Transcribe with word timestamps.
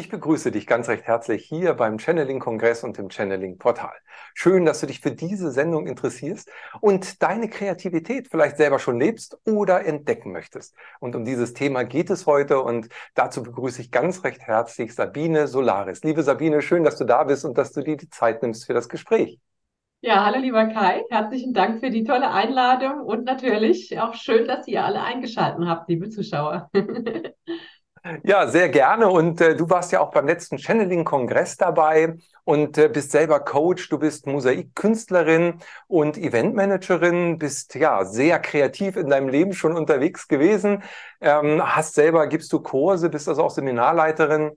Ich 0.00 0.08
begrüße 0.08 0.50
dich 0.50 0.66
ganz 0.66 0.88
recht 0.88 1.04
herzlich 1.04 1.44
hier 1.44 1.74
beim 1.74 1.98
Channeling-Kongress 1.98 2.84
und 2.84 2.96
dem 2.96 3.10
Channeling-Portal. 3.10 3.92
Schön, 4.32 4.64
dass 4.64 4.80
du 4.80 4.86
dich 4.86 5.00
für 5.00 5.10
diese 5.10 5.50
Sendung 5.50 5.86
interessierst 5.86 6.50
und 6.80 7.22
deine 7.22 7.50
Kreativität 7.50 8.28
vielleicht 8.30 8.56
selber 8.56 8.78
schon 8.78 8.98
lebst 8.98 9.38
oder 9.44 9.84
entdecken 9.84 10.32
möchtest. 10.32 10.74
Und 11.00 11.16
um 11.16 11.26
dieses 11.26 11.52
Thema 11.52 11.82
geht 11.82 12.08
es 12.08 12.24
heute 12.24 12.62
und 12.62 12.88
dazu 13.14 13.42
begrüße 13.42 13.82
ich 13.82 13.90
ganz 13.90 14.24
recht 14.24 14.40
herzlich 14.40 14.94
Sabine 14.94 15.46
Solaris. 15.46 16.02
Liebe 16.02 16.22
Sabine, 16.22 16.62
schön, 16.62 16.82
dass 16.82 16.96
du 16.96 17.04
da 17.04 17.22
bist 17.24 17.44
und 17.44 17.58
dass 17.58 17.72
du 17.72 17.82
dir 17.82 17.98
die 17.98 18.08
Zeit 18.08 18.40
nimmst 18.40 18.64
für 18.64 18.72
das 18.72 18.88
Gespräch. 18.88 19.38
Ja, 20.00 20.24
hallo 20.24 20.38
lieber 20.38 20.64
Kai, 20.68 21.04
herzlichen 21.10 21.52
Dank 21.52 21.80
für 21.80 21.90
die 21.90 22.04
tolle 22.04 22.30
Einladung 22.30 23.00
und 23.00 23.24
natürlich 23.24 24.00
auch 24.00 24.14
schön, 24.14 24.48
dass 24.48 24.66
ihr 24.66 24.82
alle 24.82 25.02
eingeschaltet 25.02 25.62
habt, 25.66 25.90
liebe 25.90 26.08
Zuschauer. 26.08 26.70
Ja, 28.24 28.46
sehr 28.48 28.70
gerne. 28.70 29.08
Und 29.08 29.40
äh, 29.42 29.54
du 29.54 29.68
warst 29.68 29.92
ja 29.92 30.00
auch 30.00 30.10
beim 30.10 30.26
letzten 30.26 30.56
Channeling-Kongress 30.58 31.58
dabei 31.58 32.16
und 32.44 32.78
äh, 32.78 32.88
bist 32.88 33.10
selber 33.10 33.40
Coach, 33.40 33.90
du 33.90 33.98
bist 33.98 34.26
Mosaikkünstlerin 34.26 35.58
und 35.86 36.16
Eventmanagerin, 36.16 37.36
bist 37.38 37.74
ja 37.74 38.04
sehr 38.06 38.38
kreativ 38.38 38.96
in 38.96 39.08
deinem 39.10 39.28
Leben 39.28 39.52
schon 39.52 39.76
unterwegs 39.76 40.28
gewesen, 40.28 40.82
ähm, 41.20 41.60
hast 41.62 41.94
selber, 41.94 42.26
gibst 42.26 42.50
du 42.54 42.60
Kurse, 42.60 43.10
bist 43.10 43.28
also 43.28 43.42
auch 43.44 43.50
Seminarleiterin 43.50 44.52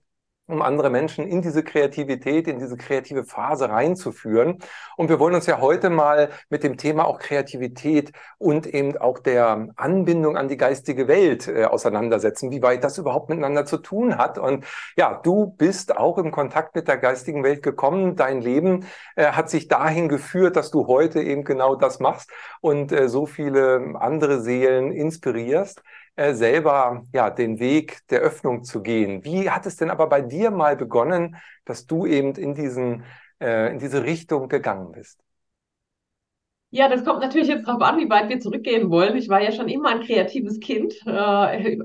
um 0.48 0.62
andere 0.62 0.90
Menschen 0.90 1.26
in 1.26 1.42
diese 1.42 1.64
Kreativität, 1.64 2.48
in 2.48 2.60
diese 2.60 2.76
kreative 2.76 3.24
Phase 3.24 3.70
reinzuführen. 3.70 4.60
Und 4.98 5.10
wir 5.10 5.20
wollen 5.20 5.36
uns 5.36 5.46
ja 5.46 5.62
heute 5.62 5.90
mal 5.90 6.30
mit 6.50 6.64
dem 6.64 6.76
Thema 6.76 7.06
auch 7.06 7.20
Kreativität 7.20 8.12
und 8.40 8.68
eben 8.68 8.98
auch 8.98 9.20
der 9.20 9.70
Anbindung 9.78 10.36
an 10.36 10.50
die 10.50 10.58
geistige 10.58 11.08
Welt 11.08 11.48
äh, 11.48 11.64
auseinandersetzen, 11.66 12.52
wie 12.52 12.62
weit 12.62 12.84
das 12.84 12.98
überhaupt 12.98 13.30
miteinander 13.30 13.66
zu 13.66 13.78
tun 13.78 14.18
hat. 14.18 14.38
Und 14.38 14.66
ja, 14.98 15.14
du 15.24 15.48
bist 15.48 15.96
auch 15.96 16.18
im 16.18 16.32
Kontakt 16.32 16.76
mit 16.76 16.90
der 16.90 16.98
geistigen 16.98 17.44
Welt 17.44 17.64
gekommen. 17.64 18.18
Dein 18.18 18.42
Leben 18.42 18.86
äh, 19.16 19.28
hat 19.28 19.50
sich 19.50 19.70
dahin 19.70 20.10
geführt, 20.10 20.58
dass 20.58 20.72
du 20.72 20.88
heute 20.88 21.22
eben 21.22 21.46
genau 21.46 21.76
das 21.76 22.00
machst 22.02 22.30
und 22.60 22.92
äh, 22.92 23.08
so 23.08 23.26
viele 23.26 23.96
andere 23.98 24.42
Seelen 24.42 24.92
inspirierst 24.92 25.82
äh, 26.16 26.34
selber 26.34 27.04
ja 27.14 27.30
den 27.30 27.60
Weg 27.60 28.00
der 28.10 28.22
Öffnung 28.22 28.64
zu 28.64 28.82
gehen. 28.82 29.24
Wie 29.24 29.50
hat 29.50 29.66
es 29.66 29.78
denn 29.78 29.90
aber 29.90 30.08
bei 30.08 30.22
dir 30.22 30.52
mal 30.52 30.76
begonnen, 30.76 31.38
dass 31.66 31.86
du 31.88 32.06
eben 32.06 32.36
in 32.36 32.54
diesen 32.54 33.04
äh, 33.40 33.72
in 33.72 33.80
diese 33.80 34.04
Richtung 34.04 34.48
gegangen 34.48 34.92
bist? 34.92 35.20
Ja, 36.76 36.90
das 36.90 37.06
kommt 37.06 37.20
natürlich 37.20 37.50
jetzt 37.50 37.68
darauf 37.68 37.84
an, 37.84 38.00
wie 38.00 38.10
weit 38.10 38.30
wir 38.30 38.40
zurückgehen 38.40 38.90
wollen. 38.90 39.16
Ich 39.16 39.30
war 39.30 39.40
ja 39.40 39.52
schon 39.52 39.68
immer 39.68 39.90
ein 39.90 40.02
kreatives 40.02 40.60
Kind. 40.60 40.96
Äh, 41.06 41.78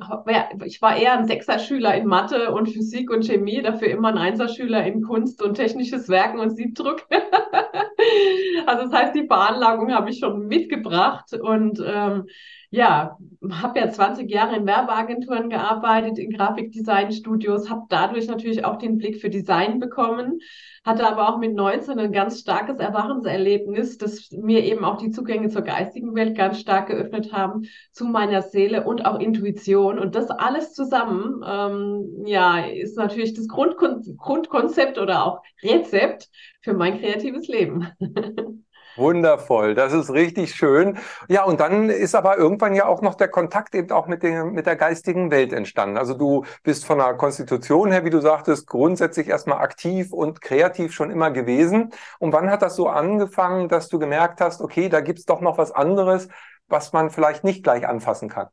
ich 0.65 0.81
war 0.81 0.97
eher 0.97 1.19
ein 1.19 1.27
Sechser-Schüler 1.27 1.95
in 1.95 2.07
Mathe 2.07 2.53
und 2.53 2.71
Physik 2.71 3.11
und 3.11 3.27
Chemie, 3.27 3.61
dafür 3.61 3.89
immer 3.89 4.09
ein 4.09 4.17
Einser-Schüler 4.17 4.87
in 4.87 5.03
Kunst 5.03 5.43
und 5.43 5.57
technisches 5.57 6.09
Werken 6.09 6.39
und 6.39 6.57
Siebdruck. 6.57 7.07
also 8.67 8.85
das 8.85 8.93
heißt, 8.93 9.15
die 9.15 9.27
Veranlagung 9.27 9.93
habe 9.93 10.09
ich 10.09 10.21
schon 10.21 10.47
mitgebracht 10.47 11.35
und 11.35 11.83
ähm, 11.87 12.25
ja, 12.71 13.17
habe 13.51 13.79
ja 13.79 13.91
20 13.91 14.31
Jahre 14.31 14.57
in 14.57 14.67
Werbeagenturen 14.67 15.49
gearbeitet, 15.49 16.19
in 16.19 16.31
Grafikdesign-Studios, 16.31 17.71
habe 17.71 17.87
dadurch 17.89 18.27
natürlich 18.27 18.65
auch 18.65 18.77
den 18.77 18.99
Blick 18.99 19.21
für 19.21 19.31
Design 19.31 19.81
bekommen, 19.81 20.41
hatte 20.85 21.07
aber 21.07 21.29
auch 21.29 21.39
mit 21.39 21.55
19 21.55 21.99
ein 21.99 22.13
ganz 22.13 22.41
starkes 22.41 22.79
Erwachenserlebnis, 22.79 23.97
das 23.97 24.31
mir 24.33 24.65
eben 24.65 24.85
auch 24.85 24.99
die 24.99 25.11
Zugänge 25.11 25.49
zur 25.49 25.63
geistigen 25.63 26.15
Welt 26.15 26.37
ganz 26.37 26.61
stark 26.61 26.89
geöffnet 26.89 27.33
haben, 27.33 27.63
zu 27.93 28.05
meiner 28.05 28.43
Seele 28.43 28.85
und 28.85 29.07
auch 29.07 29.19
Intuition. 29.19 29.99
Und 29.99 30.15
das 30.15 30.31
alles 30.31 30.75
zusammen, 30.75 31.43
ähm, 31.47 32.25
ja, 32.27 32.59
ist 32.67 32.99
natürlich 32.99 33.33
das 33.33 33.49
Grundkon 33.49 34.03
Grundkonzept 34.19 34.99
oder 34.99 35.25
auch 35.25 35.43
Rezept 35.63 36.29
für 36.61 36.75
mein 36.75 37.01
kreatives 37.01 37.49
Leben. 37.49 37.89
Wundervoll, 38.99 39.75
das 39.75 39.93
ist 39.93 40.11
richtig 40.11 40.55
schön. 40.55 40.99
Ja, 41.29 41.45
und 41.45 41.61
dann 41.61 41.89
ist 41.89 42.15
aber 42.15 42.37
irgendwann 42.37 42.75
ja 42.75 42.87
auch 42.87 43.01
noch 43.01 43.15
der 43.15 43.29
Kontakt 43.29 43.75
eben 43.75 43.91
auch 43.93 44.07
mit, 44.07 44.23
den, 44.23 44.53
mit 44.53 44.67
der 44.67 44.77
geistigen 44.77 45.31
Welt 45.31 45.53
entstanden. 45.53 45.97
Also 45.97 46.15
du 46.15 46.45
bist 46.63 46.85
von 46.85 46.99
der 46.99 47.15
Konstitution 47.15 47.91
her, 47.93 48.05
wie 48.05 48.11
du 48.11 48.21
sagtest, 48.21 48.67
grundsätzlich 48.67 49.29
erstmal 49.29 49.59
aktiv 49.59 50.13
und 50.13 50.41
kreativ 50.41 50.93
schon 50.93 51.11
immer 51.11 51.31
gewesen. 51.31 51.91
Und 52.19 52.33
wann 52.33 52.51
hat 52.51 52.63
das 52.63 52.77
so 52.77 52.89
angefangen, 52.89 53.69
dass 53.69 53.89
du 53.89 53.99
gemerkt 53.99 54.41
hast, 54.41 54.61
okay, 54.61 54.89
da 54.89 55.01
gibt's 55.01 55.25
doch 55.25 55.41
noch 55.41 55.57
was 55.57 55.73
anderes, 55.73 56.29
was 56.67 56.93
man 56.93 57.11
vielleicht 57.11 57.45
nicht 57.45 57.63
gleich 57.63 57.87
anfassen 57.87 58.29
kann? 58.29 58.49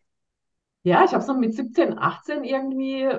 Ja, 0.84 1.04
ich 1.04 1.14
habe 1.14 1.24
so 1.24 1.34
mit 1.34 1.56
17, 1.56 1.98
18 1.98 2.44
irgendwie 2.44 3.10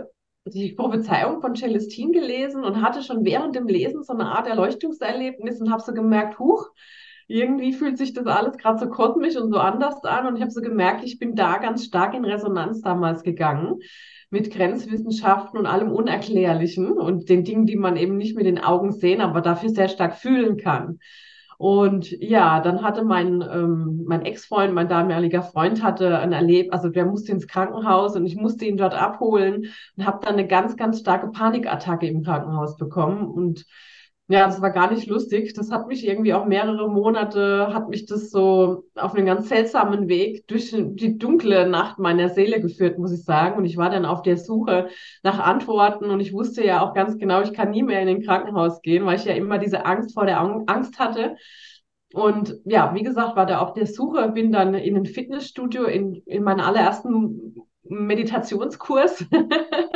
die 0.46 0.72
Prophezeiung 0.72 1.40
von 1.40 1.56
Celestine 1.56 2.12
gelesen 2.12 2.64
und 2.64 2.80
hatte 2.80 3.02
schon 3.02 3.24
während 3.24 3.56
dem 3.56 3.66
Lesen 3.66 4.04
so 4.04 4.12
eine 4.12 4.26
Art 4.26 4.46
Erleuchtungserlebnis 4.46 5.60
und 5.60 5.72
habe 5.72 5.82
so 5.82 5.92
gemerkt, 5.92 6.38
huch, 6.38 6.68
irgendwie 7.26 7.72
fühlt 7.72 7.98
sich 7.98 8.12
das 8.12 8.26
alles 8.26 8.56
gerade 8.56 8.78
so 8.78 8.88
kosmisch 8.88 9.36
und 9.36 9.50
so 9.50 9.58
anders 9.58 10.04
an. 10.04 10.26
Und 10.26 10.36
ich 10.36 10.42
habe 10.42 10.50
so 10.50 10.60
gemerkt, 10.60 11.04
ich 11.04 11.18
bin 11.18 11.34
da 11.34 11.58
ganz 11.58 11.84
stark 11.84 12.14
in 12.14 12.24
Resonanz 12.24 12.80
damals 12.80 13.22
gegangen 13.22 13.80
mit 14.30 14.50
Grenzwissenschaften 14.50 15.58
und 15.58 15.66
allem 15.66 15.92
Unerklärlichen 15.92 16.92
und 16.92 17.28
den 17.28 17.44
Dingen, 17.44 17.66
die 17.66 17.76
man 17.76 17.96
eben 17.96 18.16
nicht 18.16 18.36
mit 18.36 18.46
den 18.46 18.58
Augen 18.58 18.92
sehen, 18.92 19.20
aber 19.20 19.40
dafür 19.40 19.70
sehr 19.70 19.88
stark 19.88 20.16
fühlen 20.16 20.56
kann. 20.56 20.98
Und 21.58 22.10
ja, 22.10 22.60
dann 22.60 22.82
hatte 22.82 23.02
mein, 23.02 23.40
ähm, 23.40 24.04
mein 24.06 24.26
Ex-Freund, 24.26 24.74
mein 24.74 24.88
damaliger 24.88 25.42
Freund, 25.42 25.82
hatte 25.82 26.18
ein 26.18 26.32
Erleb, 26.32 26.72
also 26.72 26.90
der 26.90 27.06
musste 27.06 27.32
ins 27.32 27.46
Krankenhaus 27.46 28.14
und 28.14 28.26
ich 28.26 28.36
musste 28.36 28.66
ihn 28.66 28.76
dort 28.76 28.94
abholen 28.94 29.72
und 29.96 30.06
habe 30.06 30.18
dann 30.22 30.34
eine 30.34 30.46
ganz, 30.46 30.76
ganz 30.76 31.00
starke 31.00 31.28
Panikattacke 31.28 32.06
im 32.06 32.22
Krankenhaus 32.22 32.76
bekommen. 32.76 33.26
Und 33.26 33.64
ja, 34.28 34.44
das 34.46 34.60
war 34.60 34.70
gar 34.70 34.90
nicht 34.92 35.06
lustig. 35.06 35.54
Das 35.54 35.70
hat 35.70 35.86
mich 35.86 36.04
irgendwie 36.04 36.34
auch 36.34 36.46
mehrere 36.46 36.90
Monate, 36.90 37.72
hat 37.72 37.88
mich 37.88 38.06
das 38.06 38.30
so 38.30 38.84
auf 38.96 39.14
einen 39.14 39.26
ganz 39.26 39.48
seltsamen 39.48 40.08
Weg 40.08 40.48
durch 40.48 40.74
die 40.76 41.16
dunkle 41.16 41.68
Nacht 41.68 42.00
meiner 42.00 42.28
Seele 42.28 42.60
geführt, 42.60 42.98
muss 42.98 43.12
ich 43.12 43.22
sagen. 43.24 43.56
Und 43.56 43.64
ich 43.66 43.76
war 43.76 43.88
dann 43.88 44.04
auf 44.04 44.22
der 44.22 44.36
Suche 44.36 44.88
nach 45.22 45.38
Antworten 45.38 46.10
und 46.10 46.18
ich 46.18 46.32
wusste 46.32 46.64
ja 46.64 46.80
auch 46.82 46.92
ganz 46.92 47.18
genau, 47.18 47.40
ich 47.42 47.52
kann 47.52 47.70
nie 47.70 47.84
mehr 47.84 48.00
in 48.00 48.08
den 48.08 48.22
Krankenhaus 48.22 48.82
gehen, 48.82 49.06
weil 49.06 49.16
ich 49.16 49.24
ja 49.24 49.34
immer 49.34 49.58
diese 49.58 49.86
Angst 49.86 50.14
vor 50.14 50.26
der 50.26 50.40
Angst 50.40 50.98
hatte. 50.98 51.36
Und 52.12 52.56
ja, 52.64 52.94
wie 52.94 53.02
gesagt, 53.02 53.36
war 53.36 53.46
da 53.46 53.60
auf 53.60 53.74
der 53.74 53.86
Suche, 53.86 54.30
bin 54.30 54.50
dann 54.50 54.74
in 54.74 54.96
ein 54.96 55.06
Fitnessstudio 55.06 55.84
in, 55.84 56.14
in 56.26 56.42
meiner 56.42 56.66
allerersten 56.66 57.56
Meditationskurs, 57.88 59.24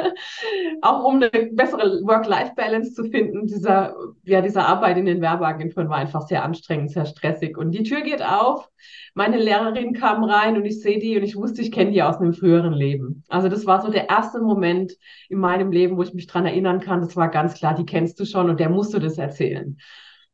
auch 0.83 1.05
um 1.05 1.17
eine 1.17 1.31
bessere 1.53 2.01
Work-Life-Balance 2.03 2.95
zu 2.95 3.05
finden. 3.05 3.47
Dieser, 3.47 3.95
ja, 4.25 4.41
diese 4.41 4.63
Arbeit 4.63 4.97
in 4.97 5.07
den 5.07 5.21
Werbeagenturen 5.21 5.89
war 5.89 5.99
einfach 5.99 6.23
sehr 6.23 6.45
anstrengend, 6.45 6.91
sehr 6.91 7.07
stressig. 7.07 7.57
Und 7.57 7.73
die 7.73 7.83
Tür 7.83 8.03
geht 8.03 8.23
auf, 8.23 8.69
meine 9.15 9.39
Lehrerin 9.39 9.93
kam 9.93 10.25
rein 10.25 10.57
und 10.57 10.65
ich 10.65 10.81
sehe 10.81 10.99
die 10.99 11.17
und 11.17 11.25
ich 11.25 11.37
wusste, 11.37 11.63
ich 11.63 11.73
kenne 11.73 11.93
die 11.93 12.03
aus 12.03 12.17
einem 12.17 12.33
früheren 12.33 12.73
Leben. 12.73 13.25
Also 13.29 13.49
das 13.49 13.67
war 13.67 13.83
so 13.83 13.91
der 13.91 14.09
erste 14.09 14.41
Moment 14.41 14.93
in 15.29 15.39
meinem 15.39 15.73
Leben, 15.73 15.97
wo 15.97 16.03
ich 16.03 16.15
mich 16.15 16.27
dran 16.27 16.47
erinnern 16.47 16.81
kann. 16.81 17.01
Das 17.01 17.17
war 17.17 17.29
ganz 17.29 17.55
klar, 17.55 17.75
die 17.75 17.87
kennst 17.87 18.21
du 18.21 18.25
schon 18.25 18.49
und 18.51 18.61
der 18.61 18.71
musst 18.71 18.95
du 18.95 18.99
das 18.99 19.19
erzählen. 19.19 19.79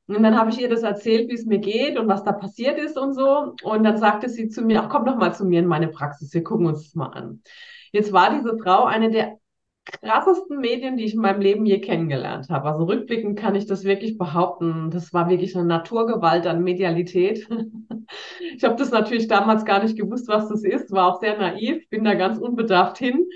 Und 0.09 0.23
dann 0.23 0.39
habe 0.39 0.51
ich 0.51 0.61
ihr 0.61 0.69
das 0.69 0.83
erzählt, 0.83 1.29
wie 1.29 1.35
es 1.35 1.47
mir 1.47 1.59
geht 1.59 1.99
und 1.99 2.07
was 2.07 2.23
da 2.23 2.33
passiert 2.33 2.79
ist 2.79 2.97
und 2.97 3.15
so. 3.15 3.55
Und 3.65 3.83
dann 3.83 3.99
sagte 3.99 4.29
sie 4.29 4.49
zu 4.49 4.63
mir, 4.63 4.83
ach, 4.83 4.89
komm 4.89 5.05
doch 5.05 5.17
mal 5.17 5.35
zu 5.35 5.45
mir 5.45 5.61
in 5.61 5.67
meine 5.67 5.89
Praxis, 5.89 6.33
wir 6.33 6.45
gucken 6.45 6.67
uns 6.67 6.85
das 6.85 6.95
mal 6.95 7.09
an. 7.09 7.43
Jetzt 7.93 8.13
war 8.13 8.31
diese 8.31 8.57
Frau 8.59 8.85
eine 8.85 9.11
der 9.11 9.39
krassesten 9.85 10.59
Medien, 10.59 10.97
die 10.97 11.05
ich 11.05 11.15
in 11.15 11.21
meinem 11.21 11.41
Leben 11.41 11.65
je 11.65 11.81
kennengelernt 11.81 12.49
habe. 12.51 12.69
Also 12.69 12.85
rückblickend 12.85 13.39
kann 13.39 13.55
ich 13.55 13.67
das 13.67 13.85
wirklich 13.85 14.19
behaupten. 14.19 14.91
Das 14.91 15.13
war 15.13 15.29
wirklich 15.29 15.57
eine 15.57 15.67
Naturgewalt 15.67 16.47
an 16.47 16.63
Medialität. 16.63 17.49
Ich 18.55 18.63
habe 18.63 18.77
das 18.77 18.93
natürlich 18.93 19.27
damals 19.27 19.65
gar 19.65 19.83
nicht 19.83 19.99
gewusst, 19.99 20.29
was 20.29 20.49
das 20.49 20.63
ist, 20.63 20.93
war 20.93 21.09
auch 21.09 21.21
sehr 21.21 21.37
naiv, 21.37 21.89
bin 21.91 22.05
da 22.05 22.15
ganz 22.15 22.39
unbedarft 22.39 22.99
hin 22.99 23.27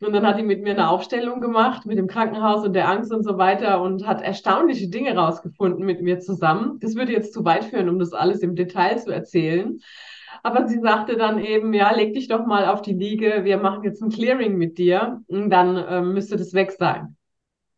und 0.00 0.12
dann 0.14 0.26
hat 0.26 0.38
die 0.38 0.42
mit 0.42 0.62
mir 0.62 0.72
eine 0.72 0.88
Aufstellung 0.88 1.40
gemacht 1.40 1.84
mit 1.84 1.98
dem 1.98 2.06
Krankenhaus 2.06 2.64
und 2.64 2.72
der 2.72 2.88
Angst 2.88 3.12
und 3.12 3.22
so 3.22 3.36
weiter 3.36 3.82
und 3.82 4.06
hat 4.06 4.22
erstaunliche 4.22 4.88
Dinge 4.88 5.14
rausgefunden 5.14 5.84
mit 5.84 6.00
mir 6.00 6.20
zusammen. 6.20 6.78
Das 6.80 6.94
würde 6.94 7.12
jetzt 7.12 7.34
zu 7.34 7.44
weit 7.44 7.64
führen, 7.64 7.88
um 7.88 7.98
das 7.98 8.14
alles 8.14 8.40
im 8.40 8.56
Detail 8.56 8.98
zu 8.98 9.10
erzählen. 9.10 9.80
Aber 10.42 10.66
sie 10.66 10.80
sagte 10.80 11.16
dann 11.16 11.38
eben, 11.38 11.74
ja, 11.74 11.90
leg 11.94 12.14
dich 12.14 12.28
doch 12.28 12.46
mal 12.46 12.66
auf 12.66 12.80
die 12.80 12.94
Liege, 12.94 13.44
wir 13.44 13.58
machen 13.58 13.84
jetzt 13.84 14.02
ein 14.02 14.08
Clearing 14.08 14.56
mit 14.56 14.78
dir 14.78 15.20
und 15.26 15.50
dann 15.50 15.76
äh, 15.76 16.00
müsste 16.00 16.38
das 16.38 16.54
weg 16.54 16.72
sein. 16.72 17.16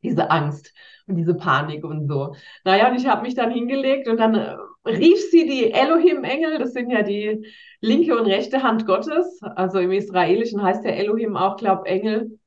Diese 0.05 0.31
Angst 0.31 0.73
und 1.07 1.17
diese 1.17 1.35
Panik 1.35 1.85
und 1.85 2.07
so. 2.07 2.35
Naja, 2.65 2.89
und 2.89 2.97
ich 2.97 3.09
habe 3.09 3.23
mich 3.23 3.35
dann 3.35 3.51
hingelegt 3.51 4.07
und 4.07 4.19
dann 4.19 4.35
äh, 4.37 4.57
rief 4.85 5.31
sie 5.31 5.47
die 5.47 5.73
Elohim-Engel, 5.73 6.59
das 6.59 6.73
sind 6.73 6.91
ja 6.91 7.03
die 7.03 7.47
linke 7.81 8.19
und 8.19 8.27
rechte 8.27 8.63
Hand 8.63 8.87
Gottes. 8.87 9.41
Also 9.43 9.79
im 9.79 9.93
Israelischen 9.93 10.63
heißt 10.63 10.85
der 10.85 10.97
Elohim 10.97 11.37
auch, 11.37 11.57
glaube 11.57 11.87
Engel. 11.87 12.39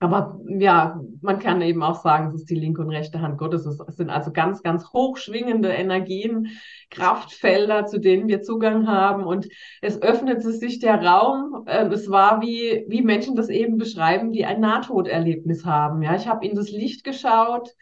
Aber 0.00 0.38
ja, 0.46 1.00
man 1.22 1.40
kann 1.40 1.60
eben 1.60 1.82
auch 1.82 2.00
sagen, 2.00 2.28
es 2.28 2.42
ist 2.42 2.50
die 2.50 2.54
linke 2.54 2.82
und 2.82 2.90
rechte 2.90 3.20
Hand 3.20 3.36
Gottes. 3.36 3.66
Es 3.66 3.96
sind 3.96 4.10
also 4.10 4.30
ganz, 4.30 4.62
ganz 4.62 4.92
hochschwingende 4.92 5.70
Energien, 5.70 6.58
Kraftfelder, 6.90 7.86
zu 7.86 7.98
denen 7.98 8.28
wir 8.28 8.42
Zugang 8.42 8.86
haben. 8.86 9.24
Und 9.24 9.48
es 9.82 10.00
öffnete 10.00 10.52
sich 10.52 10.78
der 10.78 11.02
Raum. 11.02 11.64
Ähm, 11.66 11.90
es 11.90 12.08
war 12.08 12.40
wie, 12.40 12.84
wie 12.86 13.02
Menschen 13.02 13.34
das 13.34 13.48
eben 13.48 13.76
beschreiben, 13.76 14.30
die 14.30 14.44
ein 14.44 14.60
Nahtoderlebnis 14.60 15.64
haben. 15.64 16.00
Ja, 16.02 16.14
ich 16.14 16.28
habe 16.28 16.46
in 16.46 16.54
das 16.54 16.70
Licht 16.70 17.02
geschaut. 17.02 17.74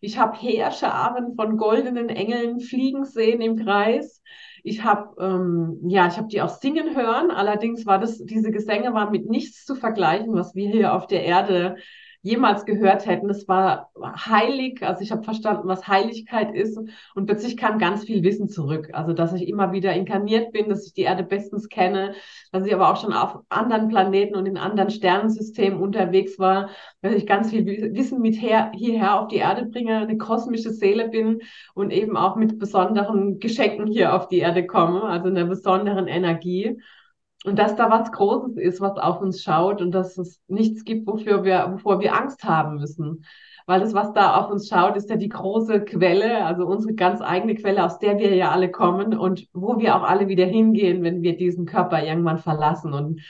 Ich 0.00 0.18
habe 0.18 0.36
Heerscharen 0.36 1.34
von 1.36 1.56
goldenen 1.56 2.08
Engeln 2.08 2.60
fliegen 2.60 3.04
sehen 3.04 3.40
im 3.40 3.56
Kreis. 3.56 4.22
Ich 4.62 4.84
habe 4.84 5.14
ähm, 5.22 5.80
ja, 5.88 6.06
ich 6.06 6.16
habe 6.16 6.28
die 6.28 6.42
auch 6.42 6.48
singen 6.48 6.96
hören. 6.96 7.30
Allerdings 7.30 7.86
war 7.86 7.98
das, 7.98 8.18
diese 8.18 8.50
Gesänge 8.50 8.94
waren 8.94 9.10
mit 9.10 9.28
nichts 9.28 9.64
zu 9.64 9.74
vergleichen, 9.74 10.34
was 10.34 10.54
wir 10.54 10.70
hier 10.70 10.94
auf 10.94 11.06
der 11.06 11.24
Erde 11.24 11.76
jemals 12.22 12.66
gehört 12.66 13.06
hätten. 13.06 13.30
Es 13.30 13.48
war 13.48 13.90
heilig, 14.04 14.82
also 14.82 15.02
ich 15.02 15.10
habe 15.10 15.22
verstanden, 15.22 15.68
was 15.68 15.88
Heiligkeit 15.88 16.54
ist 16.54 16.78
und 17.14 17.26
plötzlich 17.26 17.56
kam 17.56 17.78
ganz 17.78 18.04
viel 18.04 18.22
Wissen 18.22 18.48
zurück. 18.48 18.90
Also 18.92 19.12
dass 19.12 19.32
ich 19.32 19.48
immer 19.48 19.72
wieder 19.72 19.94
inkarniert 19.94 20.52
bin, 20.52 20.68
dass 20.68 20.86
ich 20.86 20.92
die 20.92 21.02
Erde 21.02 21.22
bestens 21.22 21.68
kenne, 21.68 22.14
dass 22.52 22.66
ich 22.66 22.74
aber 22.74 22.90
auch 22.90 23.00
schon 23.00 23.12
auf 23.12 23.38
anderen 23.48 23.88
Planeten 23.88 24.36
und 24.36 24.46
in 24.46 24.58
anderen 24.58 24.90
Sternensystemen 24.90 25.80
unterwegs 25.80 26.38
war, 26.38 26.70
dass 27.00 27.14
ich 27.14 27.26
ganz 27.26 27.50
viel 27.50 27.64
Wissen 27.94 28.20
mit 28.20 28.40
her, 28.40 28.70
hierher 28.74 29.20
auf 29.20 29.28
die 29.28 29.36
Erde 29.36 29.66
bringe, 29.66 29.98
eine 29.98 30.18
kosmische 30.18 30.70
Seele 30.70 31.08
bin 31.08 31.40
und 31.74 31.90
eben 31.90 32.16
auch 32.16 32.36
mit 32.36 32.58
besonderen 32.58 33.38
Geschenken 33.38 33.86
hier 33.86 34.14
auf 34.14 34.28
die 34.28 34.38
Erde 34.38 34.66
komme, 34.66 35.04
also 35.04 35.28
einer 35.28 35.46
besonderen 35.46 36.06
Energie 36.06 36.78
und 37.44 37.58
dass 37.58 37.76
da 37.76 37.90
was 37.90 38.12
Großes 38.12 38.56
ist, 38.56 38.80
was 38.80 38.98
auf 38.98 39.20
uns 39.20 39.42
schaut 39.42 39.80
und 39.80 39.92
dass 39.92 40.18
es 40.18 40.40
nichts 40.46 40.84
gibt, 40.84 41.06
wofür 41.06 41.44
wir, 41.44 41.70
wovor 41.72 42.00
wir 42.00 42.14
Angst 42.14 42.44
haben 42.44 42.76
müssen. 42.76 43.24
Weil 43.66 43.80
das, 43.80 43.94
was 43.94 44.12
da 44.12 44.36
auf 44.36 44.50
uns 44.50 44.68
schaut, 44.68 44.96
ist 44.96 45.08
ja 45.10 45.16
die 45.16 45.28
große 45.28 45.84
Quelle, 45.84 46.44
also 46.44 46.66
unsere 46.66 46.94
ganz 46.94 47.22
eigene 47.22 47.54
Quelle, 47.54 47.84
aus 47.84 47.98
der 47.98 48.18
wir 48.18 48.34
ja 48.34 48.50
alle 48.50 48.70
kommen 48.70 49.16
und 49.16 49.46
wo 49.52 49.78
wir 49.78 49.96
auch 49.96 50.02
alle 50.02 50.28
wieder 50.28 50.44
hingehen, 50.44 51.02
wenn 51.02 51.22
wir 51.22 51.36
diesen 51.36 51.66
Körper 51.66 52.02
irgendwann 52.02 52.38
verlassen. 52.38 52.92
Und 52.92 53.22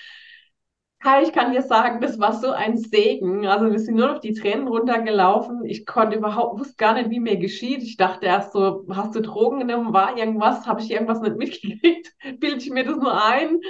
Kai, 1.03 1.23
ich 1.23 1.33
kann 1.33 1.53
dir 1.53 1.62
sagen, 1.62 2.01
das 2.01 2.19
war 2.19 2.35
so 2.35 2.51
ein 2.51 2.77
Segen. 2.77 3.47
Also 3.47 3.71
wir 3.71 3.79
sind 3.79 3.97
nur 3.97 4.09
noch 4.09 4.19
die 4.21 4.35
Tränen 4.35 4.69
runtergelaufen. 4.69 5.65
Ich 5.65 5.87
konnte 5.87 6.17
überhaupt, 6.17 6.59
wusste 6.59 6.77
gar 6.77 6.95
nicht, 6.95 7.11
wie 7.11 7.21
mir 7.21 7.37
geschieht. 7.39 7.83
Ich 7.83 7.97
dachte 7.97 8.27
erst 8.27 8.53
so, 8.53 8.85
hast 8.91 9.15
du 9.15 9.21
Drogen 9.21 9.61
genommen? 9.61 9.93
War 9.95 10.19
irgendwas? 10.19 10.67
Habe 10.67 10.83
ich 10.83 10.91
irgendwas 10.91 11.21
nicht 11.21 11.37
mitgekriegt? 11.37 12.12
Bilde 12.41 12.59
ich 12.59 12.71
mir 12.71 12.85
das 12.85 12.97
nur 12.97 13.23
ein? 13.25 13.61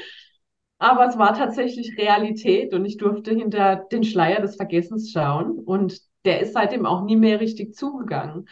Aber 0.80 1.06
es 1.06 1.18
war 1.18 1.34
tatsächlich 1.34 1.96
Realität 1.98 2.74
und 2.74 2.84
ich 2.86 2.96
durfte 2.96 3.32
hinter 3.32 3.76
den 3.92 4.02
Schleier 4.02 4.40
des 4.40 4.56
Vergessens 4.56 5.12
schauen 5.12 5.58
und 5.58 6.00
der 6.24 6.40
ist 6.40 6.54
seitdem 6.54 6.86
auch 6.86 7.04
nie 7.04 7.16
mehr 7.16 7.40
richtig 7.40 7.74
zugegangen. 7.74 8.48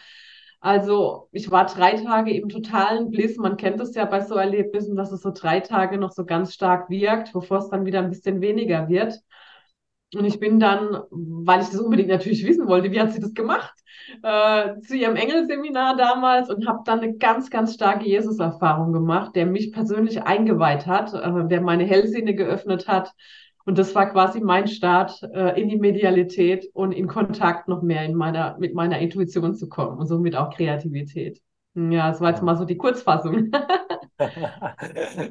Also 0.61 1.29
ich 1.31 1.51
war 1.51 1.65
drei 1.65 1.93
Tage 1.93 2.33
im 2.33 2.49
totalen 2.49 3.11
Bliss. 3.11 3.37
Man 3.37 3.57
kennt 3.57 3.81
es 3.81 3.95
ja 3.95 4.05
bei 4.05 4.21
so 4.21 4.35
Erlebnissen, 4.35 4.95
dass 4.95 5.11
es 5.11 5.21
so 5.23 5.31
drei 5.33 5.61
Tage 5.61 5.97
noch 5.97 6.11
so 6.13 6.25
ganz 6.25 6.53
stark 6.53 6.89
wirkt, 6.89 7.33
bevor 7.33 7.59
es 7.59 7.69
dann 7.69 7.85
wieder 7.85 7.99
ein 7.99 8.09
bisschen 8.11 8.41
weniger 8.41 8.89
wird. 8.89 9.15
Und 10.15 10.25
ich 10.25 10.39
bin 10.39 10.59
dann, 10.59 10.97
weil 11.11 11.61
ich 11.61 11.67
das 11.67 11.79
unbedingt 11.79 12.09
natürlich 12.09 12.45
wissen 12.45 12.67
wollte, 12.67 12.91
wie 12.91 12.99
hat 12.99 13.13
sie 13.13 13.19
das 13.19 13.33
gemacht, 13.33 13.73
äh, 14.23 14.79
zu 14.81 14.95
ihrem 14.95 15.15
Engelseminar 15.15 15.97
damals 15.97 16.49
und 16.49 16.67
habe 16.67 16.79
dann 16.83 17.01
eine 17.01 17.15
ganz, 17.17 17.51
ganz 17.51 17.75
starke 17.75 18.07
Jesus-Erfahrung 18.07 18.91
gemacht, 18.91 19.35
der 19.35 19.45
mich 19.45 19.71
persönlich 19.71 20.23
eingeweiht 20.23 20.87
hat, 20.87 21.13
äh, 21.13 21.47
der 21.47 21.61
meine 21.61 21.83
Hellsinne 21.83 22.33
geöffnet 22.33 22.87
hat. 22.87 23.13
Und 23.65 23.77
das 23.77 23.93
war 23.93 24.09
quasi 24.09 24.41
mein 24.41 24.67
Start 24.67 25.21
äh, 25.31 25.61
in 25.61 25.69
die 25.69 25.77
Medialität 25.77 26.67
und 26.73 26.91
in 26.91 27.07
Kontakt 27.07 27.67
noch 27.67 27.83
mehr 27.83 28.03
in 28.03 28.15
meiner, 28.15 28.57
mit 28.57 28.73
meiner 28.73 28.97
Intuition 28.97 29.53
zu 29.53 29.69
kommen 29.69 29.99
und 29.99 30.07
somit 30.07 30.35
auch 30.35 30.49
Kreativität. 30.55 31.39
Ja, 31.75 32.09
das 32.09 32.19
war 32.19 32.31
jetzt 32.31 32.41
mal 32.41 32.57
so 32.57 32.65
die 32.65 32.77
Kurzfassung. 32.77 33.51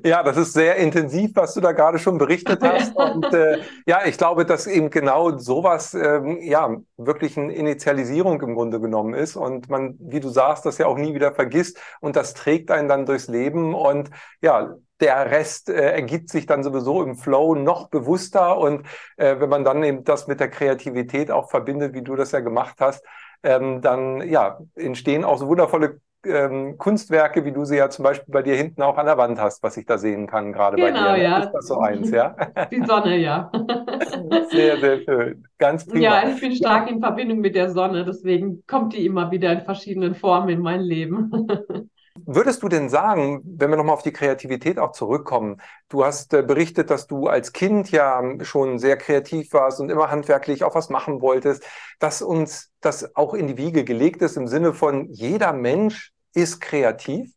ja, 0.05 0.23
das 0.23 0.37
ist 0.37 0.53
sehr 0.53 0.77
intensiv, 0.77 1.33
was 1.35 1.55
du 1.55 1.61
da 1.61 1.73
gerade 1.73 1.99
schon 1.99 2.19
berichtet 2.19 2.63
hast. 2.63 2.97
Und 2.97 3.33
äh, 3.33 3.61
ja, 3.87 4.01
ich 4.07 4.17
glaube, 4.17 4.47
dass 4.47 4.67
eben 4.67 4.91
genau 4.91 5.37
sowas 5.39 5.95
ähm, 5.95 6.39
ja 6.41 6.75
wirklich 6.97 7.37
eine 7.37 7.53
Initialisierung 7.53 8.41
im 8.41 8.55
Grunde 8.55 8.81
genommen 8.81 9.15
ist. 9.15 9.37
Und 9.37 9.69
man, 9.69 9.97
wie 10.01 10.21
du 10.21 10.29
sagst, 10.29 10.65
das 10.65 10.79
ja 10.79 10.87
auch 10.87 10.97
nie 10.97 11.15
wieder 11.15 11.33
vergisst. 11.33 11.79
Und 12.01 12.17
das 12.17 12.35
trägt 12.35 12.71
einen 12.71 12.89
dann 12.89 13.07
durchs 13.07 13.29
Leben. 13.29 13.75
Und 13.75 14.11
ja, 14.41 14.75
der 15.01 15.31
Rest 15.31 15.69
äh, 15.69 15.93
ergibt 15.93 16.31
sich 16.31 16.47
dann 16.47 16.63
sowieso 16.63 17.03
im 17.03 17.17
Flow 17.17 17.55
noch 17.55 17.89
bewusster. 17.89 18.59
Und 18.59 18.87
äh, 19.17 19.39
wenn 19.39 19.49
man 19.49 19.65
dann 19.65 19.83
eben 19.83 20.05
das 20.05 20.27
mit 20.27 20.41
der 20.41 20.51
Kreativität 20.51 21.31
auch 21.31 21.51
verbindet, 21.51 21.95
wie 21.95 22.03
du 22.03 22.17
das 22.17 22.33
ja 22.33 22.41
gemacht 22.41 22.77
hast, 22.81 23.05
ähm, 23.43 23.81
dann 23.83 24.29
ja 24.29 24.59
entstehen 24.75 25.25
auch 25.25 25.39
so 25.39 25.47
wundervolle 25.47 26.01
ähm, 26.29 26.79
Kunstwerke, 26.79 27.45
wie 27.45 27.53
du 27.53 27.65
sie 27.65 27.77
ja 27.77 27.91
zum 27.91 28.05
Beispiel 28.05 28.33
bei 28.33 28.43
dir 28.43 28.55
hinten 28.55 28.83
auch 28.83 28.99
an 28.99 29.07
der 29.07 29.19
Wand 29.19 29.41
hast, 29.41 29.63
was 29.63 29.77
ich 29.77 29.87
da 29.87 29.99
sehen 29.99 30.27
kann, 30.27 30.53
gerade 30.53 30.77
genau, 30.77 31.11
bei 31.11 31.17
dir. 31.17 31.23
Ja. 31.23 31.39
Ist 31.39 31.53
das 31.53 31.67
so 31.67 31.79
eins, 31.79 32.11
ja? 32.11 32.37
Die 32.71 32.85
Sonne, 32.85 33.17
ja. 33.17 33.51
Sehr, 34.51 34.79
sehr 34.79 35.01
schön. 35.03 35.47
Ganz 35.59 35.87
prima. 35.87 36.03
Ja, 36.03 36.29
ich 36.29 36.41
bin 36.41 36.55
stark 36.55 36.91
in 36.91 37.01
Verbindung 37.01 37.39
mit 37.39 37.55
der 37.55 37.71
Sonne, 37.71 38.05
deswegen 38.05 38.63
kommt 38.67 38.95
die 38.95 39.05
immer 39.05 39.31
wieder 39.31 39.53
in 39.53 39.63
verschiedenen 39.63 40.15
Formen 40.15 40.49
in 40.49 40.61
mein 40.61 40.81
Leben. 40.81 41.31
Würdest 42.27 42.63
du 42.63 42.69
denn 42.69 42.89
sagen, 42.89 43.41
wenn 43.45 43.71
wir 43.71 43.77
nochmal 43.77 43.95
auf 43.95 44.03
die 44.03 44.13
Kreativität 44.13 44.79
auch 44.79 44.93
zurückkommen, 44.93 45.61
du 45.89 46.05
hast 46.05 46.35
äh, 46.35 46.43
berichtet, 46.43 46.91
dass 46.91 47.07
du 47.07 47.27
als 47.27 47.53
Kind 47.53 47.91
ja 47.91 48.23
schon 48.43 48.79
sehr 48.79 48.97
kreativ 48.97 49.53
warst 49.53 49.81
und 49.81 49.91
immer 49.91 50.11
handwerklich 50.11 50.65
auch 50.65 50.75
was 50.75 50.89
machen 50.91 51.21
wolltest, 51.21 51.65
dass 51.99 52.23
uns 52.23 52.73
das 52.81 53.15
auch 53.17 53.35
in 53.35 53.47
die 53.47 53.57
Wiege 53.57 53.85
gelegt 53.85 54.23
ist 54.23 54.37
im 54.37 54.49
Sinne 54.49 54.73
von 54.73 55.09
jeder 55.11 55.53
Mensch 55.53 56.13
ist 56.35 56.61
kreativ? 56.61 57.33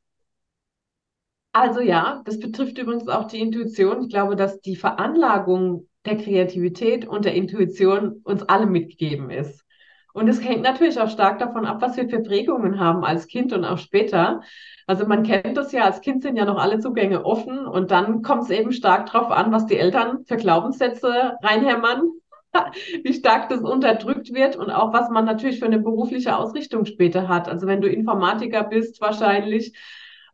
Also 1.53 1.81
ja, 1.81 2.21
das 2.25 2.39
betrifft 2.39 2.77
übrigens 2.77 3.07
auch 3.09 3.27
die 3.27 3.39
Intuition. 3.39 4.03
Ich 4.03 4.09
glaube, 4.09 4.35
dass 4.35 4.61
die 4.61 4.75
Veranlagung 4.75 5.87
der 6.05 6.17
Kreativität 6.17 7.07
und 7.07 7.25
der 7.25 7.35
Intuition 7.35 8.21
uns 8.23 8.43
alle 8.43 8.65
mitgegeben 8.65 9.29
ist. 9.29 9.65
Und 10.13 10.27
es 10.27 10.43
hängt 10.43 10.61
natürlich 10.61 10.99
auch 10.99 11.09
stark 11.09 11.39
davon 11.39 11.65
ab, 11.65 11.81
was 11.81 11.95
wir 11.95 12.09
für 12.09 12.21
Prägungen 12.21 12.79
haben 12.79 13.05
als 13.05 13.27
Kind 13.27 13.53
und 13.53 13.63
auch 13.63 13.77
später. 13.77 14.41
Also 14.87 15.05
man 15.05 15.23
kennt 15.23 15.55
das 15.55 15.71
ja, 15.71 15.85
als 15.85 16.01
Kind 16.01 16.23
sind 16.23 16.35
ja 16.35 16.45
noch 16.45 16.57
alle 16.57 16.79
Zugänge 16.79 17.23
offen 17.23 17.65
und 17.65 17.91
dann 17.91 18.21
kommt 18.21 18.43
es 18.43 18.49
eben 18.49 18.73
stark 18.73 19.11
darauf 19.11 19.31
an, 19.31 19.51
was 19.51 19.67
die 19.67 19.77
Eltern 19.77 20.25
für 20.25 20.35
Glaubenssätze 20.35 21.37
reinhämmern, 21.41 22.11
wie 23.03 23.13
stark 23.13 23.49
das 23.49 23.61
unterdrückt 23.61 24.33
wird 24.33 24.55
und 24.55 24.69
auch 24.69 24.93
was 24.93 25.09
man 25.09 25.25
natürlich 25.25 25.59
für 25.59 25.65
eine 25.65 25.79
berufliche 25.79 26.37
Ausrichtung 26.37 26.85
später 26.85 27.27
hat. 27.27 27.47
Also 27.47 27.67
wenn 27.67 27.81
du 27.81 27.89
Informatiker 27.89 28.63
bist, 28.63 29.01
wahrscheinlich 29.01 29.77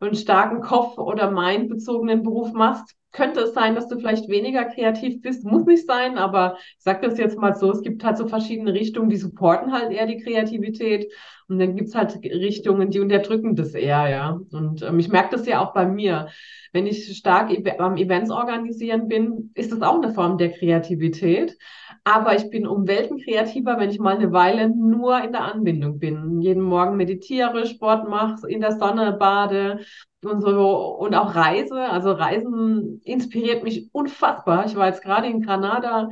einen 0.00 0.14
starken 0.14 0.60
Kopf- 0.60 0.98
oder 0.98 1.30
Mind-bezogenen 1.30 2.22
Beruf 2.22 2.52
machst, 2.52 2.94
könnte 3.10 3.40
es 3.40 3.54
sein, 3.54 3.74
dass 3.74 3.88
du 3.88 3.98
vielleicht 3.98 4.28
weniger 4.28 4.64
kreativ 4.66 5.22
bist. 5.22 5.44
Muss 5.44 5.64
nicht 5.64 5.86
sein, 5.86 6.18
aber 6.18 6.58
ich 6.76 6.84
sage 6.84 7.08
das 7.08 7.18
jetzt 7.18 7.38
mal 7.38 7.56
so, 7.56 7.70
es 7.72 7.82
gibt 7.82 8.04
halt 8.04 8.18
so 8.18 8.28
verschiedene 8.28 8.74
Richtungen, 8.74 9.08
die 9.08 9.16
supporten 9.16 9.72
halt 9.72 9.90
eher 9.92 10.06
die 10.06 10.18
Kreativität 10.18 11.10
und 11.48 11.58
dann 11.58 11.74
gibt's 11.74 11.94
halt 11.94 12.16
Richtungen, 12.22 12.90
die 12.90 13.00
unterdrücken 13.00 13.56
das 13.56 13.74
eher, 13.74 14.08
ja. 14.08 14.38
Und 14.52 14.82
ähm, 14.82 14.98
ich 14.98 15.08
merke 15.08 15.36
das 15.36 15.46
ja 15.46 15.60
auch 15.64 15.72
bei 15.72 15.86
mir. 15.86 16.28
Wenn 16.72 16.86
ich 16.86 17.16
stark 17.16 17.50
beim 17.78 17.96
Events 17.96 18.30
organisieren 18.30 19.08
bin, 19.08 19.52
ist 19.54 19.72
das 19.72 19.80
auch 19.80 20.02
eine 20.02 20.12
Form 20.12 20.36
der 20.36 20.52
Kreativität. 20.52 21.56
Aber 22.08 22.34
ich 22.34 22.48
bin 22.48 22.66
um 22.66 22.88
Welten 22.88 23.18
kreativer, 23.18 23.78
wenn 23.78 23.90
ich 23.90 23.98
mal 23.98 24.16
eine 24.16 24.32
Weile 24.32 24.70
nur 24.70 25.22
in 25.22 25.32
der 25.32 25.42
Anbindung 25.42 25.98
bin. 25.98 26.40
Jeden 26.40 26.62
Morgen 26.62 26.96
meditiere, 26.96 27.66
Sport 27.66 28.08
mache, 28.08 28.48
in 28.48 28.62
der 28.62 28.72
Sonne 28.72 29.12
bade 29.12 29.80
und 30.24 30.40
so 30.40 30.96
und 30.96 31.14
auch 31.14 31.34
reise. 31.34 31.78
Also 31.78 32.12
Reisen 32.12 33.02
inspiriert 33.04 33.62
mich 33.62 33.90
unfassbar. 33.92 34.64
Ich 34.64 34.74
war 34.74 34.86
jetzt 34.86 35.02
gerade 35.02 35.26
in 35.26 35.42
Granada 35.42 36.08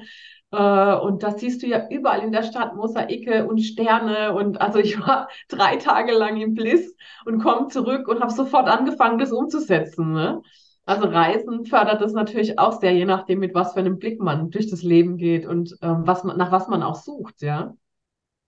äh, 0.50 0.96
und 0.96 1.22
das 1.22 1.40
siehst 1.40 1.62
du 1.62 1.66
ja 1.66 1.88
überall 1.88 2.20
in 2.20 2.32
der 2.32 2.42
Stadt, 2.42 2.76
Mosaike 2.76 3.46
und 3.46 3.60
Sterne. 3.60 4.34
Und 4.34 4.60
also 4.60 4.78
ich 4.78 5.00
war 5.00 5.28
drei 5.48 5.76
Tage 5.76 6.12
lang 6.12 6.36
im 6.38 6.52
Bliss 6.52 6.94
und 7.24 7.42
komme 7.42 7.68
zurück 7.68 8.06
und 8.06 8.20
habe 8.20 8.32
sofort 8.34 8.68
angefangen, 8.68 9.16
das 9.16 9.32
umzusetzen. 9.32 10.12
Ne? 10.12 10.42
Also 10.86 11.08
Reisen 11.08 11.66
fördert 11.66 12.00
das 12.00 12.12
natürlich 12.12 12.58
auch 12.60 12.80
sehr, 12.80 12.94
je 12.94 13.04
nachdem, 13.04 13.40
mit 13.40 13.54
was 13.54 13.72
für 13.72 13.80
einem 13.80 13.98
Blick 13.98 14.20
man 14.20 14.50
durch 14.50 14.70
das 14.70 14.82
Leben 14.82 15.16
geht 15.16 15.44
und 15.44 15.76
ähm, 15.82 16.02
was 16.06 16.22
man, 16.22 16.36
nach 16.38 16.52
was 16.52 16.68
man 16.68 16.82
auch 16.84 16.94
sucht, 16.94 17.42
ja. 17.42 17.74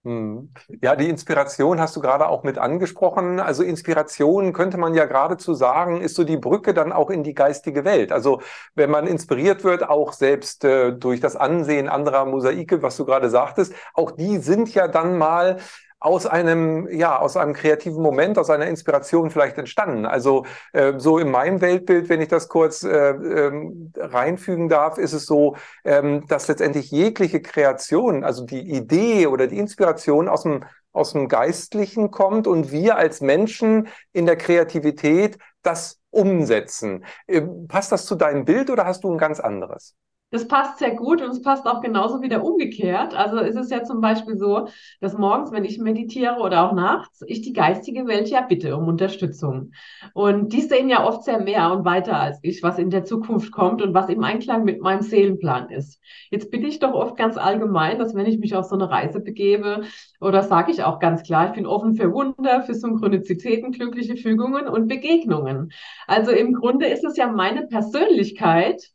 Hm. 0.04 0.52
Ja, 0.80 0.95
die 0.95 1.09
Inspiration 1.09 1.80
hast 1.80 1.97
du 1.97 2.00
gerade 2.00 2.28
auch 2.28 2.45
mit 2.45 2.57
angesprochen. 2.57 3.40
Also 3.40 3.64
Inspiration 3.64 4.52
könnte 4.52 4.78
man 4.78 4.95
ja 4.95 5.07
geradezu 5.07 5.54
sagen, 5.54 6.00
ist 6.00 6.14
so 6.14 6.23
die 6.23 6.37
Brücke 6.37 6.73
dann 6.73 6.92
auch 6.92 7.11
in 7.11 7.25
die 7.25 7.35
geistige 7.35 7.85
Welt. 7.85 8.12
Also 8.12 8.40
wenn 8.76 8.90
man 8.90 9.09
inspiriert 9.09 9.64
wird, 9.64 9.88
auch 9.88 10.12
selbst 10.12 10.64
äh, 10.64 10.92
durch 10.92 11.18
das 11.18 11.35
Ansehen 11.35 11.88
anderer 11.88 12.25
Mosaike, 12.25 12.80
was 12.80 12.97
du 12.97 13.04
gerade 13.04 13.28
sagtest, 13.28 13.75
auch 13.92 14.12
die 14.12 14.38
sind 14.38 14.73
ja 14.73 14.87
dann 14.87 15.18
mal 15.18 15.57
aus 16.00 16.26
einem, 16.26 16.88
ja, 16.90 17.18
aus 17.18 17.36
einem 17.36 17.54
kreativen 17.54 18.02
Moment, 18.02 18.38
aus 18.38 18.50
einer 18.50 18.66
Inspiration 18.66 19.30
vielleicht 19.30 19.58
entstanden. 19.58 20.06
Also 20.06 20.46
äh, 20.72 20.94
so 20.98 21.18
in 21.18 21.30
meinem 21.30 21.60
Weltbild, 21.60 22.08
wenn 22.08 22.20
ich 22.20 22.28
das 22.28 22.48
kurz 22.48 22.84
äh, 22.84 23.10
ähm, 23.10 23.92
reinfügen 23.96 24.68
darf, 24.68 24.98
ist 24.98 25.12
es 25.12 25.26
so, 25.26 25.56
ähm, 25.84 26.26
dass 26.28 26.48
letztendlich 26.48 26.90
jegliche 26.90 27.42
Kreation, 27.42 28.22
also 28.24 28.44
die 28.44 28.60
Idee 28.60 29.26
oder 29.26 29.46
die 29.46 29.58
Inspiration 29.58 30.28
aus 30.28 30.44
dem 30.44 30.64
aus 30.92 31.12
dem 31.12 31.28
Geistlichen 31.28 32.10
kommt 32.10 32.46
und 32.46 32.72
wir 32.72 32.96
als 32.96 33.20
Menschen 33.20 33.88
in 34.12 34.26
der 34.26 34.36
Kreativität 34.36 35.38
das 35.62 36.00
umsetzen. 36.10 37.04
Äh, 37.26 37.42
passt 37.68 37.92
das 37.92 38.06
zu 38.06 38.14
deinem 38.14 38.44
Bild 38.44 38.70
oder 38.70 38.84
hast 38.86 39.04
du 39.04 39.12
ein 39.12 39.18
ganz 39.18 39.38
anderes? 39.38 39.94
Das 40.30 40.47
passt 40.47 40.78
sehr 40.78 40.94
gut 40.94 41.23
und 41.23 41.30
es 41.30 41.40
passt 41.40 41.66
auch 41.66 41.80
genauso 41.80 42.20
wieder 42.20 42.44
umgekehrt. 42.44 43.14
Also 43.14 43.38
ist 43.38 43.56
es 43.56 43.70
ja 43.70 43.82
zum 43.82 44.02
Beispiel 44.02 44.37
so, 44.37 44.68
dass 45.00 45.16
morgens, 45.16 45.52
wenn 45.52 45.64
ich 45.64 45.78
meditiere 45.78 46.37
oder 46.40 46.68
auch 46.68 46.75
nachts, 46.75 47.23
ich 47.26 47.40
die 47.40 47.54
geistige 47.54 48.06
Welt 48.06 48.28
ja 48.28 48.42
bitte 48.42 48.76
um 48.76 48.88
Unterstützung. 48.88 49.73
Und 50.12 50.52
die 50.52 50.61
sehen 50.61 50.90
ja 50.90 51.06
oft 51.06 51.25
sehr 51.25 51.40
mehr 51.40 51.73
und 51.73 51.87
weiter 51.87 52.20
als 52.20 52.40
ich, 52.42 52.62
was 52.62 52.78
in 52.78 52.90
der 52.90 53.04
Zukunft 53.04 53.52
kommt 53.52 53.80
und 53.80 53.94
was 53.94 54.11
im 54.11 54.23
Einklang 54.23 54.64
mit 54.64 54.82
meinem 54.82 55.00
Seelenplan 55.00 55.70
ist. 55.70 55.99
Jetzt 56.30 56.50
bitte 56.50 56.66
ich 56.66 56.78
doch 56.78 56.92
oft 56.92 57.16
ganz 57.16 57.38
allgemein, 57.38 57.99
dass 57.99 58.14
wenn 58.14 58.26
ich 58.26 58.38
mich 58.38 58.54
auf 58.54 58.66
so 58.66 58.75
eine 58.75 58.90
Reise 58.90 59.20
begebe, 59.20 59.85
oder 60.20 60.42
sage 60.42 60.73
ich 60.73 60.82
auch 60.85 60.99
ganz 60.99 61.23
klar, 61.23 61.47
ich 61.47 61.52
bin 61.54 61.66
offen 61.66 61.94
für 61.94 62.12
Wunder, 62.12 62.61
für 62.62 62.75
Synchronizitäten, 62.75 63.73
glückliche 63.73 64.16
Fügungen 64.16 64.68
und 64.68 64.88
Begegnungen. 64.88 65.73
Also 66.06 66.32
im 66.32 66.52
Grunde 66.52 66.87
ist 66.87 67.04
es 67.04 67.16
ja 67.16 67.28
meine 67.32 67.66
Persönlichkeit, 67.66 68.90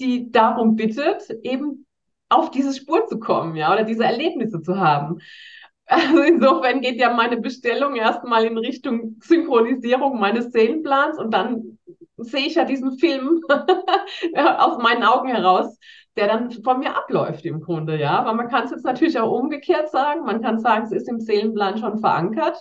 die 0.00 0.30
darum 0.30 0.76
bittet, 0.76 1.28
eben 1.42 1.86
auf 2.28 2.50
diese 2.50 2.72
Spur 2.74 3.06
zu 3.06 3.18
kommen, 3.18 3.56
ja, 3.56 3.72
oder 3.72 3.84
diese 3.84 4.04
Erlebnisse 4.04 4.60
zu 4.62 4.78
haben. 4.78 5.18
Also 5.86 6.20
insofern 6.22 6.80
geht 6.80 6.96
ja 6.96 7.12
meine 7.12 7.36
Bestellung 7.36 7.94
erstmal 7.94 8.44
in 8.44 8.58
Richtung 8.58 9.16
Synchronisierung 9.20 10.18
meines 10.18 10.50
Seelenplans 10.50 11.18
und 11.18 11.32
dann 11.32 11.78
sehe 12.16 12.46
ich 12.46 12.56
ja 12.56 12.64
diesen 12.64 12.98
Film 12.98 13.40
aus 14.34 14.82
meinen 14.82 15.04
Augen 15.04 15.28
heraus, 15.28 15.78
der 16.16 16.26
dann 16.26 16.50
von 16.50 16.80
mir 16.80 16.96
abläuft 16.96 17.44
im 17.44 17.60
Grunde, 17.60 17.98
ja. 17.98 18.18
Aber 18.18 18.32
man 18.32 18.48
kann 18.48 18.64
es 18.64 18.70
jetzt 18.70 18.84
natürlich 18.84 19.18
auch 19.20 19.30
umgekehrt 19.30 19.90
sagen. 19.90 20.24
Man 20.24 20.42
kann 20.42 20.58
sagen, 20.58 20.84
es 20.84 20.92
ist 20.92 21.08
im 21.08 21.20
Seelenplan 21.20 21.78
schon 21.78 21.98
verankert. 21.98 22.56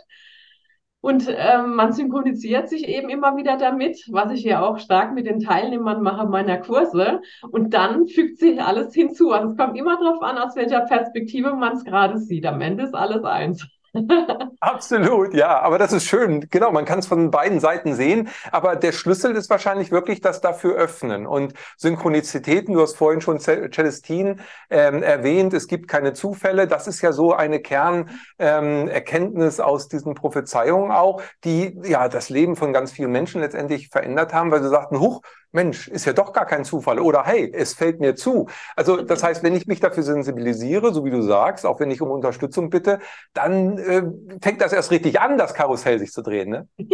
Und 1.05 1.27
ähm, 1.29 1.75
man 1.75 1.93
synchronisiert 1.93 2.67
sich 2.67 2.87
eben 2.87 3.09
immer 3.09 3.37
wieder 3.37 3.57
damit, 3.57 4.07
was 4.09 4.31
ich 4.31 4.43
ja 4.43 4.65
auch 4.65 4.79
stark 4.79 5.13
mit 5.13 5.27
den 5.27 5.39
Teilnehmern 5.39 6.01
mache 6.01 6.25
meiner 6.25 6.57
Kurse. 6.57 7.21
Und 7.51 7.75
dann 7.75 8.07
fügt 8.07 8.39
sich 8.39 8.59
alles 8.59 8.91
hinzu. 8.91 9.31
Also 9.31 9.49
es 9.49 9.55
kommt 9.55 9.77
immer 9.77 9.99
darauf 9.99 10.23
an, 10.23 10.39
aus 10.39 10.55
welcher 10.55 10.81
Perspektive 10.81 11.53
man 11.53 11.73
es 11.73 11.85
gerade 11.85 12.17
sieht. 12.17 12.47
Am 12.47 12.59
Ende 12.59 12.85
ist 12.85 12.95
alles 12.95 13.23
eins. 13.23 13.67
Absolut, 14.59 15.33
ja, 15.33 15.59
aber 15.59 15.77
das 15.77 15.93
ist 15.93 16.05
schön. 16.05 16.47
Genau, 16.49 16.71
man 16.71 16.85
kann 16.85 16.99
es 16.99 17.07
von 17.07 17.31
beiden 17.31 17.59
Seiten 17.59 17.93
sehen, 17.93 18.29
aber 18.51 18.75
der 18.75 18.91
Schlüssel 18.91 19.35
ist 19.35 19.49
wahrscheinlich 19.49 19.91
wirklich 19.91 20.21
das 20.21 20.41
dafür 20.41 20.75
öffnen 20.75 21.27
und 21.27 21.53
Synchronizitäten. 21.77 22.73
Du 22.73 22.81
hast 22.81 22.95
vorhin 22.95 23.21
schon 23.21 23.39
Celestine 23.39 24.37
ähm, 24.69 25.03
erwähnt, 25.03 25.53
es 25.53 25.67
gibt 25.67 25.87
keine 25.87 26.13
Zufälle. 26.13 26.67
Das 26.67 26.87
ist 26.87 27.01
ja 27.01 27.11
so 27.11 27.33
eine 27.33 27.59
Kernerkenntnis 27.59 29.59
ähm, 29.59 29.65
aus 29.65 29.87
diesen 29.87 30.15
Prophezeiungen 30.15 30.91
auch, 30.91 31.21
die 31.43 31.79
ja 31.83 32.09
das 32.09 32.29
Leben 32.29 32.55
von 32.55 32.73
ganz 32.73 32.91
vielen 32.91 33.11
Menschen 33.11 33.41
letztendlich 33.41 33.89
verändert 33.89 34.33
haben, 34.33 34.51
weil 34.51 34.63
sie 34.63 34.69
sagten, 34.69 34.99
huch, 34.99 35.21
Mensch, 35.55 35.87
ist 35.87 36.05
ja 36.05 36.13
doch 36.13 36.33
gar 36.33 36.45
kein 36.45 36.63
Zufall. 36.63 36.99
Oder 36.99 37.23
hey, 37.23 37.51
es 37.51 37.73
fällt 37.73 37.99
mir 37.99 38.15
zu. 38.15 38.47
Also 38.75 39.01
das 39.01 39.23
heißt, 39.23 39.43
wenn 39.43 39.55
ich 39.55 39.65
mich 39.65 39.79
dafür 39.79 40.03
sensibilisiere, 40.03 40.93
so 40.93 41.03
wie 41.03 41.09
du 41.09 41.21
sagst, 41.21 41.65
auch 41.65 41.79
wenn 41.79 41.89
ich 41.89 42.01
um 42.01 42.11
Unterstützung 42.11 42.69
bitte, 42.69 42.99
dann 43.33 43.77
äh, 43.79 44.03
fängt 44.41 44.61
das 44.61 44.73
erst 44.73 44.91
richtig 44.91 45.19
an, 45.19 45.37
das 45.37 45.53
Karussell 45.55 45.97
sich 45.97 46.11
zu 46.11 46.21
drehen. 46.21 46.49
Ne? 46.49 46.67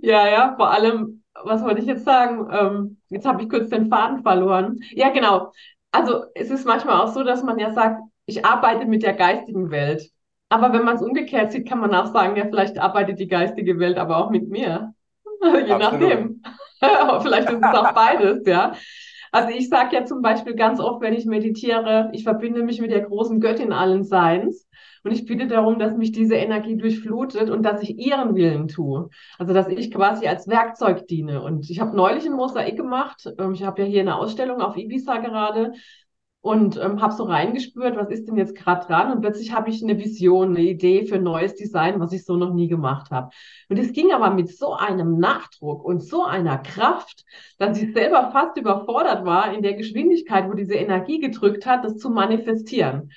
ja, 0.00 0.28
ja, 0.28 0.54
vor 0.56 0.70
allem, 0.70 1.22
was 1.44 1.62
wollte 1.62 1.80
ich 1.80 1.86
jetzt 1.86 2.04
sagen? 2.04 2.48
Ähm, 2.50 2.98
jetzt 3.08 3.26
habe 3.26 3.42
ich 3.42 3.50
kurz 3.50 3.68
den 3.68 3.90
Faden 3.90 4.22
verloren. 4.22 4.78
Ja, 4.92 5.10
genau. 5.10 5.52
Also 5.92 6.24
es 6.34 6.50
ist 6.50 6.64
manchmal 6.64 7.00
auch 7.00 7.12
so, 7.12 7.22
dass 7.22 7.42
man 7.42 7.58
ja 7.58 7.72
sagt, 7.72 8.00
ich 8.26 8.44
arbeite 8.44 8.86
mit 8.86 9.02
der 9.02 9.14
geistigen 9.14 9.70
Welt. 9.70 10.10
Aber 10.48 10.72
wenn 10.72 10.84
man 10.84 10.96
es 10.96 11.02
umgekehrt 11.02 11.52
sieht, 11.52 11.68
kann 11.68 11.80
man 11.80 11.94
auch 11.94 12.12
sagen, 12.12 12.36
ja, 12.36 12.44
vielleicht 12.44 12.78
arbeitet 12.78 13.18
die 13.18 13.28
geistige 13.28 13.78
Welt 13.78 13.98
aber 13.98 14.18
auch 14.18 14.30
mit 14.30 14.48
mir. 14.48 14.94
Je 15.42 15.72
Absolut. 15.72 15.80
nachdem. 15.80 16.42
Vielleicht 17.22 17.50
ist 17.50 17.62
es 17.62 17.78
auch 17.78 17.92
beides, 17.92 18.46
ja. 18.46 18.72
Also 19.32 19.48
ich 19.48 19.68
sage 19.68 19.96
ja 19.96 20.04
zum 20.04 20.22
Beispiel 20.22 20.54
ganz 20.54 20.78
oft, 20.78 21.00
wenn 21.00 21.12
ich 21.12 21.26
meditiere, 21.26 22.08
ich 22.12 22.22
verbinde 22.22 22.62
mich 22.62 22.80
mit 22.80 22.92
der 22.92 23.00
großen 23.00 23.40
Göttin 23.40 23.72
allen 23.72 24.04
Seins 24.04 24.68
und 25.02 25.10
ich 25.10 25.26
bitte 25.26 25.48
darum, 25.48 25.78
dass 25.78 25.96
mich 25.96 26.12
diese 26.12 26.36
Energie 26.36 26.76
durchflutet 26.76 27.50
und 27.50 27.62
dass 27.62 27.82
ich 27.82 27.98
ihren 27.98 28.36
Willen 28.36 28.68
tue. 28.68 29.10
Also 29.38 29.52
dass 29.52 29.68
ich 29.68 29.90
quasi 29.90 30.26
als 30.28 30.46
Werkzeug 30.48 31.08
diene. 31.08 31.42
Und 31.42 31.68
ich 31.68 31.80
habe 31.80 31.96
neulich 31.96 32.24
ein 32.24 32.32
Mosaik 32.32 32.76
gemacht. 32.76 33.28
Ähm, 33.38 33.52
ich 33.52 33.64
habe 33.64 33.82
ja 33.82 33.88
hier 33.88 34.00
eine 34.00 34.16
Ausstellung 34.16 34.60
auf 34.62 34.76
Ibiza 34.76 35.18
gerade 35.18 35.72
und 36.44 36.76
ähm, 36.76 37.00
habe 37.00 37.14
so 37.14 37.24
reingespürt, 37.24 37.96
was 37.96 38.10
ist 38.10 38.28
denn 38.28 38.36
jetzt 38.36 38.54
gerade 38.54 38.86
dran? 38.86 39.10
Und 39.10 39.22
plötzlich 39.22 39.54
habe 39.54 39.70
ich 39.70 39.82
eine 39.82 39.98
Vision, 39.98 40.50
eine 40.50 40.60
Idee 40.60 41.06
für 41.06 41.18
neues 41.18 41.54
Design, 41.54 42.00
was 42.00 42.12
ich 42.12 42.26
so 42.26 42.36
noch 42.36 42.52
nie 42.52 42.68
gemacht 42.68 43.10
habe. 43.10 43.30
Und 43.70 43.78
es 43.78 43.94
ging 43.94 44.12
aber 44.12 44.28
mit 44.28 44.54
so 44.54 44.74
einem 44.74 45.18
Nachdruck 45.18 45.82
und 45.82 46.02
so 46.02 46.22
einer 46.22 46.58
Kraft, 46.58 47.24
dass 47.56 47.80
ich 47.80 47.94
selber 47.94 48.28
fast 48.30 48.58
überfordert 48.58 49.24
war 49.24 49.54
in 49.54 49.62
der 49.62 49.72
Geschwindigkeit, 49.72 50.46
wo 50.46 50.52
diese 50.52 50.74
Energie 50.74 51.18
gedrückt 51.18 51.64
hat, 51.64 51.82
das 51.82 51.96
zu 51.96 52.10
manifestieren. 52.10 53.10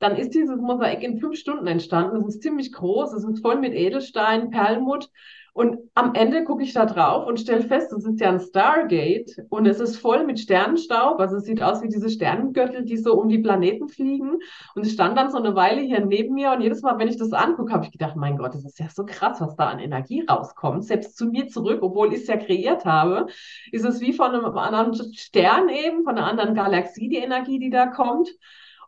Dann 0.00 0.16
ist 0.16 0.34
dieses 0.34 0.60
Mosaik 0.60 1.04
in 1.04 1.20
fünf 1.20 1.36
Stunden 1.38 1.68
entstanden. 1.68 2.16
Es 2.16 2.34
ist 2.34 2.42
ziemlich 2.42 2.72
groß, 2.72 3.12
es 3.12 3.22
ist 3.22 3.40
voll 3.40 3.60
mit 3.60 3.72
Edelstein, 3.72 4.50
Perlmutt. 4.50 5.10
Und 5.54 5.78
am 5.94 6.14
Ende 6.14 6.42
gucke 6.42 6.64
ich 6.64 6.72
da 6.72 6.84
drauf 6.84 7.28
und 7.28 7.38
stelle 7.38 7.62
fest, 7.62 7.92
es 7.92 8.04
ist 8.04 8.20
ja 8.20 8.28
ein 8.28 8.40
Stargate 8.40 9.30
und 9.50 9.66
es 9.66 9.78
ist 9.78 9.96
voll 9.96 10.26
mit 10.26 10.40
Sternenstaub. 10.40 11.20
Also 11.20 11.36
es 11.36 11.44
sieht 11.44 11.62
aus 11.62 11.80
wie 11.80 11.88
diese 11.88 12.10
Sternengürtel, 12.10 12.84
die 12.84 12.96
so 12.96 13.14
um 13.14 13.28
die 13.28 13.38
Planeten 13.38 13.88
fliegen. 13.88 14.40
Und 14.74 14.84
es 14.84 14.92
stand 14.92 15.16
dann 15.16 15.30
so 15.30 15.38
eine 15.38 15.54
Weile 15.54 15.80
hier 15.80 16.04
neben 16.04 16.34
mir 16.34 16.50
und 16.50 16.60
jedes 16.60 16.82
Mal, 16.82 16.98
wenn 16.98 17.06
ich 17.06 17.18
das 17.18 17.32
angucke, 17.32 17.72
habe 17.72 17.84
ich 17.84 17.92
gedacht, 17.92 18.16
mein 18.16 18.36
Gott, 18.36 18.52
das 18.52 18.64
ist 18.64 18.80
ja 18.80 18.88
so 18.88 19.06
krass, 19.06 19.40
was 19.40 19.54
da 19.54 19.68
an 19.68 19.78
Energie 19.78 20.24
rauskommt. 20.28 20.84
Selbst 20.84 21.16
zu 21.16 21.26
mir 21.26 21.46
zurück, 21.46 21.82
obwohl 21.82 22.12
ich 22.12 22.22
es 22.22 22.26
ja 22.26 22.36
kreiert 22.36 22.84
habe, 22.84 23.28
ist 23.70 23.84
es 23.84 24.00
wie 24.00 24.12
von 24.12 24.34
einem 24.34 24.58
anderen 24.58 25.14
Stern 25.14 25.68
eben, 25.68 26.02
von 26.02 26.18
einer 26.18 26.26
anderen 26.26 26.56
Galaxie, 26.56 27.08
die 27.08 27.18
Energie, 27.18 27.60
die 27.60 27.70
da 27.70 27.86
kommt. 27.86 28.28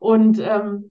Und 0.00 0.40
ähm, 0.40 0.90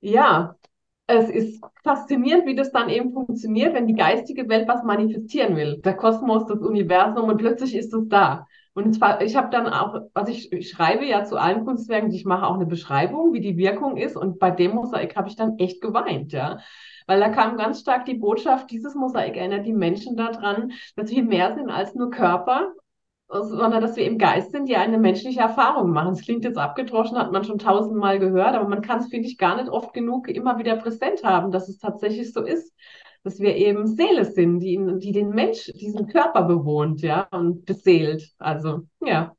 ja, 0.00 0.56
es 1.06 1.28
ist 1.28 1.64
faszinierend, 1.82 2.46
wie 2.46 2.54
das 2.54 2.72
dann 2.72 2.88
eben 2.88 3.12
funktioniert, 3.12 3.74
wenn 3.74 3.86
die 3.86 3.94
geistige 3.94 4.48
Welt 4.48 4.68
was 4.68 4.82
manifestieren 4.82 5.56
will. 5.56 5.78
Der 5.78 5.94
Kosmos, 5.94 6.46
das 6.46 6.60
Universum 6.60 7.28
und 7.28 7.38
plötzlich 7.38 7.74
ist 7.74 7.92
es 7.92 8.08
da. 8.08 8.46
Und 8.74 8.94
zwar, 8.94 9.20
ich 9.20 9.36
habe 9.36 9.50
dann 9.50 9.66
auch, 9.66 10.00
also 10.14 10.32
ich, 10.32 10.50
ich, 10.50 10.70
schreibe 10.70 11.04
ja 11.04 11.24
zu 11.24 11.36
allen 11.36 11.64
Kunstwerken, 11.64 12.10
ich 12.10 12.24
mache 12.24 12.46
auch 12.46 12.54
eine 12.54 12.64
Beschreibung, 12.64 13.34
wie 13.34 13.40
die 13.40 13.58
Wirkung 13.58 13.98
ist. 13.98 14.16
Und 14.16 14.38
bei 14.38 14.50
dem 14.50 14.74
Mosaik 14.74 15.16
habe 15.16 15.28
ich 15.28 15.36
dann 15.36 15.58
echt 15.58 15.82
geweint, 15.82 16.32
ja. 16.32 16.58
Weil 17.06 17.20
da 17.20 17.28
kam 17.28 17.58
ganz 17.58 17.80
stark 17.80 18.06
die 18.06 18.14
Botschaft, 18.14 18.70
dieses 18.70 18.94
Mosaik 18.94 19.36
erinnert 19.36 19.66
die 19.66 19.74
Menschen 19.74 20.16
daran, 20.16 20.72
dass 20.96 21.10
wir 21.10 21.22
mehr 21.22 21.54
sind 21.54 21.68
als 21.68 21.94
nur 21.94 22.10
Körper 22.10 22.72
sondern 23.32 23.80
dass 23.80 23.96
wir 23.96 24.04
im 24.04 24.18
Geist 24.18 24.52
sind, 24.52 24.68
die 24.68 24.76
eine 24.76 24.98
menschliche 24.98 25.40
Erfahrung 25.40 25.90
machen. 25.90 26.12
Es 26.12 26.22
klingt 26.22 26.44
jetzt 26.44 26.58
abgedroschen, 26.58 27.16
hat 27.18 27.32
man 27.32 27.44
schon 27.44 27.58
tausendmal 27.58 28.18
gehört, 28.18 28.54
aber 28.54 28.68
man 28.68 28.82
kann 28.82 29.00
es, 29.00 29.08
finde 29.08 29.28
ich, 29.28 29.38
gar 29.38 29.56
nicht 29.56 29.70
oft 29.70 29.94
genug 29.94 30.28
immer 30.28 30.58
wieder 30.58 30.76
präsent 30.76 31.24
haben, 31.24 31.50
dass 31.50 31.68
es 31.68 31.78
tatsächlich 31.78 32.32
so 32.32 32.42
ist, 32.42 32.72
dass 33.24 33.40
wir 33.40 33.56
eben 33.56 33.86
Seele 33.86 34.24
sind, 34.24 34.60
die, 34.60 34.78
die 34.98 35.12
den 35.12 35.30
Mensch, 35.30 35.72
diesen 35.74 36.08
Körper 36.08 36.42
bewohnt, 36.42 37.00
ja, 37.02 37.26
und 37.30 37.64
beseelt. 37.64 38.30
Also, 38.38 38.82
ja. 39.00 39.34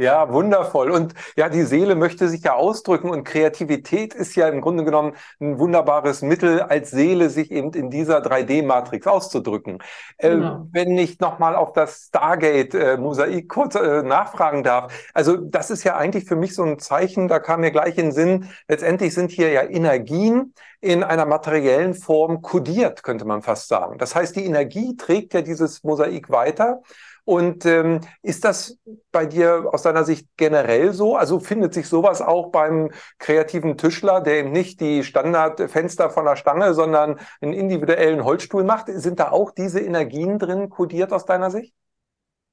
Ja, 0.00 0.32
wundervoll. 0.32 0.92
Und 0.92 1.14
ja, 1.36 1.48
die 1.48 1.64
Seele 1.64 1.96
möchte 1.96 2.28
sich 2.28 2.44
ja 2.44 2.54
ausdrücken 2.54 3.10
und 3.10 3.24
Kreativität 3.24 4.14
ist 4.14 4.36
ja 4.36 4.48
im 4.48 4.60
Grunde 4.60 4.84
genommen 4.84 5.14
ein 5.40 5.58
wunderbares 5.58 6.22
Mittel, 6.22 6.60
als 6.60 6.92
Seele 6.92 7.30
sich 7.30 7.50
eben 7.50 7.72
in 7.72 7.90
dieser 7.90 8.20
3D-Matrix 8.20 9.08
auszudrücken. 9.08 9.82
Äh, 10.18 10.30
genau. 10.30 10.54
Äh, 10.54 10.58
wenn 10.70 10.96
ich 10.96 11.18
nochmal 11.18 11.56
auf 11.56 11.72
das 11.72 12.06
Stargate-Mosaik 12.08 13.44
äh, 13.44 13.46
kurz 13.48 13.74
äh, 13.74 14.04
nachfragen 14.04 14.62
darf. 14.62 14.92
Also 15.14 15.36
das 15.36 15.68
ist 15.72 15.82
ja 15.82 15.96
eigentlich 15.96 16.26
für 16.26 16.36
mich 16.36 16.54
so 16.54 16.62
ein 16.62 16.78
Zeichen, 16.78 17.26
da 17.26 17.40
kam 17.40 17.60
mir 17.60 17.72
gleich 17.72 17.98
in 17.98 18.06
den 18.06 18.12
Sinn, 18.12 18.48
letztendlich 18.68 19.12
sind 19.14 19.32
hier 19.32 19.50
ja 19.50 19.64
Energien 19.64 20.54
in 20.80 21.02
einer 21.02 21.26
materiellen 21.26 21.94
Form 21.94 22.40
kodiert, 22.40 23.02
könnte 23.02 23.24
man 23.24 23.42
fast 23.42 23.66
sagen. 23.66 23.98
Das 23.98 24.14
heißt, 24.14 24.36
die 24.36 24.44
Energie 24.44 24.96
trägt 24.96 25.34
ja 25.34 25.42
dieses 25.42 25.82
Mosaik 25.82 26.30
weiter. 26.30 26.82
Und 27.28 27.66
ähm, 27.66 28.00
ist 28.22 28.46
das 28.46 28.78
bei 29.12 29.26
dir 29.26 29.68
aus 29.70 29.82
deiner 29.82 30.04
Sicht 30.04 30.26
generell 30.38 30.94
so? 30.94 31.14
Also 31.14 31.40
findet 31.40 31.74
sich 31.74 31.86
sowas 31.86 32.22
auch 32.22 32.50
beim 32.50 32.88
kreativen 33.18 33.76
Tischler, 33.76 34.22
der 34.22 34.38
eben 34.38 34.50
nicht 34.50 34.80
die 34.80 35.04
Standardfenster 35.04 36.08
von 36.08 36.24
der 36.24 36.36
Stange, 36.36 36.72
sondern 36.72 37.20
einen 37.42 37.52
individuellen 37.52 38.24
Holzstuhl 38.24 38.64
macht? 38.64 38.86
Sind 38.86 39.20
da 39.20 39.30
auch 39.30 39.50
diese 39.50 39.78
Energien 39.78 40.38
drin 40.38 40.70
kodiert 40.70 41.12
aus 41.12 41.26
deiner 41.26 41.50
Sicht? 41.50 41.74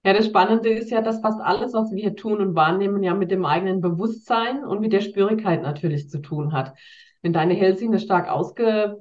Ja, 0.03 0.11
das 0.11 0.25
Spannende 0.25 0.67
ist 0.67 0.91
ja, 0.91 1.01
dass 1.01 1.21
fast 1.21 1.39
alles, 1.39 1.71
was 1.71 1.93
wir 1.93 2.17
tun 2.17 2.41
und 2.41 2.53
wahrnehmen, 2.55 3.01
ja 3.01 3.13
mit 3.13 3.31
dem 3.31 3.45
eigenen 3.45 3.79
Bewusstsein 3.79 4.65
und 4.65 4.81
mit 4.81 4.91
der 4.91 4.99
Spürigkeit 4.99 5.61
natürlich 5.61 6.09
zu 6.09 6.19
tun 6.19 6.51
hat. 6.51 6.73
Wenn 7.21 7.31
deine 7.31 7.53
Hellsinne 7.53 7.97
stark 7.97 8.27
ausge 8.27 8.97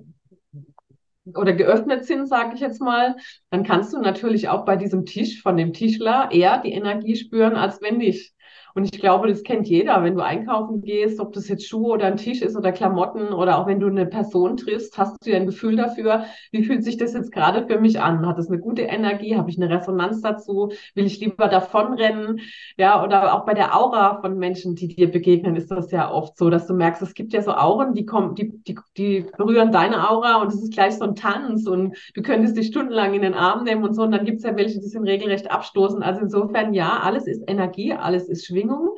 oder 1.35 1.55
geöffnet 1.55 2.05
sind, 2.05 2.27
sage 2.27 2.55
ich 2.55 2.61
jetzt 2.61 2.81
mal, 2.81 3.17
dann 3.51 3.65
kannst 3.65 3.93
du 3.93 3.99
natürlich 3.99 4.49
auch 4.49 4.65
bei 4.65 4.77
diesem 4.77 5.07
Tisch 5.07 5.41
von 5.43 5.57
dem 5.57 5.73
Tischler 5.73 6.31
eher 6.31 6.59
die 6.59 6.73
Energie 6.73 7.17
spüren, 7.17 7.57
als 7.57 7.81
wenn 7.81 7.97
nicht. 7.99 8.34
Und 8.75 8.85
ich 8.85 9.01
glaube, 9.01 9.29
das 9.29 9.45
kennt 9.45 9.69
jeder, 9.69 10.03
wenn 10.03 10.17
du 10.17 10.21
einkaufen 10.21 10.83
gehst, 10.83 11.21
ob 11.21 11.33
das 11.33 11.47
jetzt 11.47 11.69
Schuhe 11.69 11.93
oder 11.93 12.07
ein 12.07 12.17
Tisch 12.17 12.43
ist 12.43 12.57
oder 12.57 12.73
Klamotten 12.73 13.33
oder 13.33 13.59
auch 13.59 13.69
wenn 13.69 13.79
du 13.79 13.87
eine 13.87 14.05
Person 14.05 14.57
triffst, 14.57 14.99
hast 14.99 15.25
du 15.25 15.31
ja 15.31 15.37
ein 15.37 15.47
Gefühl 15.47 15.77
dafür, 15.77 16.25
wie 16.51 16.65
fühlt 16.65 16.83
sich 16.83 16.97
das 16.97 17.15
jetzt 17.15 17.31
gerade 17.31 17.69
für 17.69 17.79
mich 17.79 18.01
an? 18.01 18.27
Hat 18.27 18.37
es 18.37 18.49
eine 18.49 18.59
gute 18.59 18.83
Energie? 18.83 19.37
Habe 19.37 19.49
ich 19.49 19.63
eine 19.63 19.71
Resonanz 19.71 20.23
dazu? 20.23 20.73
Will 20.95 21.07
ich 21.07 21.21
lieber 21.21 21.47
davonrennen? 21.47 22.41
Ja, 22.77 23.05
oder 23.05 23.35
auch 23.35 23.47
bei 23.47 23.55
der 23.55 23.77
Aura 23.77 24.21
von 24.21 24.39
Menschen, 24.39 24.75
die 24.75 24.89
dir 24.89 25.09
begegnen, 25.09 25.55
ist 25.55 25.71
das 25.71 25.93
ja 25.93 26.11
oft 26.11 26.37
so, 26.37 26.51
dass 26.51 26.67
du 26.67 26.75
merkst, 26.75 27.01
es 27.01 27.15
gibt 27.15 27.33
ja 27.33 27.43
so 27.43 27.53
Auren, 27.53 27.95
die 27.95 28.05
kommen, 28.05 28.35
die, 28.35 28.61
die, 28.65 28.77
die 28.97 29.27
berühren 29.37 29.71
deine 29.71 30.11
Aura 30.11 30.43
und 30.43 30.49
es 30.49 30.61
ist 30.61 30.73
gleich 30.73 30.97
so 30.97 31.05
ein 31.05 31.15
Tanz 31.15 31.69
und 31.69 31.97
du 32.15 32.23
könntest 32.23 32.57
dich 32.57 32.67
stundenlang 32.67 33.15
in 33.15 33.23
den 33.23 33.35
Arm 33.35 33.63
nehmen 33.63 33.85
und 33.85 33.95
so. 33.95 34.03
Und 34.03 34.11
dann 34.11 34.25
gibt 34.25 34.39
es 34.39 34.45
ja 34.45 34.57
welche, 34.57 34.81
die 34.81 34.89
sind 34.89 35.05
regelrecht 35.05 35.53
abstoßen. 35.53 36.03
Also 36.03 36.23
insofern, 36.23 36.75
ja, 36.75 36.99
alles 37.01 37.29
ist 37.29 37.45
Energie, 37.47 37.93
alles 37.93 38.29
ist 38.29 38.47
Schwingung. 38.47 38.64
Schwingungen. 38.65 38.91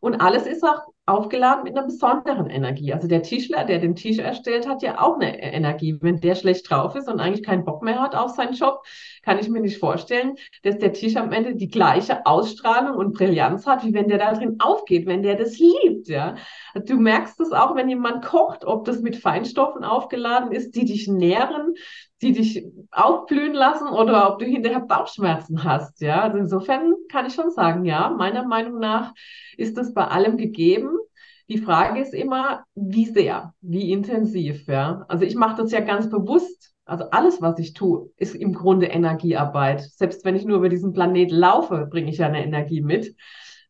Und 0.00 0.20
alles 0.20 0.46
ist 0.46 0.64
auch 0.64 0.80
aufgeladen 1.06 1.62
mit 1.62 1.76
einer 1.76 1.86
besonderen 1.86 2.50
Energie. 2.50 2.92
Also 2.92 3.06
der 3.06 3.22
Tischler, 3.22 3.64
der 3.64 3.78
den 3.78 3.94
Tisch 3.94 4.18
erstellt, 4.18 4.68
hat 4.68 4.82
ja 4.82 5.00
auch 5.00 5.14
eine 5.14 5.40
Energie. 5.40 5.96
Wenn 6.00 6.18
der 6.18 6.34
schlecht 6.34 6.68
drauf 6.68 6.96
ist 6.96 7.08
und 7.08 7.20
eigentlich 7.20 7.44
keinen 7.44 7.64
Bock 7.64 7.82
mehr 7.82 8.00
hat 8.00 8.16
auf 8.16 8.32
seinen 8.32 8.54
Job, 8.54 8.82
kann 9.22 9.38
ich 9.38 9.48
mir 9.48 9.60
nicht 9.60 9.78
vorstellen, 9.78 10.34
dass 10.64 10.78
der 10.78 10.92
Tisch 10.92 11.14
am 11.16 11.30
Ende 11.30 11.54
die 11.54 11.68
gleiche 11.68 12.26
Ausstrahlung 12.26 12.96
und 12.96 13.14
Brillanz 13.14 13.64
hat, 13.64 13.84
wie 13.84 13.94
wenn 13.94 14.08
der 14.08 14.18
da 14.18 14.32
drin 14.32 14.56
aufgeht, 14.58 15.06
wenn 15.06 15.22
der 15.22 15.36
das 15.36 15.56
liebt. 15.58 16.08
Ja, 16.08 16.34
du 16.74 16.96
merkst 16.96 17.38
es 17.38 17.52
auch, 17.52 17.76
wenn 17.76 17.88
jemand 17.88 18.24
kocht, 18.24 18.64
ob 18.64 18.84
das 18.84 19.00
mit 19.02 19.16
Feinstoffen 19.16 19.84
aufgeladen 19.84 20.50
ist, 20.50 20.72
die 20.72 20.84
dich 20.84 21.06
nähren, 21.06 21.74
die 22.22 22.32
dich 22.32 22.64
aufblühen 22.92 23.54
lassen 23.54 23.88
oder 23.88 24.30
ob 24.30 24.38
du 24.38 24.44
hinterher 24.44 24.80
Bauchschmerzen 24.80 25.64
hast. 25.64 26.00
Ja, 26.00 26.22
also 26.22 26.38
insofern 26.38 26.92
kann 27.10 27.26
ich 27.26 27.34
schon 27.34 27.50
sagen, 27.50 27.84
ja, 27.84 28.10
meiner 28.10 28.46
Meinung 28.46 28.78
nach 28.78 29.14
ist 29.56 29.78
das 29.78 29.94
bei 29.94 30.06
allem 30.06 30.36
gegeben. 30.36 30.90
Die 31.48 31.58
Frage 31.58 32.00
ist 32.00 32.14
immer, 32.14 32.64
wie 32.74 33.06
sehr, 33.06 33.54
wie 33.60 33.90
intensiv. 33.92 34.66
Ja, 34.66 35.04
also 35.08 35.24
ich 35.24 35.34
mache 35.34 35.62
das 35.62 35.72
ja 35.72 35.80
ganz 35.80 36.08
bewusst. 36.08 36.72
Also 36.84 37.04
alles, 37.10 37.40
was 37.40 37.58
ich 37.58 37.74
tue, 37.74 38.10
ist 38.16 38.34
im 38.34 38.52
Grunde 38.52 38.86
Energiearbeit. 38.86 39.80
Selbst 39.80 40.24
wenn 40.24 40.36
ich 40.36 40.44
nur 40.44 40.58
über 40.58 40.68
diesen 40.68 40.92
Planeten 40.92 41.34
laufe, 41.34 41.86
bringe 41.90 42.10
ich 42.10 42.18
ja 42.18 42.26
eine 42.26 42.44
Energie 42.44 42.82
mit. 42.82 43.14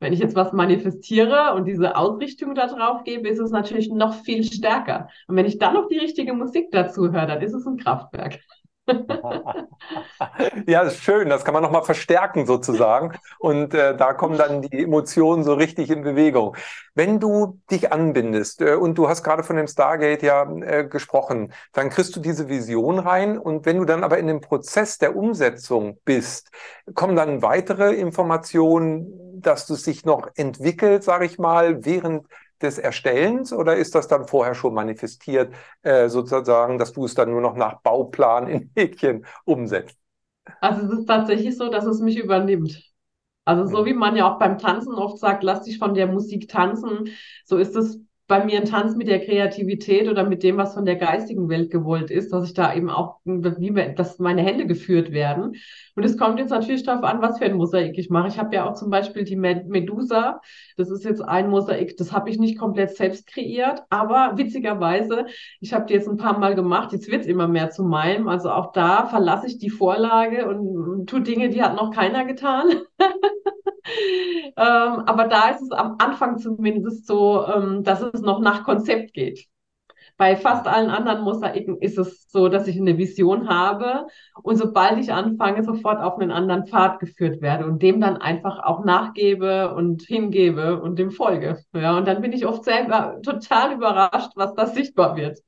Wenn 0.00 0.12
ich 0.12 0.18
jetzt 0.18 0.34
was 0.34 0.52
manifestiere 0.52 1.54
und 1.54 1.66
diese 1.66 1.94
Ausrichtung 1.96 2.56
da 2.56 2.66
drauf 2.66 3.04
gebe, 3.04 3.28
ist 3.28 3.38
es 3.38 3.52
natürlich 3.52 3.88
noch 3.88 4.14
viel 4.24 4.42
stärker. 4.42 5.08
Und 5.28 5.36
wenn 5.36 5.46
ich 5.46 5.58
dann 5.58 5.74
noch 5.74 5.86
die 5.86 5.98
richtige 5.98 6.32
Musik 6.32 6.72
dazu 6.72 7.12
höre, 7.12 7.26
dann 7.26 7.40
ist 7.40 7.52
es 7.52 7.64
ein 7.66 7.76
Kraftwerk. 7.76 8.40
ja, 10.66 10.82
ist 10.82 11.02
schön. 11.02 11.28
Das 11.28 11.44
kann 11.44 11.54
man 11.54 11.62
nochmal 11.62 11.84
verstärken 11.84 12.46
sozusagen. 12.46 13.16
Und 13.38 13.74
äh, 13.74 13.96
da 13.96 14.12
kommen 14.12 14.36
dann 14.36 14.62
die 14.62 14.82
Emotionen 14.82 15.44
so 15.44 15.54
richtig 15.54 15.90
in 15.90 16.02
Bewegung. 16.02 16.56
Wenn 16.94 17.20
du 17.20 17.60
dich 17.70 17.92
anbindest 17.92 18.60
äh, 18.60 18.74
und 18.74 18.96
du 18.98 19.08
hast 19.08 19.22
gerade 19.22 19.44
von 19.44 19.56
dem 19.56 19.68
Stargate 19.68 20.22
ja 20.22 20.50
äh, 20.62 20.84
gesprochen, 20.84 21.52
dann 21.72 21.90
kriegst 21.90 22.16
du 22.16 22.20
diese 22.20 22.48
Vision 22.48 22.98
rein. 22.98 23.38
Und 23.38 23.66
wenn 23.66 23.78
du 23.78 23.84
dann 23.84 24.02
aber 24.04 24.18
in 24.18 24.26
dem 24.26 24.40
Prozess 24.40 24.98
der 24.98 25.16
Umsetzung 25.16 25.98
bist, 26.04 26.50
kommen 26.94 27.14
dann 27.16 27.42
weitere 27.42 27.94
Informationen, 27.94 29.40
dass 29.40 29.66
du 29.66 29.74
sich 29.74 30.04
noch 30.04 30.28
entwickelt, 30.36 31.04
sage 31.04 31.24
ich 31.24 31.38
mal, 31.38 31.84
während 31.84 32.26
des 32.62 32.78
Erstellens 32.78 33.52
oder 33.52 33.76
ist 33.76 33.94
das 33.94 34.08
dann 34.08 34.26
vorher 34.26 34.54
schon 34.54 34.74
manifestiert, 34.74 35.54
äh, 35.82 36.08
sozusagen, 36.08 36.78
dass 36.78 36.92
du 36.92 37.04
es 37.04 37.14
dann 37.14 37.30
nur 37.30 37.40
noch 37.40 37.56
nach 37.56 37.80
Bauplan 37.82 38.48
in 38.48 38.70
Häkchen 38.76 39.26
umsetzt? 39.44 39.96
Also 40.60 40.86
es 40.86 41.00
ist 41.00 41.06
tatsächlich 41.06 41.56
so, 41.56 41.68
dass 41.68 41.84
es 41.84 42.00
mich 42.00 42.18
übernimmt. 42.18 42.92
Also 43.44 43.66
so 43.66 43.82
mhm. 43.82 43.86
wie 43.86 43.94
man 43.94 44.16
ja 44.16 44.32
auch 44.32 44.38
beim 44.38 44.58
Tanzen 44.58 44.94
oft 44.94 45.18
sagt, 45.18 45.42
lass 45.42 45.62
dich 45.64 45.78
von 45.78 45.94
der 45.94 46.06
Musik 46.06 46.48
tanzen, 46.48 47.10
so 47.44 47.56
ist 47.56 47.74
es 47.74 48.00
bei 48.32 48.42
mir 48.46 48.60
ein 48.60 48.64
Tanz 48.64 48.96
mit 48.96 49.08
der 49.08 49.22
Kreativität 49.22 50.08
oder 50.08 50.24
mit 50.26 50.42
dem, 50.42 50.56
was 50.56 50.72
von 50.72 50.86
der 50.86 50.96
geistigen 50.96 51.50
Welt 51.50 51.70
gewollt 51.70 52.10
ist, 52.10 52.32
dass 52.32 52.46
ich 52.46 52.54
da 52.54 52.74
eben 52.74 52.88
auch, 52.88 53.18
wie, 53.26 53.94
dass 53.94 54.18
meine 54.20 54.40
Hände 54.40 54.64
geführt 54.66 55.12
werden. 55.12 55.56
Und 55.96 56.02
es 56.02 56.16
kommt 56.16 56.38
jetzt 56.38 56.48
natürlich 56.48 56.82
darauf 56.82 57.04
an, 57.04 57.20
was 57.20 57.36
für 57.36 57.44
ein 57.44 57.58
Mosaik 57.58 57.98
ich 57.98 58.08
mache. 58.08 58.28
Ich 58.28 58.38
habe 58.38 58.54
ja 58.56 58.66
auch 58.66 58.72
zum 58.72 58.88
Beispiel 58.88 59.24
die 59.24 59.36
Medusa. 59.36 60.40
Das 60.78 60.90
ist 60.90 61.04
jetzt 61.04 61.20
ein 61.20 61.50
Mosaik, 61.50 61.98
das 61.98 62.12
habe 62.12 62.30
ich 62.30 62.38
nicht 62.38 62.58
komplett 62.58 62.96
selbst 62.96 63.26
kreiert, 63.26 63.82
aber 63.90 64.32
witzigerweise, 64.36 65.26
ich 65.60 65.74
habe 65.74 65.84
die 65.84 65.92
jetzt 65.92 66.08
ein 66.08 66.16
paar 66.16 66.38
Mal 66.38 66.54
gemacht. 66.54 66.92
Jetzt 66.92 67.10
wird 67.10 67.22
es 67.22 67.26
immer 67.26 67.48
mehr 67.48 67.68
zu 67.68 67.84
meinem. 67.84 68.28
Also 68.28 68.50
auch 68.50 68.72
da 68.72 69.08
verlasse 69.08 69.46
ich 69.46 69.58
die 69.58 69.68
Vorlage 69.68 70.48
und, 70.48 71.06
tue 71.06 71.20
Dinge, 71.20 71.50
die 71.50 71.62
hat 71.62 71.76
noch 71.76 71.90
keiner 71.90 72.24
getan. 72.24 72.64
ähm, 74.56 74.56
aber 74.56 75.24
da 75.28 75.50
ist 75.50 75.60
es 75.60 75.70
am 75.72 75.96
Anfang 75.98 76.38
zumindest 76.38 77.06
so, 77.06 77.44
ähm, 77.46 77.82
dass 77.82 78.00
es 78.00 78.21
noch 78.22 78.40
nach 78.40 78.64
Konzept 78.64 79.12
geht. 79.14 79.46
Bei 80.16 80.36
fast 80.36 80.66
allen 80.66 80.90
anderen 80.90 81.22
Mosaiken 81.22 81.78
ist 81.78 81.98
es 81.98 82.30
so, 82.30 82.48
dass 82.48 82.68
ich 82.68 82.78
eine 82.78 82.98
Vision 82.98 83.48
habe 83.48 84.06
und 84.42 84.56
sobald 84.56 84.98
ich 84.98 85.12
anfange, 85.12 85.64
sofort 85.64 86.00
auf 86.00 86.18
einen 86.18 86.30
anderen 86.30 86.66
Pfad 86.66 87.00
geführt 87.00 87.40
werde 87.40 87.66
und 87.66 87.82
dem 87.82 88.00
dann 88.00 88.18
einfach 88.18 88.62
auch 88.62 88.84
nachgebe 88.84 89.74
und 89.74 90.02
hingebe 90.02 90.80
und 90.80 90.98
dem 90.98 91.10
folge. 91.10 91.58
Ja, 91.74 91.96
und 91.96 92.06
dann 92.06 92.20
bin 92.20 92.32
ich 92.32 92.46
oft 92.46 92.64
selber 92.64 93.18
total 93.22 93.72
überrascht, 93.72 94.32
was 94.36 94.54
da 94.54 94.66
sichtbar 94.66 95.16
wird. 95.16 95.38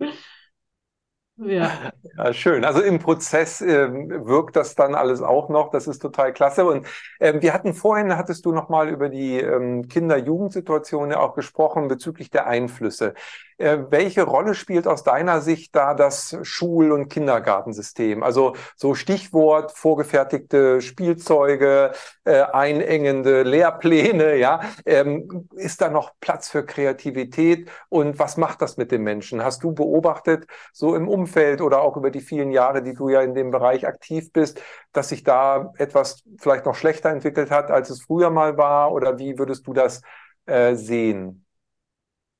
Ja. 1.36 1.92
ja, 2.16 2.32
schön. 2.32 2.64
Also 2.64 2.80
im 2.80 3.00
Prozess 3.00 3.60
äh, 3.60 3.88
wirkt 3.92 4.54
das 4.56 4.74
dann 4.76 4.94
alles 4.94 5.20
auch 5.20 5.48
noch. 5.48 5.70
Das 5.70 5.86
ist 5.88 5.98
total 6.00 6.32
klasse. 6.32 6.64
Und 6.64 6.86
äh, 7.18 7.40
wir 7.40 7.52
hatten 7.52 7.74
vorhin, 7.74 8.16
hattest 8.16 8.44
du 8.46 8.52
noch 8.52 8.68
mal 8.68 8.88
über 8.88 9.08
die 9.08 9.40
ähm, 9.40 9.88
Kinder-Jugendsituation 9.88 11.10
ja 11.10 11.18
auch 11.20 11.34
gesprochen 11.34 11.88
bezüglich 11.88 12.30
der 12.30 12.46
Einflüsse. 12.46 13.14
Äh, 13.58 13.78
welche 13.90 14.22
Rolle 14.24 14.54
spielt 14.54 14.86
aus 14.86 15.04
deiner 15.04 15.40
Sicht 15.40 15.74
da 15.76 15.94
das 15.94 16.36
Schul- 16.42 16.92
und 16.92 17.08
Kindergartensystem? 17.08 18.22
Also 18.22 18.54
so 18.76 18.94
Stichwort 18.94 19.72
vorgefertigte 19.72 20.80
Spielzeuge, 20.80 21.92
äh, 22.24 22.42
einengende 22.42 23.42
Lehrpläne, 23.42 24.36
ja. 24.36 24.60
Ähm, 24.86 25.48
ist 25.54 25.80
da 25.80 25.88
noch 25.88 26.12
Platz 26.20 26.48
für 26.48 26.64
Kreativität? 26.66 27.70
Und 27.88 28.18
was 28.18 28.36
macht 28.36 28.62
das 28.62 28.76
mit 28.76 28.90
den 28.90 29.02
Menschen? 29.02 29.44
Hast 29.44 29.62
du 29.62 29.72
beobachtet, 29.72 30.46
so 30.72 30.94
im 30.96 31.08
Umfeld 31.08 31.60
oder 31.60 31.80
auch 31.82 31.96
über 31.96 32.10
die 32.10 32.20
vielen 32.20 32.50
Jahre, 32.50 32.82
die 32.82 32.94
du 32.94 33.08
ja 33.08 33.20
in 33.22 33.34
dem 33.34 33.50
Bereich 33.50 33.86
aktiv 33.86 34.32
bist, 34.32 34.60
dass 34.92 35.08
sich 35.10 35.22
da 35.24 35.72
etwas 35.78 36.22
vielleicht 36.38 36.66
noch 36.66 36.74
schlechter 36.74 37.10
entwickelt 37.10 37.50
hat, 37.50 37.70
als 37.70 37.90
es 37.90 38.02
früher 38.02 38.30
mal 38.30 38.56
war? 38.56 38.92
Oder 38.92 39.18
wie 39.18 39.38
würdest 39.38 39.66
du 39.66 39.72
das 39.72 40.02
äh, 40.46 40.74
sehen? 40.74 41.43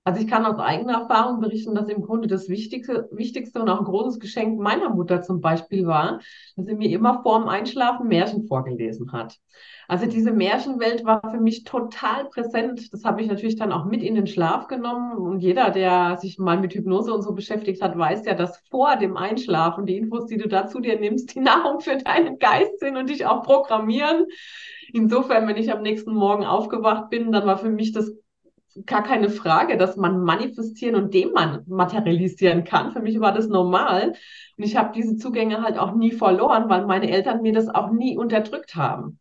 Also 0.07 0.21
ich 0.21 0.29
kann 0.29 0.45
aus 0.45 0.59
eigener 0.59 1.01
Erfahrung 1.01 1.41
berichten, 1.41 1.75
dass 1.75 1.89
im 1.89 2.03
Grunde 2.03 2.29
das 2.29 2.51
Wichtigste, 2.51 3.09
Wichtigste 3.11 3.61
und 3.61 3.71
auch 3.71 3.79
ein 3.79 3.87
großes 3.87 4.21
Geschenk 4.21 4.61
meiner 4.61 4.91
Mutter 4.91 5.23
zum 5.23 5.41
Beispiel 5.41 5.87
war, 5.87 6.21
dass 6.57 6.67
sie 6.67 6.75
mir 6.75 6.91
immer 6.91 7.23
vorm 7.23 7.49
Einschlafen 7.49 8.09
Märchen 8.09 8.47
vorgelesen 8.47 9.13
hat. 9.13 9.39
Also 9.89 10.05
diese 10.05 10.33
Märchenwelt 10.33 11.07
war 11.07 11.23
für 11.31 11.41
mich 11.41 11.65
total 11.65 12.27
präsent. 12.27 12.93
Das 12.93 13.05
habe 13.05 13.23
ich 13.23 13.29
natürlich 13.29 13.57
dann 13.57 13.73
auch 13.73 13.87
mit 13.87 14.03
in 14.03 14.15
den 14.15 14.27
Schlaf 14.27 14.67
genommen. 14.67 15.17
Und 15.17 15.41
jeder, 15.41 15.71
der 15.71 16.19
sich 16.19 16.39
mal 16.39 16.59
mit 16.59 16.75
Hypnose 16.75 17.13
und 17.13 17.23
so 17.23 17.33
beschäftigt 17.33 17.83
hat, 17.83 17.97
weiß 17.97 18.27
ja, 18.27 18.35
dass 18.35 18.59
vor 18.71 18.97
dem 18.97 19.17
Einschlafen 19.17 19.87
die 19.87 19.97
Infos, 19.97 20.27
die 20.27 20.37
du 20.37 20.49
da 20.49 20.67
zu 20.67 20.81
dir 20.81 21.01
nimmst, 21.01 21.35
die 21.35 21.41
Nahrung 21.41 21.81
für 21.81 21.97
deinen 21.97 22.39
Geist 22.39 22.79
sind 22.79 22.99
und 22.99 23.09
dich 23.09 23.25
auch 23.25 23.43
programmieren. 23.43 24.27
Insofern, 24.93 25.49
wenn 25.49 25.57
ich 25.57 25.73
am 25.73 25.83
nächsten 25.83 26.13
Morgen 26.13 26.45
aufgewacht 26.45 27.09
bin, 27.09 27.33
dann 27.33 27.47
war 27.47 27.57
für 27.57 27.71
mich 27.71 27.93
das 27.93 28.13
gar 28.87 29.03
keine 29.03 29.31
Frage, 29.31 29.77
dass 29.77 29.97
man 29.97 30.23
manifestieren 30.23 30.97
und 30.97 31.15
dematerialisieren 31.15 32.65
kann. 32.65 32.93
Für 32.93 33.01
mich 33.01 33.21
war 33.21 33.33
das 33.33 33.49
normal. 33.49 34.15
Und 34.57 34.65
ich 34.65 34.77
habe 34.77 34.93
diese 34.95 35.17
Zugänge 35.17 35.63
halt 35.63 35.79
auch 35.79 35.95
nie 35.95 36.13
verloren, 36.13 36.69
weil 36.69 36.87
meine 36.87 37.11
Eltern 37.11 37.43
mir 37.43 37.53
das 37.53 37.69
auch 37.69 37.91
nie 37.91 38.17
unterdrückt 38.17 38.75
haben. 38.75 39.19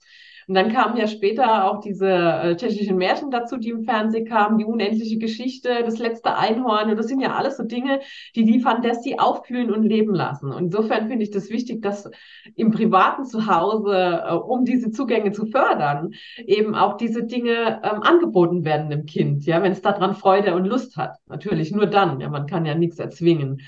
Und 0.47 0.55
dann 0.55 0.71
kamen 0.71 0.97
ja 0.97 1.07
später 1.07 1.69
auch 1.69 1.79
diese 1.79 2.09
äh, 2.09 2.55
tschechischen 2.55 2.97
Märchen 2.97 3.31
dazu, 3.31 3.57
die 3.57 3.69
im 3.69 3.83
Fernsehen 3.83 4.25
kamen, 4.25 4.57
die 4.57 4.65
unendliche 4.65 5.17
Geschichte, 5.17 5.83
das 5.85 5.97
letzte 5.99 6.35
Einhorn. 6.35 6.89
Und 6.89 6.97
das 6.97 7.07
sind 7.07 7.19
ja 7.19 7.35
alles 7.35 7.57
so 7.57 7.63
Dinge, 7.63 7.99
die 8.35 8.43
die 8.43 8.59
Fantasy 8.59 9.15
aufblühen 9.17 9.71
und 9.71 9.83
leben 9.83 10.13
lassen. 10.13 10.51
Und 10.51 10.65
insofern 10.65 11.07
finde 11.07 11.23
ich 11.23 11.31
das 11.31 11.49
wichtig, 11.49 11.81
dass 11.81 12.09
im 12.55 12.71
privaten 12.71 13.25
Zuhause, 13.25 14.23
äh, 14.25 14.33
um 14.33 14.65
diese 14.65 14.91
Zugänge 14.91 15.31
zu 15.31 15.45
fördern, 15.45 16.11
eben 16.45 16.75
auch 16.75 16.97
diese 16.97 17.23
Dinge 17.23 17.81
ähm, 17.83 18.01
angeboten 18.01 18.65
werden 18.65 18.89
dem 18.89 19.05
Kind, 19.05 19.45
ja, 19.45 19.61
wenn 19.63 19.71
es 19.71 19.81
daran 19.81 20.15
Freude 20.15 20.55
und 20.55 20.65
Lust 20.65 20.97
hat. 20.97 21.17
Natürlich 21.27 21.71
nur 21.71 21.87
dann, 21.87 22.19
ja, 22.19 22.29
man 22.29 22.47
kann 22.47 22.65
ja 22.65 22.75
nichts 22.75 22.99
erzwingen. 22.99 23.61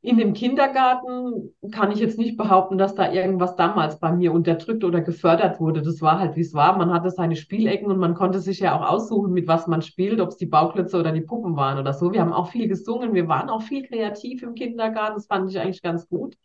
In 0.00 0.16
dem 0.16 0.32
Kindergarten 0.32 1.52
kann 1.72 1.90
ich 1.90 1.98
jetzt 1.98 2.18
nicht 2.18 2.36
behaupten, 2.36 2.78
dass 2.78 2.94
da 2.94 3.12
irgendwas 3.12 3.56
damals 3.56 3.98
bei 3.98 4.12
mir 4.12 4.32
unterdrückt 4.32 4.84
oder 4.84 5.00
gefördert 5.00 5.58
wurde. 5.58 5.82
Das 5.82 6.00
war 6.00 6.20
halt, 6.20 6.36
wie 6.36 6.42
es 6.42 6.54
war. 6.54 6.78
Man 6.78 6.92
hatte 6.92 7.10
seine 7.10 7.34
Spielecken 7.34 7.90
und 7.90 7.98
man 7.98 8.14
konnte 8.14 8.38
sich 8.38 8.60
ja 8.60 8.78
auch 8.78 8.88
aussuchen, 8.88 9.32
mit 9.32 9.48
was 9.48 9.66
man 9.66 9.82
spielt, 9.82 10.20
ob 10.20 10.28
es 10.28 10.36
die 10.36 10.46
Bauklötze 10.46 10.98
oder 10.98 11.10
die 11.10 11.22
Puppen 11.22 11.56
waren 11.56 11.78
oder 11.78 11.92
so. 11.92 12.12
Wir 12.12 12.20
haben 12.20 12.32
auch 12.32 12.50
viel 12.50 12.68
gesungen, 12.68 13.12
wir 13.12 13.26
waren 13.26 13.50
auch 13.50 13.62
viel 13.62 13.82
kreativ 13.82 14.44
im 14.44 14.54
Kindergarten. 14.54 15.16
Das 15.16 15.26
fand 15.26 15.50
ich 15.50 15.58
eigentlich 15.58 15.82
ganz 15.82 16.08
gut. 16.08 16.36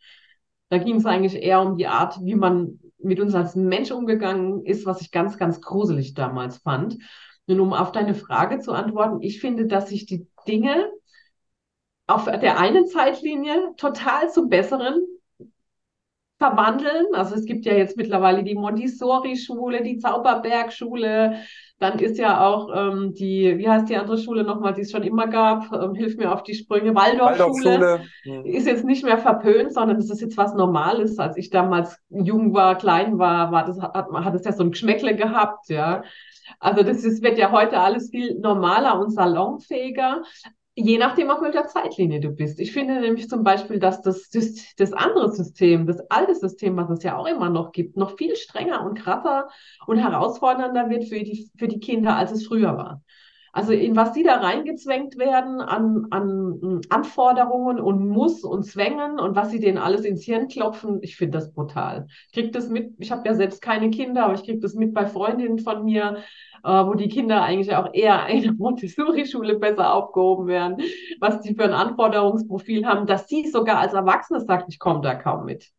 Da 0.68 0.78
ging 0.78 0.96
es 0.96 1.06
eigentlich 1.06 1.40
eher 1.40 1.60
um 1.60 1.76
die 1.76 1.86
Art, 1.86 2.18
wie 2.24 2.34
man 2.34 2.80
mit 2.98 3.20
uns 3.20 3.36
als 3.36 3.54
Mensch 3.54 3.92
umgegangen 3.92 4.64
ist, 4.64 4.84
was 4.84 5.00
ich 5.00 5.12
ganz, 5.12 5.38
ganz 5.38 5.60
gruselig 5.60 6.14
damals 6.14 6.58
fand. 6.58 6.98
Und 7.46 7.60
um 7.60 7.72
auf 7.72 7.92
deine 7.92 8.14
Frage 8.14 8.58
zu 8.58 8.72
antworten, 8.72 9.20
ich 9.20 9.40
finde, 9.40 9.66
dass 9.66 9.90
sich 9.90 10.06
die 10.06 10.26
Dinge 10.48 10.90
auf 12.06 12.24
der 12.24 12.58
einen 12.58 12.86
Zeitlinie 12.86 13.74
total 13.76 14.30
zum 14.30 14.48
Besseren 14.48 15.02
verwandeln. 16.38 17.06
Also 17.12 17.34
es 17.34 17.46
gibt 17.46 17.64
ja 17.64 17.74
jetzt 17.74 17.96
mittlerweile 17.96 18.42
die 18.42 18.54
Montessori-Schule, 18.54 19.82
die 19.82 19.98
Zauberberg-Schule, 19.98 21.38
dann 21.78 21.98
ist 21.98 22.18
ja 22.18 22.40
auch 22.46 22.70
ähm, 22.74 23.14
die, 23.14 23.58
wie 23.58 23.68
heißt 23.68 23.88
die 23.88 23.96
andere 23.96 24.18
Schule 24.18 24.44
nochmal, 24.44 24.74
die 24.74 24.82
es 24.82 24.92
schon 24.92 25.02
immer 25.02 25.26
gab, 25.26 25.72
ähm, 25.72 25.94
hilf 25.94 26.16
mir 26.16 26.32
auf 26.32 26.42
die 26.42 26.54
Sprünge, 26.54 26.94
Waldorfschule, 26.94 27.80
Waldorf 27.80 28.00
hm. 28.22 28.44
ist 28.44 28.66
jetzt 28.66 28.84
nicht 28.84 29.04
mehr 29.04 29.18
verpönt, 29.18 29.72
sondern 29.72 29.96
das 29.96 30.10
ist 30.10 30.20
jetzt 30.20 30.36
was 30.36 30.54
Normales. 30.54 31.18
Als 31.18 31.36
ich 31.36 31.50
damals 31.50 31.98
jung 32.10 32.54
war, 32.54 32.78
klein 32.78 33.18
war, 33.18 33.50
war 33.50 33.64
das, 33.64 33.80
hat, 33.80 34.06
hat 34.12 34.34
es 34.34 34.44
ja 34.44 34.52
so 34.52 34.62
ein 34.62 34.70
Geschmäckle 34.70 35.16
gehabt, 35.16 35.68
ja. 35.68 36.04
Also 36.60 36.82
das 36.82 37.04
ist, 37.04 37.22
wird 37.22 37.38
ja 37.38 37.50
heute 37.50 37.80
alles 37.80 38.10
viel 38.10 38.38
normaler 38.38 39.00
und 39.00 39.10
salonfähiger. 39.10 40.22
Je 40.76 40.98
nachdem, 40.98 41.30
auf 41.30 41.40
welcher 41.40 41.68
Zeitlinie 41.68 42.18
du 42.18 42.30
bist. 42.30 42.58
Ich 42.58 42.72
finde 42.72 43.00
nämlich 43.00 43.28
zum 43.28 43.44
Beispiel, 43.44 43.78
dass 43.78 44.02
das, 44.02 44.28
das, 44.76 44.92
andere 44.92 45.30
System, 45.30 45.86
das 45.86 46.00
alte 46.10 46.34
System, 46.34 46.76
was 46.76 46.90
es 46.90 47.04
ja 47.04 47.16
auch 47.16 47.26
immer 47.26 47.48
noch 47.48 47.70
gibt, 47.70 47.96
noch 47.96 48.16
viel 48.16 48.34
strenger 48.34 48.84
und 48.84 48.98
krasser 48.98 49.48
und 49.86 49.98
herausfordernder 49.98 50.90
wird 50.90 51.04
für 51.04 51.22
die, 51.22 51.48
für 51.56 51.68
die 51.68 51.78
Kinder, 51.78 52.16
als 52.16 52.32
es 52.32 52.46
früher 52.46 52.76
war. 52.76 53.02
Also 53.54 53.72
in 53.72 53.94
was 53.94 54.12
die 54.12 54.24
da 54.24 54.38
reingezwängt 54.38 55.16
werden 55.16 55.60
an, 55.60 56.08
an 56.10 56.80
Anforderungen 56.90 57.78
und 57.78 58.08
Muss 58.08 58.42
und 58.42 58.64
Zwängen 58.64 59.20
und 59.20 59.36
was 59.36 59.52
sie 59.52 59.60
denen 59.60 59.78
alles 59.78 60.04
ins 60.04 60.24
Hirn 60.24 60.48
klopfen, 60.48 60.98
ich 61.02 61.16
finde 61.16 61.38
das 61.38 61.52
brutal. 61.54 62.08
Ich 62.26 62.32
kriege 62.32 62.50
das 62.50 62.68
mit, 62.68 62.94
ich 62.98 63.12
habe 63.12 63.28
ja 63.28 63.34
selbst 63.34 63.62
keine 63.62 63.90
Kinder, 63.90 64.24
aber 64.24 64.34
ich 64.34 64.42
kriege 64.42 64.58
das 64.58 64.74
mit 64.74 64.92
bei 64.92 65.06
Freundinnen 65.06 65.60
von 65.60 65.84
mir, 65.84 66.16
äh, 66.64 66.68
wo 66.68 66.94
die 66.94 67.08
Kinder 67.08 67.44
eigentlich 67.44 67.76
auch 67.76 67.94
eher 67.94 68.26
in 68.28 68.42
der 68.42 68.54
Montessori-Schule 68.54 69.60
besser 69.60 69.94
aufgehoben 69.94 70.48
werden, 70.48 70.78
was 71.20 71.40
die 71.40 71.54
für 71.54 71.64
ein 71.64 71.74
Anforderungsprofil 71.74 72.84
haben, 72.84 73.06
dass 73.06 73.28
sie 73.28 73.48
sogar 73.48 73.78
als 73.78 73.92
Erwachsene 73.92 74.40
sagt, 74.40 74.64
ich 74.68 74.80
komme 74.80 75.00
da 75.00 75.14
kaum 75.14 75.44
mit. 75.44 75.70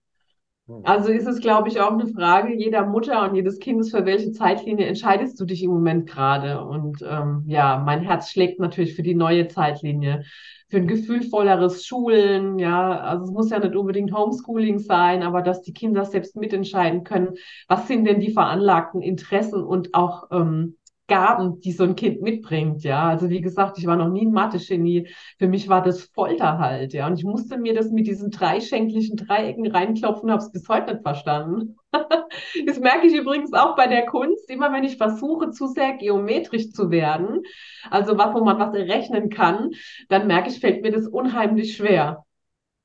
Hm. 0.68 0.82
Also 0.84 1.10
ist 1.10 1.28
es, 1.28 1.40
glaube 1.40 1.70
ich, 1.70 1.80
auch 1.80 1.92
eine 1.92 2.08
Frage 2.08 2.54
jeder 2.54 2.86
Mutter 2.86 3.30
und 3.30 3.36
jedes 3.36 3.60
Kindes, 3.60 3.92
für 3.92 4.06
welche 4.06 4.32
Zeitlinie 4.32 4.86
entscheidest 4.86 5.40
du 5.40 5.46
dich 5.46 5.64
im 5.64 5.72
Moment 5.72 6.10
gerade? 6.10 6.64
Und 6.64 7.04
ähm, 7.08 7.44
ja, 7.48 7.82
mein 7.86 8.02
Herz 8.02 8.32
schlägt 8.32 8.60
natürlich 8.60 8.96
für 8.96 9.04
die 9.04 9.16
neue 9.16 9.48
Zeitlinie, 9.48 10.24
für 10.68 10.78
ein 10.78 10.88
gefühlvolleres 10.88 11.86
Schulen. 11.86 12.58
Ja, 12.58 13.00
also 13.00 13.26
es 13.26 13.32
muss 13.32 13.50
ja 13.52 13.60
nicht 13.60 13.76
unbedingt 13.76 14.14
Homeschooling 14.14 14.80
sein, 14.80 15.22
aber 15.22 15.42
dass 15.42 15.62
die 15.62 15.74
Kinder 15.74 16.04
selbst 16.06 16.36
mitentscheiden 16.36 17.04
können, 17.04 17.36
was 17.68 17.88
sind 17.88 18.06
denn 18.06 18.20
die 18.20 18.32
veranlagten 18.32 19.02
Interessen 19.02 19.64
und 19.64 19.94
auch 19.94 20.28
ähm, 20.32 20.78
Gaben, 21.08 21.60
die 21.60 21.72
so 21.72 21.84
ein 21.84 21.96
Kind 21.96 22.22
mitbringt, 22.22 22.84
ja. 22.84 23.10
Also 23.10 23.30
wie 23.30 23.42
gesagt, 23.42 23.78
ich 23.78 23.86
war 23.86 23.96
noch 23.96 24.10
nie 24.10 24.26
ein 24.26 24.32
Mathe-Genie. 24.32 25.08
Für 25.38 25.48
mich 25.48 25.70
war 25.70 25.84
das 25.84 26.04
Folter 26.04 26.58
halt, 26.58 26.94
ja. 26.94 27.06
Und 27.08 27.18
ich 27.20 27.24
musste 27.24 27.58
mir 27.58 27.76
das 27.76 27.92
mit 27.92 28.08
diesen 28.08 28.32
dreischenklichen 28.32 29.16
Dreiecken 29.18 29.68
reinklopfen, 29.68 30.32
habe 30.32 30.42
es 30.42 30.52
bis 30.52 30.68
heute 30.68 30.94
nicht 30.94 31.04
verstanden. 31.04 31.78
das 32.66 32.80
merke 32.80 33.08
ich 33.08 33.14
übrigens 33.14 33.54
auch 33.54 33.76
bei 33.76 33.88
der 33.88 34.06
Kunst, 34.06 34.50
immer 34.50 34.74
wenn 34.74 34.84
ich 34.84 34.98
versuche, 34.98 35.52
zu 35.52 35.68
sehr 35.68 35.94
geometrisch 35.94 36.72
zu 36.72 36.90
werden, 36.90 37.42
also 37.90 38.18
was, 38.18 38.34
wo 38.34 38.44
man 38.44 38.60
was 38.60 38.74
errechnen 38.74 39.30
kann, 39.30 39.72
dann 40.10 40.28
merke 40.28 40.50
ich, 40.50 40.60
fällt 40.60 40.82
mir 40.82 40.92
das 40.92 41.08
unheimlich 41.08 41.76
schwer. 41.76 42.26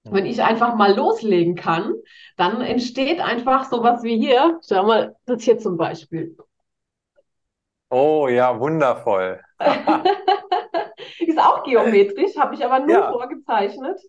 Wenn 0.04 0.24
ich 0.26 0.42
einfach 0.42 0.76
mal 0.76 0.94
loslegen 0.96 1.54
kann, 1.54 1.94
dann 2.36 2.62
entsteht 2.62 3.20
einfach 3.20 3.68
sowas 3.70 4.02
wie 4.02 4.18
hier. 4.18 4.58
Schau 4.66 4.86
mal, 4.86 5.16
das 5.26 5.42
hier 5.42 5.58
zum 5.58 5.76
Beispiel. 5.76 6.36
Oh 7.90 8.28
ja, 8.28 8.58
wundervoll. 8.58 9.40
ist 11.18 11.38
auch 11.38 11.64
geometrisch, 11.64 12.36
habe 12.36 12.54
ich 12.54 12.64
aber 12.64 12.80
nur 12.80 12.90
ja. 12.90 13.12
vorgezeichnet. 13.12 14.00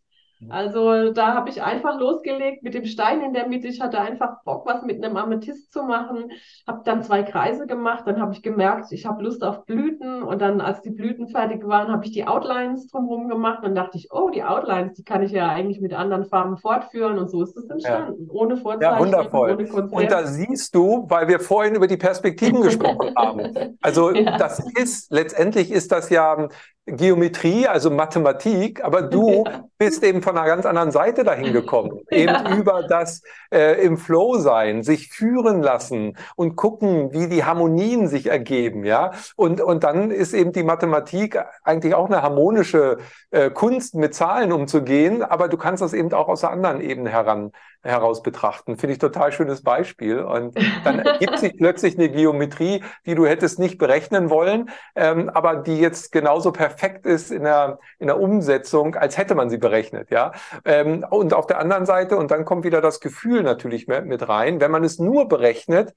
Also 0.49 1.11
da 1.13 1.33
habe 1.33 1.49
ich 1.49 1.61
einfach 1.61 1.99
losgelegt 1.99 2.63
mit 2.63 2.73
dem 2.73 2.85
Stein 2.85 3.21
in 3.21 3.33
der 3.33 3.47
Mitte. 3.47 3.67
Ich 3.67 3.79
hatte 3.79 3.99
einfach 3.99 4.43
Bock, 4.43 4.65
was 4.65 4.81
mit 4.83 5.03
einem 5.03 5.15
Amethyst 5.15 5.71
zu 5.71 5.83
machen. 5.83 6.31
Habe 6.67 6.81
dann 6.83 7.03
zwei 7.03 7.23
Kreise 7.23 7.67
gemacht. 7.67 8.03
Dann 8.07 8.19
habe 8.19 8.33
ich 8.33 8.41
gemerkt, 8.41 8.91
ich 8.91 9.05
habe 9.05 9.23
Lust 9.23 9.43
auf 9.43 9.65
Blüten. 9.65 10.23
Und 10.23 10.41
dann, 10.41 10.59
als 10.59 10.81
die 10.81 10.89
Blüten 10.89 11.27
fertig 11.27 11.67
waren, 11.67 11.91
habe 11.91 12.05
ich 12.05 12.11
die 12.11 12.25
Outlines 12.25 12.87
drumherum 12.87 13.29
gemacht. 13.29 13.59
Dann 13.63 13.75
dachte 13.75 13.97
ich, 13.97 14.11
oh, 14.11 14.29
die 14.29 14.43
Outlines, 14.43 14.93
die 14.93 15.03
kann 15.03 15.21
ich 15.21 15.31
ja 15.31 15.47
eigentlich 15.49 15.79
mit 15.79 15.93
anderen 15.93 16.25
Farben 16.25 16.57
fortführen. 16.57 17.19
Und 17.19 17.29
so 17.29 17.43
ist 17.43 17.55
es 17.55 17.69
entstanden. 17.69 18.25
Ja. 18.25 18.33
Ohne 18.33 18.57
Vorzeichen, 18.57 18.93
ja, 18.93 18.99
wundervoll. 18.99 19.51
ohne 19.51 19.67
Konzept. 19.67 20.01
Und 20.01 20.11
da 20.11 20.25
siehst 20.25 20.73
du, 20.73 21.05
weil 21.07 21.27
wir 21.27 21.39
vorhin 21.39 21.75
über 21.75 21.87
die 21.87 21.97
Perspektiven 21.97 22.61
gesprochen 22.63 23.13
haben. 23.15 23.77
Also 23.81 24.11
ja. 24.11 24.37
das 24.37 24.59
ist, 24.75 25.11
letztendlich 25.11 25.71
ist 25.71 25.91
das 25.91 26.09
ja 26.09 26.47
Geometrie, 26.87 27.67
also 27.67 27.91
Mathematik, 27.91 28.83
aber 28.83 29.03
du 29.03 29.43
ja. 29.45 29.65
bist 29.77 30.03
eben 30.03 30.23
von 30.23 30.35
einer 30.35 30.47
ganz 30.47 30.65
anderen 30.65 30.91
Seite 30.91 31.23
dahin 31.23 31.53
gekommen. 31.53 32.01
Ja. 32.11 32.45
Eben 32.45 32.59
über 32.59 32.83
das 32.83 33.21
äh, 33.53 33.83
im 33.85 33.97
Flow 33.97 34.37
sein, 34.37 34.83
sich 34.83 35.09
führen 35.09 35.63
lassen 35.63 36.17
und 36.35 36.57
gucken, 36.57 37.13
wie 37.13 37.29
die 37.29 37.45
Harmonien 37.45 38.07
sich 38.07 38.27
ergeben, 38.27 38.83
ja. 38.83 39.11
Und, 39.37 39.61
und 39.61 39.85
dann 39.85 40.11
ist 40.11 40.33
eben 40.33 40.51
die 40.51 40.63
Mathematik 40.63 41.39
eigentlich 41.63 41.95
auch 41.95 42.07
eine 42.07 42.21
harmonische 42.21 42.97
äh, 43.29 43.49
Kunst, 43.49 43.95
mit 43.95 44.13
Zahlen 44.13 44.51
umzugehen, 44.51 45.23
aber 45.23 45.47
du 45.47 45.57
kannst 45.57 45.81
das 45.81 45.93
eben 45.93 46.11
auch 46.13 46.27
aus 46.27 46.41
der 46.41 46.51
anderen 46.51 46.81
Ebene 46.81 47.09
heran, 47.09 47.51
heraus 47.83 48.21
betrachten. 48.21 48.77
Finde 48.77 48.93
ich 48.93 48.99
total 48.99 49.31
schönes 49.31 49.63
Beispiel. 49.63 50.19
Und 50.19 50.55
dann 50.83 50.99
ergibt 51.05 51.39
sich 51.39 51.57
plötzlich 51.57 51.97
eine 51.97 52.09
Geometrie, 52.09 52.83
die 53.05 53.15
du 53.15 53.25
hättest 53.25 53.59
nicht 53.59 53.77
berechnen 53.77 54.29
wollen, 54.29 54.69
ähm, 54.95 55.29
aber 55.29 55.55
die 55.55 55.79
jetzt 55.79 56.11
genauso 56.11 56.51
perfekt 56.51 57.05
ist 57.05 57.31
in 57.31 57.43
der, 57.43 57.79
in 57.99 58.07
der 58.07 58.19
Umsetzung, 58.19 58.95
als 58.95 59.17
hätte 59.17 59.35
man 59.35 59.49
sie 59.49 59.57
berechnet. 59.57 60.11
Ja? 60.11 60.31
Ähm, 60.65 61.05
und 61.09 61.33
auf 61.33 61.47
der 61.47 61.59
anderen 61.59 61.85
Seite, 61.85 62.17
und 62.17 62.31
dann 62.31 62.45
kommt 62.45 62.63
wieder 62.63 62.81
das 62.81 62.99
Gefühl 62.99 63.43
natürlich 63.43 63.87
mit 63.87 64.27
rein, 64.27 64.61
wenn 64.61 64.71
man 64.71 64.83
es 64.83 64.99
nur 64.99 65.27
berechnet, 65.27 65.93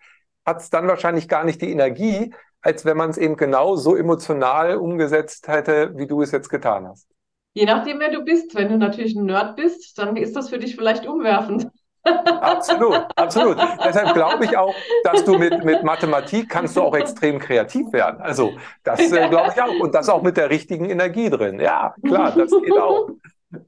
hat 0.47 0.61
es 0.61 0.71
dann 0.71 0.89
wahrscheinlich 0.89 1.29
gar 1.29 1.45
nicht 1.45 1.61
die 1.61 1.71
Energie, 1.71 2.35
als 2.61 2.85
wenn 2.85 2.97
man 2.97 3.11
es 3.11 3.19
eben 3.19 3.37
genau 3.37 3.77
so 3.77 3.95
emotional 3.95 4.77
umgesetzt 4.77 5.49
hätte, 5.49 5.97
wie 5.97 6.07
du 6.07 6.23
es 6.23 6.33
jetzt 6.33 6.49
getan 6.49 6.89
hast. 6.89 7.14
Je 7.55 7.67
nachdem, 7.67 8.01
wer 8.01 8.11
du 8.11 8.23
bist. 8.23 8.55
Wenn 8.55 8.69
du 8.69 8.77
natürlich 8.77 9.15
ein 9.15 9.27
Nerd 9.27 9.57
bist, 9.57 9.97
dann 9.99 10.17
ist 10.17 10.37
das 10.37 10.51
für 10.51 10.59
dich 10.59 10.75
vielleicht 10.77 11.07
umwerfend. 11.07 11.69
Absolut, 12.05 13.07
absolut. 13.17 13.57
Deshalb 13.85 14.13
glaube 14.13 14.45
ich 14.45 14.57
auch, 14.57 14.75
dass 15.05 15.25
du 15.25 15.39
mit, 15.39 15.65
mit 15.65 15.83
Mathematik 15.85 16.51
kannst 16.51 16.77
du 16.77 16.83
auch 16.83 16.95
extrem 16.95 17.39
kreativ 17.39 17.93
werden. 17.93 18.21
Also 18.21 18.53
das 18.83 19.01
äh, 19.01 19.29
glaube 19.29 19.53
ich 19.55 19.63
auch. 19.63 19.81
Und 19.81 19.95
das 19.95 20.09
auch 20.09 20.23
mit 20.23 20.37
der 20.37 20.51
richtigen 20.51 20.85
Energie 20.85 21.31
drin. 21.31 21.61
Ja, 21.61 21.95
klar, 22.05 22.33
das 22.37 22.51
geht 22.51 22.79
auch. 22.79 23.09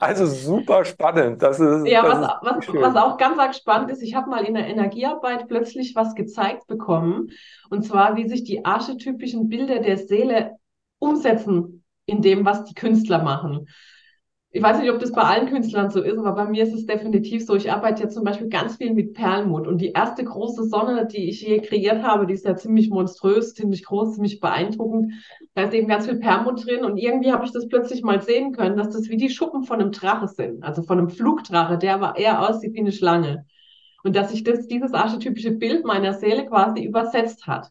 Also 0.01 0.27
super 0.27 0.85
spannend. 0.85 1.42
Das 1.42 1.61
ist, 1.61 1.87
ja, 1.87 2.03
das 2.03 2.20
was, 2.42 2.66
ist 2.66 2.75
was, 2.75 2.83
was, 2.83 2.96
auch 2.96 3.16
ganz 3.16 3.38
arg 3.38 3.55
spannend 3.55 3.90
ist, 3.90 4.03
ich 4.03 4.16
habe 4.16 4.29
mal 4.29 4.44
in 4.44 4.55
der 4.55 4.66
Energiearbeit 4.66 5.46
plötzlich 5.49 5.94
was 5.94 6.14
gezeigt 6.14 6.66
bekommen. 6.66 7.31
Und 7.70 7.85
zwar, 7.85 8.16
wie 8.16 8.29
sich 8.29 8.42
die 8.42 8.64
archetypischen 8.64 9.49
Bilder 9.49 9.79
der 9.79 9.96
Seele 9.96 10.57
umsetzen 10.99 11.85
in 12.07 12.23
dem, 12.23 12.45
was 12.45 12.64
die 12.64 12.75
Künstler 12.75 13.23
machen. 13.23 13.66
Ich 14.57 14.62
weiß 14.62 14.79
nicht, 14.79 14.90
ob 14.90 15.01
das 15.01 15.12
bei 15.12 15.21
allen 15.21 15.51
Künstlern 15.51 15.90
so 15.90 16.01
ist, 16.01 16.16
aber 16.16 16.33
bei 16.33 16.47
mir 16.47 16.62
ist 16.62 16.73
es 16.73 16.87
definitiv 16.87 17.45
so. 17.45 17.57
Ich 17.57 17.71
arbeite 17.71 18.05
ja 18.05 18.09
zum 18.09 18.25
Beispiel 18.25 18.49
ganz 18.49 18.77
viel 18.77 18.95
mit 18.95 19.12
Perlmutt 19.12 19.66
und 19.66 19.83
die 19.83 19.90
erste 19.90 20.25
große 20.25 20.64
Sonne, 20.64 21.07
die 21.07 21.29
ich 21.29 21.42
je 21.42 21.61
kreiert 21.61 22.03
habe, 22.03 22.27
die 22.27 22.33
ist 22.33 22.47
ja 22.47 22.57
ziemlich 22.57 22.88
monströs, 22.88 23.53
ziemlich 23.53 23.85
groß, 23.85 24.14
ziemlich 24.14 24.40
beeindruckend. 24.40 25.12
Da 25.55 25.64
ist 25.64 25.75
eben 25.75 25.88
ganz 25.88 26.07
viel 26.07 26.19
Perlmutt 26.21 26.64
drin 26.64 26.85
und 26.85 26.97
irgendwie 26.97 27.33
habe 27.33 27.45
ich 27.45 27.53
das 27.53 27.69
plötzlich 27.69 28.03
mal 28.03 28.23
sehen 28.23 28.53
können, 28.53 28.79
dass 28.79 28.88
das 28.90 29.11
wie 29.11 29.19
die 29.19 29.29
Schuppen 29.29 29.64
von 29.64 29.81
einem 29.81 29.92
Drache 29.92 30.29
sind, 30.29 30.62
also 30.64 30.83
von 30.83 31.01
einem 31.01 31.11
Flugdrache, 31.11 31.77
der 31.77 31.95
aber 31.95 32.16
eher 32.16 32.49
aussieht 32.49 32.73
wie 32.73 32.81
eine 32.81 32.92
Schlange. 32.92 33.45
Und 34.05 34.16
dass 34.16 34.31
sich 34.31 34.42
das, 34.42 34.66
dieses 34.69 34.95
archetypische 34.95 35.51
Bild 35.51 35.85
meiner 35.85 36.14
Seele 36.14 36.47
quasi 36.47 36.83
übersetzt 36.83 37.47
hat. 37.47 37.69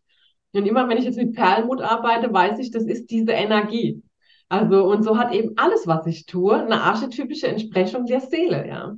Und 0.54 0.68
immer 0.68 0.88
wenn 0.88 0.98
ich 0.98 1.06
jetzt 1.06 1.18
mit 1.18 1.34
Perlmutt 1.34 1.82
arbeite, 1.82 2.32
weiß 2.32 2.60
ich, 2.60 2.70
das 2.70 2.84
ist 2.84 3.10
diese 3.10 3.32
Energie. 3.32 4.04
Also, 4.62 4.86
und 4.86 5.04
so 5.04 5.18
hat 5.18 5.34
eben 5.34 5.54
alles, 5.58 5.86
was 5.86 6.08
ich 6.08 6.26
tue, 6.26 6.56
eine 6.56 6.82
archetypische 6.82 7.48
Entsprechung 7.48 8.06
der 8.06 8.22
Seele, 8.22 8.68
ja. 8.68 8.96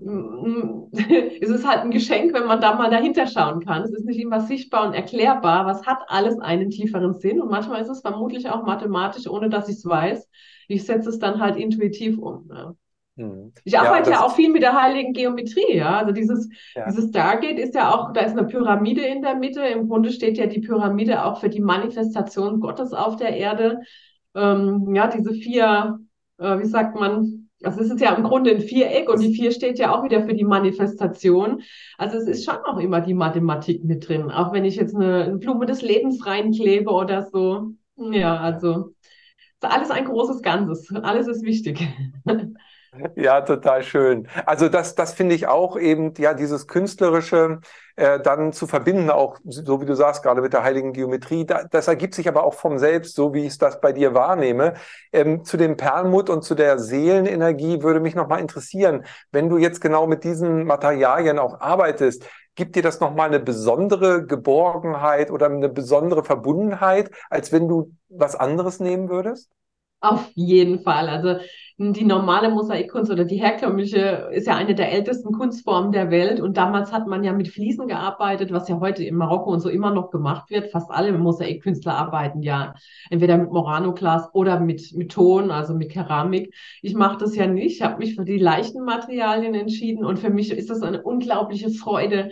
Mhm. 0.00 0.88
Es 1.40 1.50
ist 1.50 1.66
halt 1.66 1.80
ein 1.80 1.90
Geschenk, 1.90 2.34
wenn 2.34 2.46
man 2.46 2.60
da 2.60 2.74
mal 2.74 2.90
dahinter 2.90 3.26
schauen 3.26 3.64
kann. 3.64 3.82
Es 3.82 3.92
ist 3.92 4.04
nicht 4.04 4.20
immer 4.20 4.40
sichtbar 4.40 4.88
und 4.88 4.94
erklärbar, 4.94 5.66
was 5.66 5.86
hat 5.86 5.98
alles 6.08 6.38
einen 6.40 6.70
tieferen 6.70 7.14
Sinn. 7.14 7.40
Und 7.40 7.50
manchmal 7.50 7.80
ist 7.80 7.88
es 7.88 8.00
vermutlich 8.00 8.50
auch 8.50 8.64
mathematisch, 8.64 9.28
ohne 9.28 9.48
dass 9.48 9.68
ich 9.68 9.76
es 9.76 9.86
weiß. 9.86 10.28
Ich 10.66 10.84
setze 10.84 11.10
es 11.10 11.18
dann 11.18 11.40
halt 11.40 11.56
intuitiv 11.56 12.18
um. 12.18 12.50
Ja. 12.52 12.74
Mhm. 13.18 13.52
Ich 13.64 13.78
arbeite 13.78 14.10
ja, 14.10 14.16
ja, 14.16 14.24
auch 14.24 14.34
viel 14.34 14.50
mit 14.50 14.62
der 14.62 14.80
heiligen 14.80 15.12
Geometrie, 15.12 15.76
ja. 15.76 15.98
Also 15.98 16.12
dieses, 16.12 16.48
ja. 16.74 16.86
dieses 16.86 17.10
Stargate 17.10 17.58
ist 17.58 17.74
ja 17.74 17.92
auch, 17.92 18.12
da 18.12 18.20
ist 18.20 18.36
eine 18.36 18.46
Pyramide 18.46 19.02
in 19.02 19.22
der 19.22 19.34
Mitte. 19.34 19.60
Im 19.62 19.88
Grunde 19.88 20.10
steht 20.12 20.38
ja 20.38 20.46
die 20.46 20.60
Pyramide 20.60 21.24
auch 21.24 21.40
für 21.40 21.48
die 21.48 21.60
Manifestation 21.60 22.60
Gottes 22.60 22.92
auf 22.92 23.16
der 23.16 23.36
Erde. 23.36 23.80
Ähm, 24.38 24.94
ja, 24.94 25.08
diese 25.08 25.32
vier, 25.32 25.98
äh, 26.38 26.58
wie 26.58 26.66
sagt 26.66 26.98
man, 26.98 27.48
also 27.64 27.80
es 27.80 27.90
ist 27.90 28.00
ja 28.00 28.14
im 28.14 28.22
Grunde 28.22 28.52
ein 28.52 28.60
Viereck 28.60 29.10
und 29.10 29.20
die 29.20 29.34
vier 29.34 29.50
steht 29.50 29.78
ja 29.80 29.92
auch 29.92 30.04
wieder 30.04 30.22
für 30.22 30.34
die 30.34 30.44
Manifestation. 30.44 31.62
Also 31.96 32.18
es 32.18 32.28
ist 32.28 32.44
schon 32.44 32.56
auch 32.64 32.78
immer 32.78 33.00
die 33.00 33.14
Mathematik 33.14 33.84
mit 33.84 34.08
drin, 34.08 34.30
auch 34.30 34.52
wenn 34.52 34.64
ich 34.64 34.76
jetzt 34.76 34.94
eine, 34.94 35.24
eine 35.24 35.38
Blume 35.38 35.66
des 35.66 35.82
Lebens 35.82 36.24
reinklebe 36.24 36.90
oder 36.90 37.26
so. 37.32 37.72
Ja, 37.96 38.36
also 38.36 38.92
ist 39.60 39.64
alles 39.64 39.90
ein 39.90 40.04
großes 40.04 40.42
Ganzes. 40.42 40.94
Alles 40.94 41.26
ist 41.26 41.42
wichtig. 41.42 41.84
Ja, 43.16 43.42
total 43.42 43.82
schön. 43.82 44.28
Also 44.46 44.68
das, 44.70 44.94
das 44.94 45.12
finde 45.12 45.34
ich 45.34 45.46
auch 45.46 45.78
eben, 45.78 46.14
ja, 46.16 46.32
dieses 46.32 46.66
Künstlerische 46.66 47.60
äh, 47.96 48.18
dann 48.20 48.52
zu 48.54 48.66
verbinden, 48.66 49.10
auch 49.10 49.36
so 49.44 49.80
wie 49.82 49.84
du 49.86 49.94
sagst, 49.94 50.22
gerade 50.22 50.40
mit 50.40 50.54
der 50.54 50.62
heiligen 50.64 50.92
Geometrie, 50.94 51.44
da, 51.44 51.64
das 51.64 51.86
ergibt 51.88 52.14
sich 52.14 52.28
aber 52.28 52.44
auch 52.44 52.54
vom 52.54 52.78
Selbst, 52.78 53.14
so 53.14 53.34
wie 53.34 53.44
ich 53.46 53.58
das 53.58 53.80
bei 53.82 53.92
dir 53.92 54.14
wahrnehme. 54.14 54.74
Ähm, 55.12 55.44
zu 55.44 55.58
dem 55.58 55.76
Perlmutt 55.76 56.30
und 56.30 56.42
zu 56.44 56.54
der 56.54 56.78
Seelenenergie 56.78 57.82
würde 57.82 58.00
mich 58.00 58.14
nochmal 58.14 58.40
interessieren, 58.40 59.04
wenn 59.32 59.50
du 59.50 59.58
jetzt 59.58 59.80
genau 59.82 60.06
mit 60.06 60.24
diesen 60.24 60.64
Materialien 60.64 61.38
auch 61.38 61.60
arbeitest, 61.60 62.24
gibt 62.54 62.74
dir 62.74 62.82
das 62.82 63.00
nochmal 63.00 63.28
eine 63.28 63.38
besondere 63.40 64.24
Geborgenheit 64.26 65.30
oder 65.30 65.46
eine 65.46 65.68
besondere 65.68 66.24
Verbundenheit, 66.24 67.10
als 67.28 67.52
wenn 67.52 67.68
du 67.68 67.92
was 68.08 68.34
anderes 68.34 68.80
nehmen 68.80 69.08
würdest? 69.10 69.50
Auf 70.00 70.30
jeden 70.34 70.78
Fall. 70.80 71.08
Also 71.08 71.40
die 71.80 72.04
normale 72.04 72.50
Mosaikkunst 72.50 73.10
oder 73.10 73.24
die 73.24 73.36
herkömmliche 73.36 74.30
ist 74.32 74.46
ja 74.46 74.56
eine 74.56 74.74
der 74.74 74.92
ältesten 74.92 75.32
Kunstformen 75.32 75.92
der 75.92 76.10
Welt. 76.10 76.40
Und 76.40 76.56
damals 76.56 76.92
hat 76.92 77.06
man 77.06 77.24
ja 77.24 77.32
mit 77.32 77.48
Fliesen 77.48 77.88
gearbeitet, 77.88 78.52
was 78.52 78.68
ja 78.68 78.78
heute 78.80 79.04
in 79.04 79.16
Marokko 79.16 79.52
und 79.52 79.60
so 79.60 79.68
immer 79.68 79.92
noch 79.92 80.10
gemacht 80.10 80.50
wird. 80.50 80.70
Fast 80.70 80.90
alle 80.90 81.12
Mosaikkünstler 81.12 81.94
arbeiten 81.94 82.42
ja 82.42 82.74
entweder 83.10 83.38
mit 83.38 83.50
Moranoglas 83.50 84.28
oder 84.34 84.60
mit, 84.60 84.92
mit 84.94 85.12
Ton, 85.12 85.50
also 85.50 85.74
mit 85.74 85.90
Keramik. 85.90 86.54
Ich 86.82 86.94
mache 86.94 87.18
das 87.18 87.34
ja 87.34 87.46
nicht. 87.46 87.76
Ich 87.76 87.82
habe 87.82 87.98
mich 87.98 88.14
für 88.14 88.24
die 88.24 88.38
leichten 88.38 88.84
Materialien 88.84 89.54
entschieden. 89.54 90.04
Und 90.04 90.18
für 90.18 90.30
mich 90.30 90.50
ist 90.52 90.70
das 90.70 90.82
eine 90.82 91.02
unglaubliche 91.02 91.70
Freude, 91.70 92.30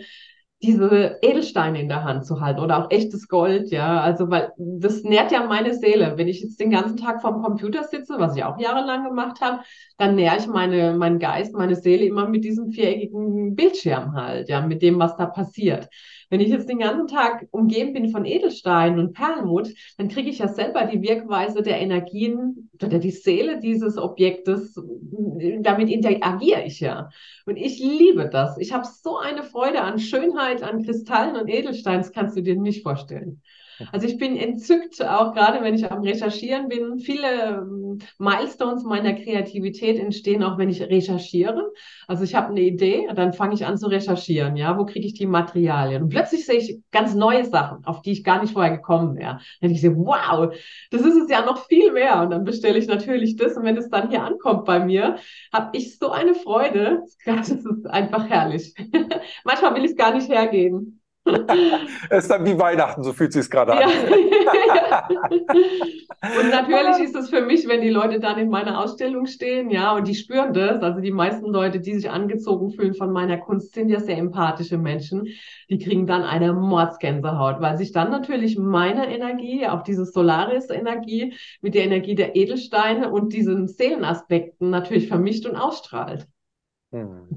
diese 0.63 1.19
Edelsteine 1.21 1.79
in 1.79 1.87
der 1.87 2.03
Hand 2.03 2.25
zu 2.25 2.41
halten 2.41 2.59
oder 2.61 2.83
auch 2.83 2.91
echtes 2.91 3.27
Gold, 3.27 3.69
ja. 3.69 4.01
Also, 4.01 4.29
weil 4.29 4.51
das 4.57 5.03
nährt 5.03 5.31
ja 5.31 5.45
meine 5.45 5.75
Seele. 5.75 6.13
Wenn 6.17 6.27
ich 6.27 6.41
jetzt 6.41 6.59
den 6.59 6.71
ganzen 6.71 6.97
Tag 6.97 7.21
vorm 7.21 7.43
Computer 7.43 7.83
sitze, 7.83 8.15
was 8.17 8.35
ich 8.35 8.43
auch 8.43 8.59
jahrelang 8.59 9.03
gemacht 9.03 9.39
habe, 9.41 9.59
dann 9.97 10.15
nähre 10.15 10.37
ich 10.37 10.47
meine, 10.47 10.93
meinen 10.93 11.19
Geist, 11.19 11.53
meine 11.53 11.75
Seele 11.75 12.05
immer 12.05 12.27
mit 12.27 12.43
diesem 12.43 12.71
viereckigen 12.71 13.55
Bildschirm 13.55 14.13
halt, 14.13 14.49
ja, 14.49 14.61
mit 14.61 14.81
dem, 14.81 14.97
was 14.97 15.15
da 15.15 15.27
passiert. 15.27 15.89
Wenn 16.29 16.41
ich 16.41 16.49
jetzt 16.49 16.69
den 16.69 16.79
ganzen 16.79 17.07
Tag 17.07 17.47
umgeben 17.51 17.93
bin 17.93 18.09
von 18.09 18.25
Edelsteinen 18.25 18.99
und 18.99 19.13
Perlmutt, 19.13 19.69
dann 19.97 20.09
kriege 20.09 20.29
ich 20.29 20.39
ja 20.39 20.47
selber 20.47 20.85
die 20.85 21.01
Wirkweise 21.01 21.61
der 21.61 21.79
Energien 21.79 22.69
oder 22.83 22.99
die 22.99 23.11
Seele 23.11 23.59
dieses 23.59 23.97
Objektes. 23.97 24.79
Damit 25.59 25.89
interagiere 25.89 26.63
ich 26.65 26.79
ja. 26.79 27.09
Und 27.45 27.55
ich 27.55 27.79
liebe 27.79 28.29
das. 28.29 28.57
Ich 28.57 28.73
habe 28.73 28.85
so 28.85 29.17
eine 29.17 29.43
Freude 29.43 29.81
an 29.81 29.99
Schönheit, 29.99 30.63
an 30.63 30.83
Kristallen 30.83 31.35
und 31.35 31.47
Edelsteinen, 31.47 32.01
das 32.01 32.11
kannst 32.11 32.35
du 32.35 32.41
dir 32.41 32.55
nicht 32.55 32.83
vorstellen. 32.83 33.41
Also 33.91 34.07
ich 34.07 34.17
bin 34.17 34.35
entzückt, 34.35 35.01
auch 35.03 35.33
gerade 35.33 35.63
wenn 35.63 35.75
ich 35.75 35.89
am 35.91 36.01
Recherchieren 36.01 36.67
bin. 36.67 36.99
Viele 36.99 37.57
ähm, 37.57 37.99
Milestones 38.17 38.83
meiner 38.83 39.13
Kreativität 39.13 39.99
entstehen 39.99 40.43
auch, 40.43 40.57
wenn 40.57 40.69
ich 40.69 40.81
recherchiere. 40.81 41.71
Also 42.07 42.23
ich 42.23 42.35
habe 42.35 42.49
eine 42.49 42.61
Idee, 42.61 43.07
dann 43.15 43.33
fange 43.33 43.53
ich 43.53 43.65
an 43.65 43.77
zu 43.77 43.87
recherchieren. 43.87 44.55
Ja, 44.55 44.77
wo 44.77 44.85
kriege 44.85 45.05
ich 45.05 45.13
die 45.13 45.25
Materialien? 45.25 46.03
Und 46.03 46.09
plötzlich 46.09 46.45
sehe 46.45 46.57
ich 46.57 46.79
ganz 46.91 47.13
neue 47.13 47.45
Sachen, 47.45 47.85
auf 47.85 48.01
die 48.01 48.11
ich 48.11 48.23
gar 48.23 48.41
nicht 48.41 48.53
vorher 48.53 48.75
gekommen 48.75 49.15
wäre. 49.17 49.39
Dann 49.61 49.71
ich 49.71 49.81
so, 49.81 49.95
wow, 49.95 50.53
das 50.91 51.01
ist 51.01 51.15
es 51.15 51.29
ja 51.29 51.45
noch 51.45 51.65
viel 51.67 51.91
mehr. 51.91 52.21
Und 52.21 52.31
dann 52.31 52.43
bestelle 52.43 52.77
ich 52.77 52.87
natürlich 52.87 53.35
das. 53.35 53.57
Und 53.57 53.63
wenn 53.63 53.77
es 53.77 53.89
dann 53.89 54.09
hier 54.09 54.23
ankommt 54.23 54.65
bei 54.65 54.79
mir, 54.79 55.17
habe 55.53 55.77
ich 55.77 55.97
so 55.97 56.11
eine 56.11 56.33
Freude. 56.33 57.03
Das 57.37 57.49
ist 57.49 57.85
einfach 57.87 58.29
herrlich. 58.29 58.73
Manchmal 59.43 59.75
will 59.75 59.83
ich 59.83 59.91
es 59.91 59.97
gar 59.97 60.13
nicht 60.13 60.29
hergeben. 60.29 60.96
es 62.09 62.23
ist 62.23 62.31
dann 62.31 62.45
wie 62.45 62.57
Weihnachten, 62.57 63.03
so 63.03 63.13
fühlt 63.13 63.33
sich 63.33 63.41
es 63.41 63.49
gerade 63.49 63.73
an. 63.73 63.89
Ja. 63.89 65.07
und 66.39 66.49
natürlich 66.49 66.99
ist 66.99 67.15
es 67.15 67.29
für 67.29 67.41
mich, 67.41 67.67
wenn 67.67 67.81
die 67.81 67.89
Leute 67.89 68.19
dann 68.19 68.37
in 68.37 68.49
meiner 68.49 68.81
Ausstellung 68.81 69.25
stehen, 69.25 69.69
ja, 69.69 69.95
und 69.95 70.07
die 70.07 70.15
spüren 70.15 70.53
das. 70.53 70.81
Also 70.81 71.01
die 71.01 71.11
meisten 71.11 71.47
Leute, 71.47 71.79
die 71.79 71.95
sich 71.95 72.09
angezogen 72.09 72.71
fühlen 72.71 72.93
von 72.93 73.11
meiner 73.11 73.37
Kunst, 73.37 73.73
sind 73.73 73.89
ja 73.89 73.99
sehr 73.99 74.17
empathische 74.17 74.77
Menschen. 74.77 75.27
Die 75.69 75.79
kriegen 75.79 76.07
dann 76.07 76.23
eine 76.23 76.53
Mordsgänsehaut, 76.53 77.61
weil 77.61 77.77
sich 77.77 77.91
dann 77.91 78.11
natürlich 78.11 78.57
meine 78.57 79.13
Energie, 79.13 79.67
auch 79.67 79.83
diese 79.83 80.05
Solaris-Energie 80.05 81.33
mit 81.61 81.75
der 81.75 81.83
Energie 81.83 82.15
der 82.15 82.35
Edelsteine 82.35 83.11
und 83.11 83.33
diesen 83.33 83.67
Seelenaspekten 83.67 84.69
natürlich 84.69 85.07
vermischt 85.07 85.45
und 85.45 85.55
ausstrahlt. 85.55 86.27
Hm. 86.91 87.27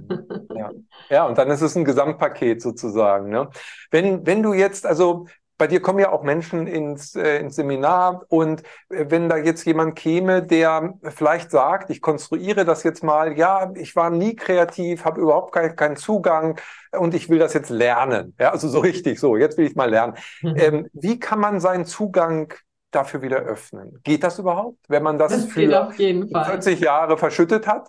Ja. 0.54 0.70
ja, 1.08 1.26
und 1.26 1.38
dann 1.38 1.50
ist 1.50 1.62
es 1.62 1.76
ein 1.76 1.84
Gesamtpaket 1.84 2.60
sozusagen. 2.60 3.30
Ne? 3.30 3.48
Wenn, 3.90 4.26
wenn 4.26 4.42
du 4.42 4.52
jetzt, 4.52 4.86
also 4.86 5.26
bei 5.60 5.66
dir 5.66 5.82
kommen 5.82 5.98
ja 5.98 6.10
auch 6.10 6.22
Menschen 6.22 6.66
ins, 6.66 7.14
äh, 7.14 7.38
ins 7.38 7.56
Seminar 7.56 8.24
und 8.28 8.62
äh, 8.88 9.06
wenn 9.08 9.28
da 9.28 9.36
jetzt 9.36 9.66
jemand 9.66 9.94
käme, 9.94 10.42
der 10.42 10.94
vielleicht 11.10 11.50
sagt, 11.50 11.90
ich 11.90 12.00
konstruiere 12.00 12.64
das 12.64 12.82
jetzt 12.82 13.04
mal, 13.04 13.36
ja, 13.36 13.70
ich 13.74 13.94
war 13.94 14.08
nie 14.08 14.34
kreativ, 14.34 15.04
habe 15.04 15.20
überhaupt 15.20 15.52
keinen 15.52 15.76
kein 15.76 15.96
Zugang 15.96 16.58
und 16.92 17.14
ich 17.14 17.28
will 17.28 17.38
das 17.38 17.52
jetzt 17.52 17.68
lernen. 17.68 18.34
Ja, 18.40 18.52
also 18.52 18.68
so 18.68 18.80
richtig, 18.80 19.20
so, 19.20 19.36
jetzt 19.36 19.58
will 19.58 19.66
ich 19.66 19.76
mal 19.76 19.90
lernen. 19.90 20.14
Mhm. 20.40 20.54
Ähm, 20.56 20.88
wie 20.94 21.18
kann 21.20 21.38
man 21.38 21.60
seinen 21.60 21.84
Zugang 21.84 22.54
dafür 22.90 23.20
wieder 23.20 23.40
öffnen? 23.40 24.00
Geht 24.02 24.24
das 24.24 24.38
überhaupt, 24.38 24.78
wenn 24.88 25.02
man 25.02 25.18
das, 25.18 25.32
das 25.32 25.44
für 25.44 25.60
40 25.92 26.80
Jahre 26.80 27.18
verschüttet 27.18 27.66
hat? 27.66 27.86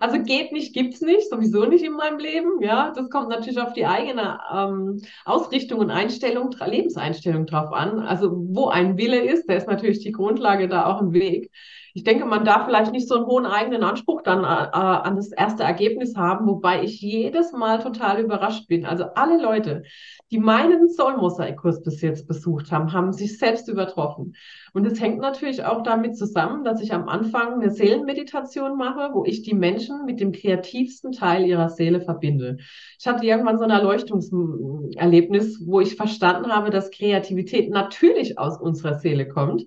Also 0.00 0.22
geht 0.22 0.50
nicht, 0.50 0.72
gibt's 0.72 1.02
nicht, 1.02 1.28
sowieso 1.28 1.66
nicht 1.66 1.84
in 1.84 1.92
meinem 1.92 2.18
Leben. 2.18 2.62
Ja, 2.62 2.90
das 2.96 3.10
kommt 3.10 3.28
natürlich 3.28 3.60
auf 3.60 3.74
die 3.74 3.86
eigene 3.86 4.40
ähm, 4.52 5.02
Ausrichtung 5.26 5.78
und 5.78 5.90
Einstellung, 5.90 6.50
Lebenseinstellung 6.64 7.44
drauf 7.46 7.72
an. 7.72 8.00
Also 8.00 8.32
wo 8.32 8.68
ein 8.68 8.96
Wille 8.96 9.20
ist, 9.20 9.48
da 9.48 9.54
ist 9.54 9.68
natürlich 9.68 10.00
die 10.00 10.12
Grundlage 10.12 10.68
da 10.68 10.86
auch 10.86 11.02
ein 11.02 11.12
Weg. 11.12 11.52
Ich 11.94 12.04
denke, 12.04 12.24
man 12.24 12.44
darf 12.44 12.66
vielleicht 12.66 12.92
nicht 12.92 13.08
so 13.08 13.16
einen 13.16 13.26
hohen 13.26 13.46
eigenen 13.46 13.82
Anspruch 13.82 14.22
dann 14.22 14.44
äh, 14.44 14.68
äh 14.68 15.00
an 15.00 15.16
das 15.16 15.32
erste 15.32 15.62
Ergebnis 15.62 16.16
haben, 16.16 16.46
wobei 16.46 16.82
ich 16.82 17.00
jedes 17.00 17.52
Mal 17.52 17.80
total 17.80 18.20
überrascht 18.20 18.68
bin. 18.68 18.86
Also 18.86 19.04
alle 19.14 19.40
Leute, 19.42 19.82
die 20.30 20.38
meinen 20.38 20.88
Soul-Mosaik-Kurs 20.88 21.82
bis 21.82 22.00
jetzt 22.00 22.28
besucht 22.28 22.70
haben, 22.70 22.92
haben 22.92 23.12
sich 23.12 23.38
selbst 23.38 23.68
übertroffen. 23.68 24.36
Und 24.72 24.86
es 24.86 25.00
hängt 25.00 25.18
natürlich 25.18 25.64
auch 25.64 25.82
damit 25.82 26.16
zusammen, 26.16 26.62
dass 26.62 26.80
ich 26.80 26.92
am 26.92 27.08
Anfang 27.08 27.54
eine 27.54 27.70
Seelenmeditation 27.70 28.76
mache, 28.76 29.10
wo 29.12 29.24
ich 29.24 29.42
die 29.42 29.54
Menschen 29.54 30.04
mit 30.04 30.20
dem 30.20 30.32
kreativsten 30.32 31.12
Teil 31.12 31.44
ihrer 31.44 31.68
Seele 31.68 32.00
verbinde. 32.00 32.58
Ich 32.98 33.06
hatte 33.08 33.26
irgendwann 33.26 33.58
so 33.58 33.64
ein 33.64 33.70
Erleuchtungserlebnis, 33.70 35.66
wo 35.66 35.80
ich 35.80 35.96
verstanden 35.96 36.54
habe, 36.54 36.70
dass 36.70 36.90
Kreativität 36.90 37.70
natürlich 37.70 38.38
aus 38.38 38.60
unserer 38.60 38.98
Seele 38.98 39.26
kommt. 39.26 39.66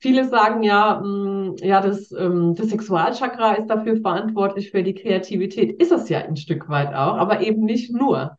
Viele 0.00 0.28
sagen 0.28 0.62
ja, 0.62 1.00
mh, 1.02 1.08
mm, 1.08 1.56
ja, 1.62 1.80
das, 1.80 2.12
ähm, 2.12 2.54
das 2.54 2.68
Sexualchakra 2.68 3.54
ist 3.54 3.66
dafür 3.66 3.96
verantwortlich 3.96 4.70
für 4.70 4.82
die 4.82 4.94
Kreativität. 4.94 5.80
Ist 5.80 5.92
es 5.92 6.08
ja 6.08 6.20
ein 6.20 6.36
Stück 6.36 6.68
weit 6.68 6.94
auch, 6.94 7.16
aber 7.16 7.40
eben 7.40 7.64
nicht 7.64 7.92
nur. 7.92 8.36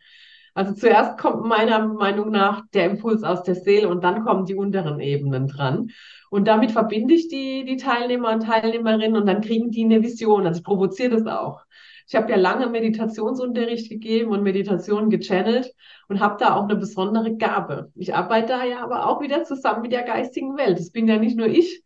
Also 0.53 0.73
zuerst 0.73 1.17
kommt 1.17 1.45
meiner 1.45 1.85
Meinung 1.87 2.31
nach 2.31 2.63
der 2.73 2.85
Impuls 2.85 3.23
aus 3.23 3.43
der 3.43 3.55
Seele 3.55 3.89
und 3.89 4.03
dann 4.03 4.25
kommen 4.25 4.45
die 4.45 4.55
unteren 4.55 4.99
Ebenen 4.99 5.47
dran. 5.47 5.91
Und 6.29 6.47
damit 6.47 6.71
verbinde 6.71 7.13
ich 7.13 7.27
die, 7.27 7.65
die 7.65 7.77
Teilnehmer 7.77 8.33
und 8.33 8.43
Teilnehmerinnen 8.43 9.17
und 9.17 9.25
dann 9.25 9.41
kriegen 9.41 9.71
die 9.71 9.83
eine 9.83 10.01
Vision. 10.03 10.45
Also 10.45 10.59
ich 10.59 10.65
provoziere 10.65 11.11
das 11.11 11.27
auch. 11.27 11.61
Ich 12.09 12.15
habe 12.15 12.31
ja 12.31 12.37
lange 12.37 12.65
Meditationsunterricht 12.67 13.87
gegeben 13.87 14.31
und 14.31 14.41
Meditationen 14.41 15.11
gechannelt 15.11 15.71
und 16.07 16.19
habe 16.19 16.37
da 16.39 16.55
auch 16.55 16.63
eine 16.63 16.75
besondere 16.75 17.37
Gabe. 17.37 17.91
Ich 17.95 18.15
arbeite 18.15 18.47
da 18.47 18.63
ja 18.63 18.79
aber 18.83 19.07
auch 19.07 19.21
wieder 19.21 19.43
zusammen 19.43 19.83
mit 19.83 19.91
der 19.91 20.01
geistigen 20.01 20.57
Welt. 20.57 20.79
Das 20.79 20.89
bin 20.89 21.07
ja 21.07 21.17
nicht 21.19 21.37
nur 21.37 21.45
ich, 21.45 21.83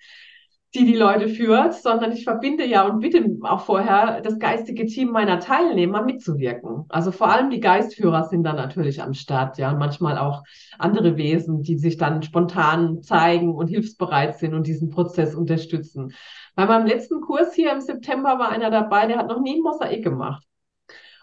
die 0.76 0.86
die 0.86 0.96
Leute 0.96 1.30
führt, 1.30 1.76
sondern 1.76 2.12
ich 2.12 2.24
verbinde 2.24 2.66
ja 2.66 2.88
und 2.88 3.00
bitte 3.00 3.24
auch 3.44 3.62
vorher 3.62 4.22
das 4.22 4.40
geistige 4.40 4.88
Team 4.88 5.12
meiner 5.12 5.40
Teilnehmer 5.40 6.02
mitzuwirken. 6.02 6.86
Also 6.90 7.12
vor 7.12 7.32
allem 7.32 7.52
die 7.52 7.60
Geistführer 7.60 8.24
sind 8.24 8.44
dann 8.44 8.56
natürlich 8.56 9.02
am 9.02 9.14
Start, 9.14 9.60
ja, 9.60 9.72
und 9.72 9.78
manchmal 9.78 10.18
auch 10.18 10.44
andere 10.80 11.16
Wesen, 11.16 11.62
die 11.62 11.78
sich 11.78 11.98
dann 11.98 12.24
spontan 12.24 13.04
zeigen 13.04 13.54
und 13.54 13.68
hilfsbereit 13.68 14.40
sind 14.40 14.56
und 14.56 14.66
diesen 14.66 14.90
Prozess 14.90 15.36
unterstützen. 15.36 16.14
Bei 16.56 16.66
meinem 16.66 16.88
letzten 16.88 17.22
Kurs 17.22 17.54
hier 17.54 17.72
im 17.72 17.82
September 17.82 18.40
war 18.40 18.50
einer 18.50 18.72
dabei, 18.72 19.06
der 19.06 19.18
hat 19.18 19.28
noch 19.28 19.42
nie 19.42 19.58
ein 19.58 19.62
Mosaik 19.62 20.04
gemacht. 20.04 20.44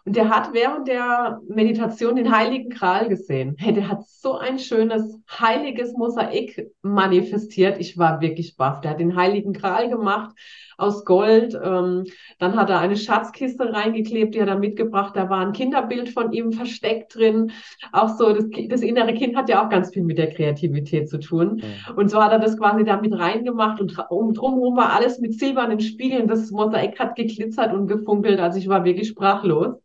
Und 0.05 0.17
der 0.17 0.31
hat 0.31 0.53
während 0.55 0.89
der 0.89 1.41
Meditation 1.49 2.17
den 2.17 2.35
Heiligen 2.35 2.71
Gral 2.71 3.09
gesehen. 3.09 3.57
Hey, 3.59 3.73
der 3.73 3.89
hat 3.89 4.09
so 4.09 4.39
ein 4.39 4.59
schönes, 4.59 5.19
heiliges 5.29 5.93
Mosaik 5.93 6.71
manifestiert. 6.83 7.79
Ich 7.79 7.99
war 7.99 8.21
wirklich 8.21 8.57
baff. 8.57 8.81
Der 8.81 8.93
hat 8.93 9.01
den 9.01 9.17
Heiligen 9.17 9.53
Gral 9.53 9.91
gemacht 9.91 10.35
aus 10.81 11.05
Gold. 11.05 11.59
Ähm, 11.63 12.05
dann 12.39 12.57
hat 12.57 12.71
er 12.71 12.81
eine 12.81 12.97
Schatzkiste 12.97 13.73
reingeklebt, 13.73 14.35
die 14.35 14.41
hat 14.41 14.49
er 14.49 14.59
mitgebracht. 14.59 15.15
Da 15.17 15.29
war 15.29 15.41
ein 15.41 15.53
Kinderbild 15.53 16.09
von 16.09 16.33
ihm 16.33 16.53
versteckt 16.53 17.15
drin. 17.15 17.53
Auch 17.93 18.17
so, 18.17 18.33
das, 18.33 18.47
das 18.69 18.83
innere 18.83 19.15
Kind 19.15 19.37
hat 19.37 19.49
ja 19.49 19.65
auch 19.65 19.69
ganz 19.69 19.93
viel 19.93 20.03
mit 20.03 20.19
der 20.19 20.31
Kreativität 20.31 21.09
zu 21.09 21.19
tun. 21.19 21.57
Mhm. 21.57 21.97
Und 21.97 22.11
so 22.11 22.23
hat 22.23 22.33
er 22.33 22.39
das 22.39 22.57
quasi 22.57 22.85
da 22.85 23.01
mit 23.01 23.13
reingemacht 23.13 23.81
und 23.81 23.97
um, 24.11 24.35
drumherum 24.35 24.77
war 24.77 24.93
alles 24.93 25.19
mit 25.19 25.39
silbernen 25.39 25.81
Spiegeln. 25.81 26.27
Das 26.27 26.51
Mosaik 26.51 26.99
hat 26.99 27.17
geglitzert 27.17 27.73
und 27.73 27.87
gefunkelt. 27.87 28.41
Also 28.41 28.59
ich 28.59 28.69
war 28.69 28.85
wirklich 28.85 29.09
sprachlos. 29.09 29.77